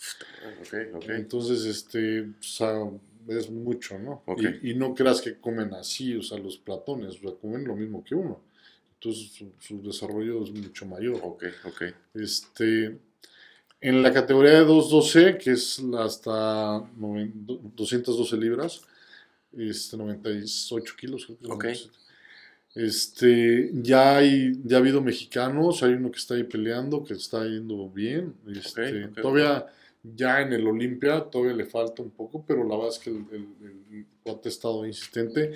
ok, 0.60 0.74
ok. 0.96 1.08
Entonces, 1.10 1.64
este, 1.64 2.22
o 2.22 2.42
sea, 2.42 2.90
es 3.28 3.50
mucho, 3.50 3.98
¿no? 3.98 4.22
Ok. 4.26 4.42
Y, 4.62 4.72
y 4.72 4.74
no 4.74 4.94
creas 4.94 5.20
que 5.22 5.38
comen 5.38 5.72
así, 5.74 6.16
o 6.16 6.22
sea, 6.22 6.38
los 6.38 6.58
platones, 6.58 7.16
o 7.16 7.28
sea, 7.28 7.32
comen 7.40 7.64
lo 7.64 7.76
mismo 7.76 8.04
que 8.04 8.14
uno. 8.14 8.40
Entonces 8.94 9.32
su, 9.32 9.52
su 9.58 9.82
desarrollo 9.82 10.44
es 10.44 10.50
mucho 10.50 10.86
mayor. 10.86 11.18
Ok, 11.22 11.44
ok. 11.64 11.82
Este, 12.14 12.98
en 13.82 14.02
la 14.02 14.12
categoría 14.12 14.52
de 14.52 14.64
212, 14.64 15.36
que 15.38 15.50
es 15.52 15.82
hasta 15.98 16.78
noven- 16.98 17.32
212 17.76 18.36
libras, 18.36 18.80
este, 19.56 19.96
98 19.98 20.94
kilos. 20.98 21.26
creo 21.26 21.36
que 21.38 21.44
es 21.44 21.50
Ok. 21.50 21.64
97. 21.64 21.98
Este, 22.74 23.70
ya 23.74 24.16
hay, 24.16 24.52
ya 24.64 24.76
ha 24.76 24.80
habido 24.80 25.02
mexicanos, 25.02 25.82
hay 25.82 25.92
uno 25.92 26.10
que 26.10 26.18
está 26.18 26.34
ahí 26.34 26.44
peleando, 26.44 27.04
que 27.04 27.12
está 27.14 27.44
yendo 27.44 27.88
bien. 27.90 28.34
Este, 28.50 29.04
ok, 29.04 29.20
todavía, 29.20 29.66
ya 30.02 30.40
en 30.40 30.54
el 30.54 30.66
Olimpia, 30.66 31.20
todavía 31.30 31.54
le 31.54 31.66
falta 31.66 32.02
un 32.02 32.10
poco, 32.10 32.42
pero 32.46 32.64
la 32.66 32.74
verdad 32.76 32.88
es 32.92 32.98
que 32.98 33.10
el, 33.10 33.26
el, 33.30 33.46
el 33.92 34.06
ha 34.44 34.48
estado 34.48 34.86
insistente. 34.86 35.52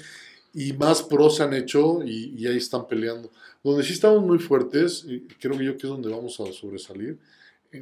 Y 0.53 0.73
más 0.75 1.03
pros 1.03 1.41
han 1.41 1.55
hecho 1.55 2.03
y, 2.05 2.35
y 2.37 2.47
ahí 2.47 2.57
están 2.59 2.87
peleando. 2.87 3.31
Donde 3.65 3.83
sí 3.83 3.95
estamos 3.95 4.23
muy 4.23 4.39
fuertes, 4.39 5.05
y 5.09 5.21
creo 5.41 5.57
que 5.57 5.65
yo 5.65 5.73
que 5.77 5.87
es 5.87 5.91
donde 5.91 6.09
vamos 6.11 6.39
a 6.41 6.53
sobresalir, 6.53 7.19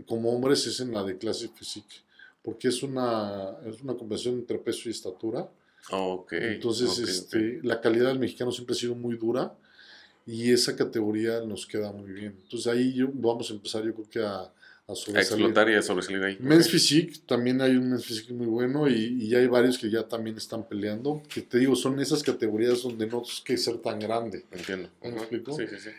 como 0.03 0.31
hombres, 0.33 0.67
es 0.67 0.81
en 0.81 0.93
la 0.93 1.03
de 1.05 1.17
clase 1.19 1.49
física. 1.49 1.95
Porque 2.43 2.69
es 2.69 2.83
una, 2.83 3.57
es 3.67 3.81
una 3.83 3.95
conversación 3.95 4.35
entre 4.35 4.59
peso 4.59 4.89
y 4.89 4.93
estatura. 4.93 5.49
Ok. 5.91 6.33
Entonces, 6.35 6.89
ok, 6.91 6.99
ok. 7.03 7.09
este, 7.09 7.61
la 7.63 7.81
calidad 7.81 8.09
del 8.09 8.19
mexicano 8.19 8.53
siempre 8.53 8.75
ha 8.75 8.79
sido 8.79 8.95
muy 8.95 9.17
dura 9.17 9.55
y 10.27 10.51
esa 10.53 10.75
categoría 10.77 11.41
nos 11.43 11.67
queda 11.67 11.93
muy 11.93 12.11
bien. 12.13 12.37
Entonces 12.43 12.67
ahí 12.73 12.93
yo, 12.95 13.09
vamos 13.13 13.51
a 13.51 13.55
empezar 13.55 13.85
yo 13.85 13.95
creo 13.95 14.09
que 14.11 14.21
a, 14.21 14.37
a 14.37 14.53
A 14.89 14.95
sobresalir. 14.95 15.45
explotar 15.47 15.71
y 15.71 15.75
a 15.75 15.83
sobresalir 15.83 16.23
ahí. 16.23 16.37
Men's. 16.41 16.69
Physique, 16.71 17.19
también 17.27 17.61
hay 17.63 17.77
un 17.77 17.89
Men's 17.91 18.05
Physique 18.07 18.33
muy 18.35 18.47
bueno 18.47 18.89
y, 18.89 19.23
y 19.25 19.35
hay 19.35 19.47
varios 19.47 19.79
que 19.79 19.89
ya 19.91 20.07
también 20.07 20.37
están 20.37 20.67
peleando, 20.69 21.23
que 21.33 21.41
te 21.43 21.59
digo, 21.59 21.75
son 21.77 21.99
esas 22.01 22.23
categorías 22.23 22.83
donde 22.83 23.07
no 23.07 23.23
es 23.23 23.41
que 23.43 23.57
ser 23.57 23.79
tan 23.79 23.99
grande. 23.99 24.45
Entiendo. 24.51 24.91
¿Me 25.03 25.11
explico? 25.11 25.57
Sí, 25.57 25.67
sí, 25.69 25.77
sí. 25.79 25.91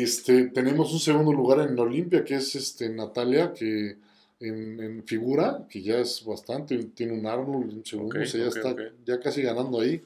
Este, 0.00 0.44
tenemos 0.44 0.90
un 0.92 1.00
segundo 1.00 1.32
lugar 1.34 1.68
en 1.68 1.78
Olimpia, 1.78 2.24
que 2.24 2.36
es 2.36 2.54
este, 2.54 2.88
Natalia, 2.88 3.52
que 3.52 3.98
en, 4.40 4.80
en 4.80 5.04
figura, 5.04 5.66
que 5.68 5.82
ya 5.82 5.98
es 5.98 6.24
bastante, 6.24 6.78
tiene 6.94 7.12
un 7.12 7.26
Arnold, 7.26 7.74
un 7.74 7.84
segundo, 7.84 8.16
Ok, 8.16 8.22
o 8.22 8.26
sea, 8.26 8.40
ya 8.40 8.48
ok, 8.48 8.56
está 8.56 8.70
ok. 8.70 8.80
ya 9.04 9.20
casi 9.20 9.42
ganando 9.42 9.80
ahí. 9.80 10.02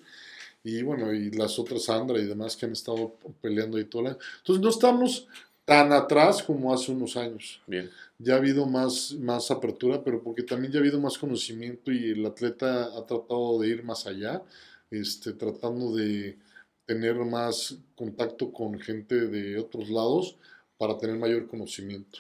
Y 0.65 0.83
bueno, 0.83 1.13
y 1.15 1.31
las 1.31 1.57
otras 1.61 1.85
Sandra 1.85 2.19
y 2.19 2.27
demás 2.27 2.57
que 2.57 2.67
han 2.67 2.73
estado 2.73 3.15
peleando 3.41 3.77
ahí 3.77 3.85
todo 3.85 4.03
el 4.03 4.09
año. 4.09 4.19
Entonces 4.39 4.61
no 4.63 4.71
estamos 4.71 5.29
tan 5.65 5.93
atrás 5.93 6.43
como 6.43 6.75
hace 6.75 6.91
unos 6.91 7.17
años. 7.17 7.61
Bien. 7.69 7.89
Ya 8.19 8.35
ha 8.35 8.39
habido 8.39 8.67
más, 8.67 9.13
más 9.21 9.53
apertura, 9.53 10.03
pero 10.03 10.21
porque 10.21 10.43
también 10.43 10.73
ya 10.73 10.81
ha 10.81 10.83
habido 10.83 10.99
más 11.01 11.17
conocimiento 11.17 11.93
y 11.93 12.11
el 12.11 12.27
atleta 12.27 12.87
ha 12.87 13.07
tratado 13.07 13.61
de 13.61 13.69
ir 13.69 13.85
más 13.85 14.07
allá, 14.07 14.43
este, 14.91 15.33
tratando 15.33 15.95
de 15.95 16.37
tener 16.87 17.17
más 17.17 17.77
contacto 17.95 18.53
con 18.53 18.79
gente 18.81 19.15
de 19.27 19.59
otros 19.59 19.89
lados 19.91 20.37
para 20.79 20.97
tener 20.99 21.17
mayor 21.17 21.47
conocimiento. 21.49 22.19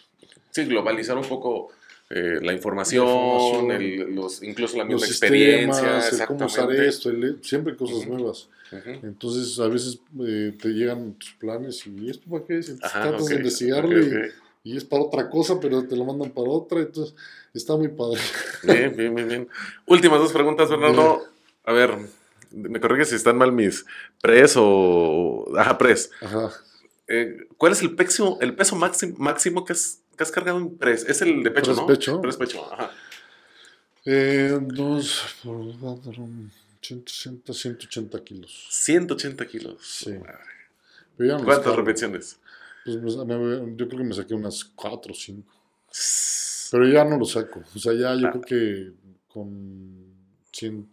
Sí, 0.51 0.64
globalizar 0.64 1.17
un 1.17 1.25
poco 1.29 1.69
eh, 2.11 2.39
la 2.41 2.53
información, 2.53 3.05
La 3.05 3.11
información. 3.12 3.71
el- 4.09 4.14
los, 4.14 4.43
incluso 4.43 4.77
la 4.77 4.85
misma 4.85 5.07
experiencia. 5.07 6.01
sistemas, 6.01 6.12
el 6.21 6.27
cómo 6.27 6.47
usar 6.47 6.71
esto, 6.73 7.11
el- 7.11 7.43
siempre 7.43 7.77
cosas 7.77 8.07
nuevas. 8.07 8.49
Entonces 9.03 9.59
a 9.61 9.69
veces 9.69 10.01
eh, 10.27 10.53
te 10.61 10.69
llegan 10.71 11.14
tus 11.14 11.33
planes 11.35 11.87
y 11.87 12.11
esto 12.11 12.29
para 12.31 12.45
qué 12.45 12.59
es, 12.59 12.67
tratas 12.79 13.23
ok, 13.23 13.29
de 13.29 13.35
investigarle 13.37 14.33
y- 14.64 14.77
es 14.77 14.85
para 14.85 15.03
otra 15.03 15.31
cosa, 15.31 15.59
pero 15.61 15.87
te 15.87 15.97
lo 15.97 16.05
mandan 16.05 16.31
para 16.31 16.49
otra, 16.49 16.81
entonces 16.81 17.14
está 17.55 17.77
muy 17.77 17.89
padre. 17.89 18.21
Bien, 18.62 18.97
bien, 18.97 19.14
bien, 19.14 19.29
bien. 19.29 19.49
Últimas 19.87 20.19
dos 20.19 20.33
preguntas, 20.33 20.69
Bernardo. 20.69 21.25
A 21.64 21.73
ver, 21.73 21.91
me 22.53 22.80
corrige 22.80 23.05
si 23.05 23.14
están 23.16 23.36
mal 23.38 23.53
mis 23.53 23.84
pres 24.20 24.55
o... 24.57 25.47
Ajá, 25.57 25.76
pres. 25.78 26.11
Ajá. 26.20 26.51
Eh, 27.09 27.47
¿Cuál 27.57 27.72
es 27.72 27.82
el 27.82 27.94
peso, 27.94 28.38
el 28.40 28.55
peso 28.57 28.74
máximo, 28.76 29.14
máximo 29.18 29.64
que, 29.64 29.72
has, 29.72 30.01
que 30.16 30.22
has 30.24 30.30
cargado 30.30 30.59
en 30.59 30.76
pres? 30.76 31.05
Es 31.09 31.22
el 31.22 31.42
de 31.42 31.51
pecho, 31.51 31.74
¿no? 31.74 31.86
pecho. 31.86 32.20
Press 32.20 32.36
pecho, 32.36 32.72
ajá. 32.72 32.90
Eh, 34.05 34.59
dos 34.61 35.24
por 35.42 35.78
cuatro, 35.78 36.12
160, 36.80 37.53
180 37.53 38.22
kilos. 38.24 38.66
180 38.70 39.47
kilos. 39.47 39.76
Sí. 39.82 40.12
Madre. 40.12 41.42
¿Cuántas 41.44 41.59
cargo. 41.61 41.76
repeticiones? 41.76 42.38
Pues 42.84 42.97
me- 43.16 43.36
me- 43.38 43.76
yo 43.76 43.88
creo 43.88 43.99
que 44.01 44.05
me 44.05 44.14
saqué 44.14 44.34
unas 44.34 44.62
4 44.64 45.12
o 45.12 45.14
5. 45.14 45.53
Pero 46.70 46.86
ya 46.88 47.05
no 47.05 47.16
lo 47.18 47.24
saco. 47.24 47.62
O 47.74 47.78
sea, 47.78 47.92
ya 47.94 48.14
yo 48.14 48.28
Ah. 48.28 48.30
creo 48.32 48.42
que 48.42 48.92
con 49.28 50.05
100, 50.53 50.88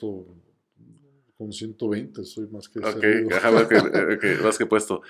con 1.43 1.53
120 1.53 2.23
soy 2.25 2.47
más 2.47 2.69
que 2.69 2.79
Ok, 2.79 2.85
servido. 3.01 3.29
ajá, 3.37 3.51
más 3.51 3.67
que, 3.67 3.77
ok, 4.37 4.43
más 4.43 4.57
que 4.57 4.65
puesto. 4.65 5.01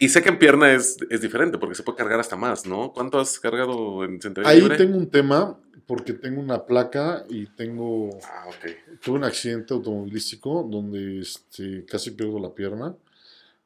Y 0.00 0.08
sé 0.10 0.22
que 0.22 0.28
en 0.28 0.38
pierna 0.38 0.72
es, 0.72 0.96
es 1.10 1.20
diferente 1.22 1.58
porque 1.58 1.74
se 1.74 1.82
puede 1.82 1.98
cargar 1.98 2.20
hasta 2.20 2.36
más, 2.36 2.66
¿no? 2.66 2.92
¿Cuánto 2.92 3.18
has 3.18 3.40
cargado 3.40 4.04
en 4.04 4.20
sentadilla 4.22 4.50
Ahí 4.50 4.60
libre? 4.60 4.76
tengo 4.76 4.96
un 4.96 5.10
tema 5.10 5.58
porque 5.86 6.12
tengo 6.12 6.40
una 6.40 6.64
placa 6.66 7.24
y 7.28 7.46
tengo 7.46 8.10
Ah, 8.24 8.46
ok. 8.48 9.00
tuve 9.02 9.16
un 9.18 9.24
accidente 9.24 9.74
automovilístico 9.74 10.66
donde 10.70 11.20
este, 11.20 11.84
casi 11.86 12.12
pierdo 12.12 12.38
la 12.38 12.54
pierna 12.54 12.94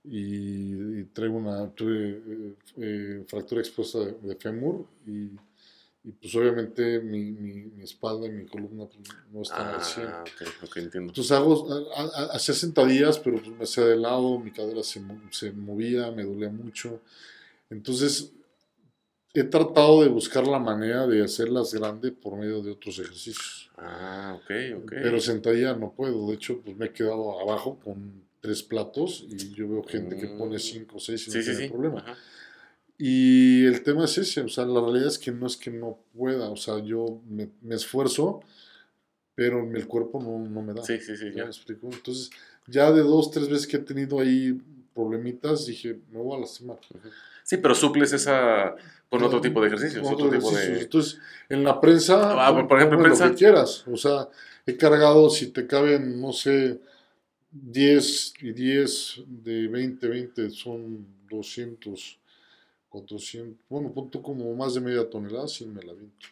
y, 0.04 1.00
y 1.00 1.04
traigo 1.12 1.36
una 1.36 1.68
tuve 1.70 2.10
eh, 2.26 2.54
eh, 2.78 3.24
fractura 3.28 3.60
expuesta 3.60 4.00
de, 4.00 4.12
de 4.22 4.36
fémur 4.36 4.86
y, 5.06 5.30
y, 6.04 6.10
pues 6.12 6.34
obviamente 6.34 7.00
mi, 7.00 7.30
mi, 7.32 7.52
mi 7.66 7.84
espalda 7.84 8.26
y 8.26 8.30
mi 8.30 8.46
columna 8.46 8.86
pues, 8.86 9.08
no 9.32 9.42
están 9.42 9.68
al 9.74 9.82
100. 9.84 10.06
Ah, 10.08 10.24
ok, 10.24 10.48
ok, 10.64 10.76
entiendo. 10.78 11.10
Entonces 11.10 11.30
hago, 11.32 11.68
hacía 12.32 12.54
sentadillas, 12.54 13.18
pero 13.18 13.36
pues 13.40 13.48
me 13.56 13.64
hacía 13.64 13.84
de 13.84 13.96
lado, 13.96 14.38
mi 14.38 14.50
cadera 14.50 14.82
se, 14.82 15.00
se 15.30 15.52
movía, 15.52 16.10
me 16.10 16.24
dolía 16.24 16.50
mucho. 16.50 17.00
Entonces 17.70 18.32
he 19.34 19.44
tratado 19.44 20.02
de 20.02 20.08
buscar 20.08 20.46
la 20.46 20.58
manera 20.58 21.06
de 21.06 21.24
hacerlas 21.24 21.72
grandes 21.72 22.12
por 22.12 22.36
medio 22.36 22.62
de 22.62 22.72
otros 22.72 22.98
ejercicios. 22.98 23.70
Ah, 23.78 24.36
ok, 24.36 24.50
ok. 24.82 24.90
Pero 24.90 25.20
sentadilla 25.20 25.74
no 25.74 25.92
puedo. 25.92 26.26
De 26.28 26.34
hecho, 26.34 26.60
pues 26.60 26.76
me 26.76 26.86
he 26.86 26.92
quedado 26.92 27.40
abajo 27.40 27.78
con 27.82 28.22
tres 28.40 28.62
platos 28.62 29.24
y 29.28 29.54
yo 29.54 29.68
veo 29.68 29.84
gente 29.84 30.16
que 30.16 30.26
pone 30.26 30.56
Mm. 30.56 30.60
cinco 30.60 30.96
o 30.96 31.00
seis 31.00 31.26
y 31.28 31.30
no 31.30 31.34
sí, 31.34 31.42
sí, 31.42 31.50
tiene 31.50 31.66
sí. 31.66 31.70
problema. 31.72 32.00
Ajá. 32.00 32.16
Y 32.98 33.64
el 33.66 33.82
tema 33.82 34.04
es 34.04 34.18
ese, 34.18 34.42
o 34.42 34.48
sea, 34.48 34.64
la 34.64 34.80
realidad 34.80 35.08
es 35.08 35.18
que 35.18 35.32
no 35.32 35.46
es 35.46 35.56
que 35.56 35.70
no 35.70 35.98
pueda, 36.16 36.50
o 36.50 36.56
sea, 36.56 36.78
yo 36.78 37.20
me, 37.28 37.48
me 37.62 37.74
esfuerzo, 37.74 38.40
pero 39.34 39.60
el 39.74 39.86
cuerpo 39.88 40.22
no, 40.22 40.38
no 40.38 40.62
me 40.62 40.72
da. 40.74 40.84
Sí, 40.84 40.98
sí, 41.00 41.16
sí, 41.16 41.26
¿Ya 41.34 41.44
me 41.44 41.50
explico? 41.50 41.88
Entonces, 41.90 42.30
ya 42.66 42.92
de 42.92 43.00
dos, 43.00 43.30
tres 43.30 43.48
veces 43.48 43.66
que 43.66 43.78
he 43.78 43.80
tenido 43.80 44.20
ahí 44.20 44.60
problemitas, 44.94 45.66
dije, 45.66 45.98
me 46.12 46.18
voy 46.20 46.36
a 46.36 46.40
lastimar. 46.40 46.78
Sí, 47.42 47.56
pero 47.56 47.74
suples 47.74 48.12
esa 48.12 48.76
con 49.08 49.22
otro 49.24 49.40
tipo 49.40 49.60
de 49.60 49.66
ejercicios, 49.68 50.06
otro 50.06 50.26
otros 50.26 50.32
tipo 50.38 50.48
ejercicios. 50.50 50.78
de... 50.78 50.84
Entonces, 50.84 51.18
en 51.48 51.64
la 51.64 51.80
prensa, 51.80 52.46
Ah, 52.46 52.52
por- 52.52 52.78
ejemplo, 52.78 52.78
en 52.78 52.88
ponme 52.90 53.08
lo 53.08 53.14
prensa. 53.16 53.30
que 53.30 53.36
quieras. 53.36 53.84
O 53.90 53.96
sea, 53.96 54.28
he 54.66 54.76
cargado, 54.76 55.28
si 55.28 55.48
te 55.48 55.66
caben, 55.66 56.20
no 56.20 56.32
sé, 56.32 56.78
10 57.50 58.34
y 58.40 58.52
10 58.52 59.20
de 59.26 59.66
20, 59.68 60.06
20 60.08 60.50
son 60.50 61.04
200, 61.28 62.18
400, 62.92 63.56
bueno, 63.68 63.90
pon 63.92 64.10
tú 64.10 64.22
como 64.22 64.54
más 64.54 64.74
de 64.74 64.80
media 64.82 65.08
tonelada, 65.10 65.48
sí 65.48 65.64
me 65.66 65.82
la 65.82 65.92
viento. 65.94 66.26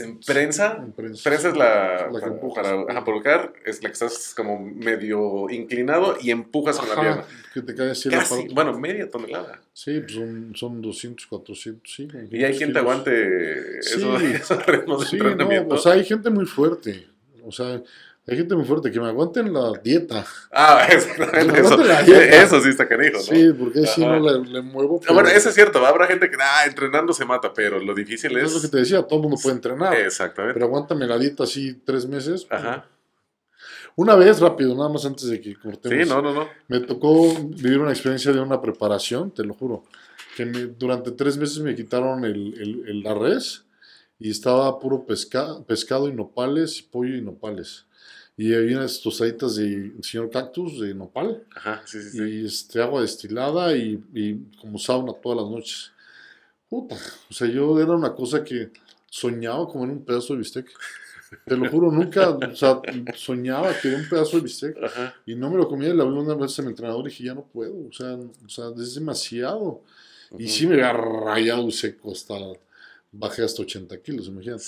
En 0.00 0.20
prensa, 0.20 0.76
En 0.84 0.92
prensa. 0.92 1.22
prensa 1.30 1.48
es 1.48 1.56
la, 1.56 1.94
La 1.94 2.06
que 2.08 2.20
para, 2.20 2.26
empujas. 2.26 2.66
para 2.68 2.82
ajá, 2.92 3.04
colocar, 3.06 3.54
es 3.64 3.82
la 3.82 3.88
que 3.88 3.92
estás 3.94 4.34
como 4.36 4.58
medio 4.60 5.48
inclinado 5.48 6.18
y 6.20 6.30
empujas 6.30 6.78
con 6.78 6.90
la 6.90 7.00
pierna. 7.00 7.24
que 7.54 7.62
te 7.62 7.74
cae 7.74 7.92
así 7.92 8.10
Casi, 8.10 8.34
aparato. 8.34 8.54
bueno, 8.54 8.78
media 8.78 9.08
tonelada. 9.10 9.62
Sí, 9.72 10.00
pues 10.00 10.12
son, 10.12 10.52
son 10.54 10.82
200, 10.82 11.24
400, 11.26 11.90
sí. 11.90 12.06
Y 12.30 12.44
hay 12.44 12.52
500 12.52 12.58
quien 12.58 12.72
te 12.74 12.78
aguante 12.80 13.82
Sí. 13.82 13.96
esos, 13.96 14.22
esos 14.22 14.66
ritmos 14.66 15.00
de 15.00 15.06
Sí, 15.06 15.16
entrenamiento. 15.16 15.68
no, 15.70 15.74
o 15.76 15.78
sea, 15.78 15.92
hay 15.92 16.04
gente 16.04 16.28
muy 16.28 16.44
fuerte. 16.44 17.06
O 17.42 17.50
sea, 17.50 17.82
hay 18.26 18.36
gente 18.36 18.54
muy 18.54 18.64
fuerte 18.64 18.90
que 18.92 19.00
me 19.00 19.08
aguanten 19.08 19.52
la 19.52 19.72
dieta. 19.82 20.24
ah, 20.52 20.86
exactamente. 20.90 21.52
Me 21.52 21.58
Eso, 21.58 21.74
aguante 21.74 21.88
la 21.88 22.02
dieta. 22.02 22.42
eso 22.42 22.60
sí 22.60 22.68
está 22.68 22.86
canijo, 22.88 23.18
¿no? 23.18 23.22
Sí, 23.22 23.52
porque 23.58 23.80
Ajá. 23.80 24.00
no 24.18 24.20
le, 24.20 24.48
le 24.50 24.62
muevo. 24.62 25.00
Ah, 25.04 25.12
Bueno, 25.12 25.28
pero- 25.28 25.38
eso 25.38 25.48
es 25.48 25.54
cierto, 25.54 25.84
habrá 25.84 26.06
gente 26.06 26.30
que 26.30 26.36
ah, 26.40 26.64
entrenando 26.66 27.12
se 27.12 27.24
mata, 27.24 27.52
pero 27.52 27.80
lo 27.80 27.94
difícil 27.94 28.36
Es 28.38 28.44
es... 28.44 28.54
lo 28.54 28.60
que 28.60 28.68
te 28.68 28.76
decía, 28.78 29.02
todo 29.02 29.16
el 29.16 29.22
mundo 29.22 29.36
puede 29.42 29.56
entrenar. 29.56 29.94
Exactamente. 29.94 30.54
Pero 30.54 30.66
aguántame 30.66 31.06
la 31.06 31.18
dieta 31.18 31.44
así 31.44 31.74
tres 31.84 32.06
meses. 32.06 32.46
Ajá. 32.50 32.86
Una 33.94 34.14
vez, 34.14 34.40
rápido, 34.40 34.74
nada 34.74 34.88
más 34.88 35.04
antes 35.04 35.26
de 35.26 35.40
que 35.40 35.54
cortemos. 35.54 36.06
Sí, 36.08 36.08
no, 36.08 36.22
no, 36.22 36.32
no. 36.32 36.48
Me 36.68 36.80
tocó 36.80 37.34
vivir 37.34 37.78
una 37.78 37.90
experiencia 37.90 38.32
de 38.32 38.40
una 38.40 38.60
preparación, 38.60 39.30
te 39.32 39.44
lo 39.44 39.52
juro. 39.54 39.84
Que 40.36 40.46
me- 40.46 40.66
durante 40.78 41.10
tres 41.10 41.36
meses 41.36 41.58
me 41.58 41.74
quitaron 41.74 42.24
el, 42.24 42.54
el- 42.58 42.84
el- 42.88 43.02
la 43.02 43.12
res 43.14 43.64
y 44.18 44.30
estaba 44.30 44.78
puro 44.78 45.04
pesca, 45.04 45.46
pescado 45.66 46.08
y 46.08 46.12
nopales, 46.14 46.80
pollo 46.82 47.16
y 47.16 47.20
nopales. 47.20 47.84
Y 48.36 48.54
había 48.54 48.78
unas 48.78 49.00
tostaditas 49.00 49.56
de 49.56 49.92
señor 50.00 50.30
cactus 50.30 50.80
de 50.80 50.94
nopal 50.94 51.44
Ajá, 51.54 51.82
sí, 51.84 52.02
sí, 52.02 52.22
y 52.22 52.46
este, 52.46 52.80
agua 52.80 53.02
destilada 53.02 53.76
y, 53.76 54.02
y 54.14 54.36
como 54.60 54.78
sauna 54.78 55.12
todas 55.12 55.42
las 55.42 55.50
noches. 55.50 55.92
Puta, 56.68 56.96
o 57.30 57.34
sea, 57.34 57.46
yo 57.48 57.78
era 57.78 57.92
una 57.92 58.14
cosa 58.14 58.42
que 58.42 58.70
soñaba 59.10 59.68
como 59.68 59.84
en 59.84 59.90
un 59.90 60.04
pedazo 60.04 60.32
de 60.32 60.38
bistec. 60.38 60.70
Te 61.44 61.56
lo 61.56 61.68
juro, 61.70 61.90
nunca, 61.90 62.30
o 62.30 62.56
sea, 62.56 62.80
soñaba 63.14 63.78
que 63.78 63.88
era 63.88 63.98
un 63.98 64.08
pedazo 64.08 64.36
de 64.36 64.42
bistec 64.44 64.76
y 65.26 65.34
no 65.34 65.50
me 65.50 65.58
lo 65.58 65.68
comía. 65.68 65.92
Le 65.92 66.02
hablé 66.02 66.18
una 66.18 66.34
vez 66.34 66.58
a 66.58 66.62
mi 66.62 66.68
entrenador 66.68 67.06
y 67.06 67.10
dije, 67.10 67.24
ya 67.24 67.34
no 67.34 67.44
puedo, 67.44 67.74
o 67.88 67.92
sea, 67.92 68.14
o 68.16 68.48
sea 68.48 68.66
es 68.76 68.94
demasiado. 68.94 69.82
Y 70.38 70.48
sí 70.48 70.66
me 70.66 70.74
había 70.74 70.92
rayado 70.94 71.70
seco 71.70 72.12
hasta, 72.12 72.34
bajé 73.12 73.42
hasta 73.42 73.62
80 73.62 74.00
kilos, 74.00 74.28
imagínate. 74.28 74.64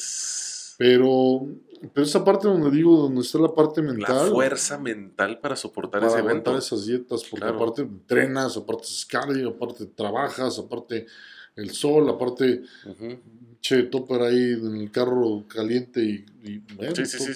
Pero, 0.76 1.46
pero 1.92 2.06
esa 2.06 2.24
parte 2.24 2.48
donde 2.48 2.70
digo, 2.70 2.96
donde 2.96 3.20
está 3.20 3.38
la 3.38 3.54
parte 3.54 3.82
mental. 3.82 4.26
La 4.26 4.32
fuerza 4.32 4.78
mental 4.78 5.40
para 5.40 5.56
soportar 5.56 6.00
para 6.00 6.12
ese 6.12 6.20
evento. 6.20 6.56
esas 6.56 6.86
dietas, 6.86 7.24
porque 7.24 7.46
aparte 7.46 7.82
entrenas, 7.82 8.56
aparte 8.56 8.84
es 8.84 9.04
cardio, 9.04 9.50
aparte 9.50 9.86
trabajas, 9.86 10.58
aparte 10.58 11.06
el 11.56 11.70
sol, 11.70 12.08
aparte, 12.08 12.62
che, 13.60 13.84
topper 13.84 14.22
ahí 14.22 14.52
en 14.52 14.76
el 14.76 14.90
carro 14.90 15.44
caliente 15.48 16.00
y, 16.02 16.60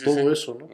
todo, 0.04 0.32
eso, 0.32 0.56
¿no? 0.58 0.68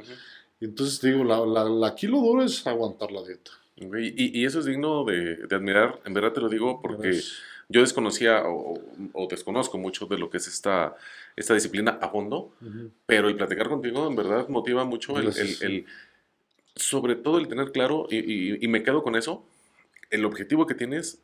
Entonces 0.60 0.98
te 0.98 1.08
digo, 1.08 1.24
la, 1.24 1.44
la, 1.44 1.64
la, 1.64 1.94
kilo 1.94 2.20
duro 2.20 2.42
es 2.42 2.66
aguantar 2.66 3.12
la 3.12 3.22
dieta. 3.22 3.50
Y, 3.76 4.40
y, 4.40 4.44
eso 4.46 4.60
es 4.60 4.66
digno 4.66 5.04
de, 5.04 5.36
de, 5.46 5.56
admirar, 5.56 6.00
en 6.04 6.14
verdad 6.14 6.32
te 6.32 6.40
lo 6.40 6.48
digo, 6.48 6.80
porque 6.80 7.20
yo 7.68 7.80
desconocía 7.80 8.44
o, 8.46 8.80
o, 9.12 9.26
desconozco 9.28 9.78
mucho 9.78 10.06
de 10.06 10.18
lo 10.18 10.30
que 10.30 10.36
es 10.36 10.46
esta, 10.46 10.94
esta 11.36 11.54
disciplina 11.54 11.98
a 12.00 12.08
fondo, 12.08 12.52
pero 13.06 13.28
el 13.28 13.36
platicar 13.36 13.68
contigo 13.68 14.06
en 14.06 14.16
verdad 14.16 14.48
motiva 14.48 14.84
mucho 14.84 15.18
el, 15.18 15.28
el, 15.28 15.56
el, 15.62 15.86
sobre 16.76 17.16
todo 17.16 17.38
el 17.38 17.48
tener 17.48 17.72
claro, 17.72 18.06
y, 18.10 18.64
y 18.64 18.68
me 18.68 18.82
quedo 18.82 19.02
con 19.02 19.16
eso, 19.16 19.44
el 20.10 20.24
objetivo 20.24 20.66
que 20.66 20.74
tienes 20.74 21.18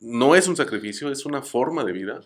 no 0.00 0.34
es 0.34 0.48
un 0.48 0.56
sacrificio, 0.56 1.10
es 1.10 1.24
una 1.26 1.42
forma 1.42 1.84
de 1.84 1.92
vida. 1.92 2.20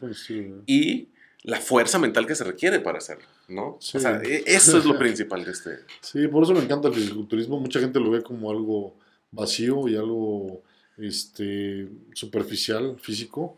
y 0.66 1.08
la 1.42 1.58
fuerza 1.58 1.98
mental 1.98 2.26
que 2.26 2.34
se 2.34 2.44
requiere 2.44 2.80
para 2.80 2.98
hacerlo, 2.98 3.24
¿no? 3.48 3.76
O 3.76 3.80
sea, 3.80 4.20
e, 4.22 4.44
eso 4.46 4.76
es 4.76 4.84
lo 4.84 4.98
principal 4.98 5.44
de 5.44 5.52
este. 5.52 5.70
Sí, 6.00 6.28
por 6.28 6.42
eso 6.42 6.52
me 6.52 6.60
encanta 6.60 6.88
el 6.88 6.94
fisiculturismo. 6.94 7.58
Mucha 7.58 7.80
gente 7.80 7.98
lo 7.98 8.10
ve 8.10 8.22
como 8.22 8.50
algo 8.50 8.94
vacío 9.30 9.88
y 9.88 9.96
algo 9.96 10.62
este, 10.98 11.88
superficial, 12.12 12.98
físico, 13.00 13.56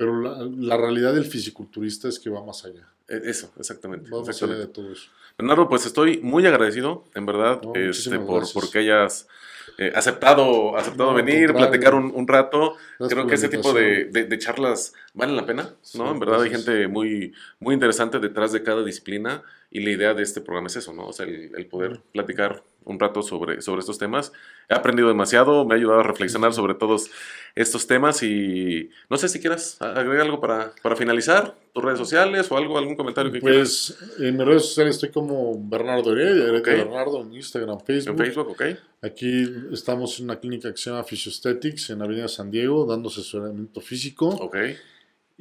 pero 0.00 0.18
la, 0.18 0.78
realidad 0.78 1.12
del 1.12 1.26
fisiculturista 1.26 2.08
es 2.08 2.18
que 2.18 2.30
va 2.30 2.42
más 2.42 2.64
allá. 2.64 2.88
E, 3.06 3.20
eso, 3.26 3.52
exactamente. 3.58 4.10
Va 4.10 4.24
más 4.24 4.42
allá 4.42 4.54
de 4.54 4.66
todo 4.66 4.90
eso. 4.90 5.10
Bernardo, 5.36 5.68
pues 5.68 5.84
estoy 5.84 6.20
muy 6.22 6.46
agradecido, 6.46 7.04
en 7.14 7.26
verdad, 7.26 7.60
este, 7.74 8.18
por, 8.18 8.50
por 8.50 8.70
que 8.70 8.78
hayas 8.78 9.28
eh, 9.76 9.92
aceptado, 9.94 10.74
aceptado 10.78 11.12
venir, 11.12 11.52
platicar 11.52 11.94
un, 11.94 12.10
un 12.14 12.26
rato. 12.26 12.76
Creo 13.10 13.26
que 13.26 13.34
ese 13.34 13.50
tipo 13.50 13.74
de, 13.74 14.06
de, 14.06 14.38
charlas 14.38 14.94
valen 15.12 15.36
la 15.36 15.44
pena, 15.44 15.74
¿no? 15.92 16.12
en 16.12 16.18
verdad 16.18 16.40
hay 16.40 16.48
gente 16.48 16.88
muy, 16.88 17.34
muy 17.58 17.74
interesante 17.74 18.20
detrás 18.20 18.52
de 18.52 18.62
cada 18.62 18.82
disciplina 18.82 19.42
y 19.70 19.80
la 19.80 19.90
idea 19.90 20.14
de 20.14 20.22
este 20.22 20.40
programa 20.40 20.66
es 20.66 20.76
eso, 20.76 20.92
¿no? 20.92 21.06
O 21.06 21.12
sea, 21.12 21.26
el, 21.26 21.52
el 21.56 21.66
poder 21.66 22.00
platicar 22.12 22.62
un 22.84 22.98
rato 22.98 23.22
sobre, 23.22 23.60
sobre 23.60 23.80
estos 23.80 23.98
temas. 23.98 24.32
He 24.68 24.74
aprendido 24.74 25.08
demasiado, 25.08 25.64
me 25.64 25.74
ha 25.74 25.76
ayudado 25.76 26.00
a 26.00 26.02
reflexionar 26.02 26.52
sobre 26.52 26.74
todos 26.74 27.10
estos 27.54 27.86
temas 27.86 28.22
y 28.22 28.90
no 29.08 29.16
sé 29.16 29.28
si 29.28 29.40
quieras 29.40 29.80
agregar 29.80 30.26
algo 30.26 30.40
para, 30.40 30.72
para 30.82 30.96
finalizar, 30.96 31.54
tus 31.72 31.84
redes 31.84 31.98
sociales 31.98 32.50
o 32.50 32.56
algo, 32.56 32.78
algún 32.78 32.96
comentario 32.96 33.30
que 33.30 33.40
pues, 33.40 33.96
en 34.18 34.36
mis 34.36 34.46
redes 34.46 34.62
sociales 34.62 34.96
estoy 34.96 35.10
como 35.10 35.56
Bernardo 35.68 36.12
Heredia, 36.12 36.60
Bernardo 36.60 37.22
en 37.22 37.34
Instagram, 37.34 37.78
Facebook. 37.80 38.12
En 38.12 38.18
Facebook, 38.18 38.48
ok. 38.50 38.62
Aquí 39.02 39.48
estamos 39.72 40.18
en 40.18 40.24
una 40.24 40.38
clínica 40.38 40.70
que 40.70 40.76
se 40.76 40.90
llama 40.90 41.04
Physiostetics 41.04 41.90
en 41.90 42.02
Avenida 42.02 42.28
San 42.28 42.50
Diego, 42.50 42.86
dando 42.86 43.08
asesoramiento 43.08 43.80
físico. 43.80 44.28
Ok. 44.28 44.56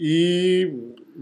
Y 0.01 0.63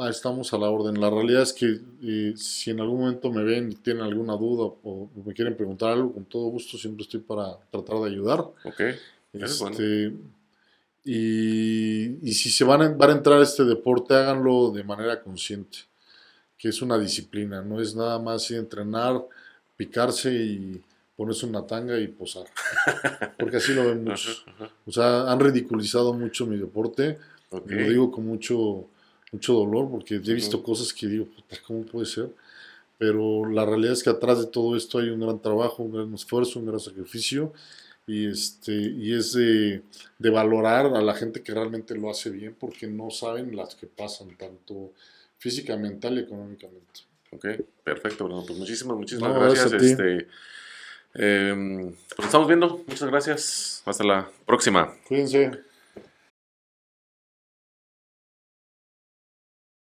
estamos 0.07 0.53
a 0.53 0.57
la 0.59 0.69
orden. 0.69 1.01
La 1.01 1.09
realidad 1.09 1.41
es 1.41 1.51
que 1.51 1.79
eh, 2.03 2.33
si 2.37 2.69
en 2.69 2.79
algún 2.79 2.99
momento 2.99 3.31
me 3.31 3.43
ven 3.43 3.71
y 3.71 3.75
tienen 3.75 4.03
alguna 4.03 4.33
duda 4.33 4.71
o 4.83 5.09
me 5.25 5.33
quieren 5.33 5.57
preguntar 5.57 5.93
algo, 5.93 6.13
con 6.13 6.25
todo 6.25 6.45
gusto 6.49 6.77
siempre 6.77 7.01
estoy 7.01 7.21
para 7.21 7.57
tratar 7.71 7.97
de 8.01 8.09
ayudar. 8.11 8.41
Ok. 8.41 8.81
Este, 9.33 10.13
y, 11.03 12.29
y, 12.29 12.33
si 12.33 12.51
se 12.51 12.63
van 12.65 12.83
a, 12.83 12.89
van 12.89 13.09
a 13.09 13.13
entrar 13.13 13.39
a 13.39 13.43
este 13.43 13.63
deporte, 13.63 14.13
háganlo 14.13 14.69
de 14.69 14.83
manera 14.83 15.23
consciente, 15.23 15.79
que 16.55 16.69
es 16.69 16.79
una 16.83 16.99
disciplina, 16.99 17.63
no 17.63 17.81
es 17.81 17.95
nada 17.95 18.19
más 18.19 18.49
ir 18.51 18.57
a 18.57 18.59
entrenar, 18.59 19.25
picarse 19.75 20.31
y 20.31 20.81
ponerse 21.15 21.47
una 21.47 21.65
tanga 21.65 21.97
y 21.99 22.09
posar. 22.09 22.45
Porque 23.39 23.57
así 23.57 23.73
lo 23.73 23.85
ven 23.85 24.03
muchos. 24.03 24.45
O 24.85 24.91
sea, 24.91 25.31
han 25.31 25.39
ridiculizado 25.39 26.13
mucho 26.13 26.45
mi 26.45 26.57
deporte 26.57 27.17
lo 27.51 27.89
digo 27.89 28.11
con 28.11 28.25
mucho, 28.25 28.85
mucho 29.31 29.53
dolor 29.53 29.89
porque 29.89 30.15
he 30.15 30.33
visto 30.33 30.61
cosas 30.63 30.93
que 30.93 31.07
digo, 31.07 31.27
¿cómo 31.65 31.83
puede 31.83 32.05
ser? 32.05 32.29
Pero 32.97 33.45
la 33.45 33.65
realidad 33.65 33.93
es 33.93 34.03
que 34.03 34.09
atrás 34.09 34.39
de 34.39 34.47
todo 34.47 34.75
esto 34.75 34.99
hay 34.99 35.09
un 35.09 35.19
gran 35.19 35.39
trabajo, 35.39 35.83
un 35.83 35.93
gran 35.93 36.13
esfuerzo, 36.13 36.59
un 36.59 36.65
gran 36.65 36.79
sacrificio 36.79 37.53
y, 38.07 38.27
este, 38.27 38.71
y 38.71 39.13
es 39.13 39.33
de, 39.33 39.83
valorar 40.17 40.87
a 40.87 41.01
la 41.01 41.13
gente 41.13 41.43
que 41.43 41.53
realmente 41.53 41.95
lo 41.95 42.09
hace 42.09 42.29
bien 42.29 42.55
porque 42.57 42.87
no 42.87 43.11
saben 43.11 43.55
las 43.55 43.75
que 43.75 43.85
pasan, 43.85 44.35
tanto 44.37 44.93
física, 45.37 45.75
mental 45.77 46.17
y 46.17 46.21
económicamente. 46.21 47.01
Ok, 47.31 47.45
perfecto, 47.83 48.25
Bruno. 48.25 48.43
Pues 48.47 48.57
muchísimas, 48.57 48.97
muchísimas 48.97 49.35
gracias. 49.35 49.73
este, 49.73 50.27
eh, 51.13 51.93
pues 52.15 52.25
estamos 52.25 52.47
viendo. 52.47 52.83
Muchas 52.87 53.09
gracias. 53.09 53.83
Hasta 53.85 54.03
la 54.03 54.29
próxima. 54.45 54.93
Cuídense. 55.07 55.66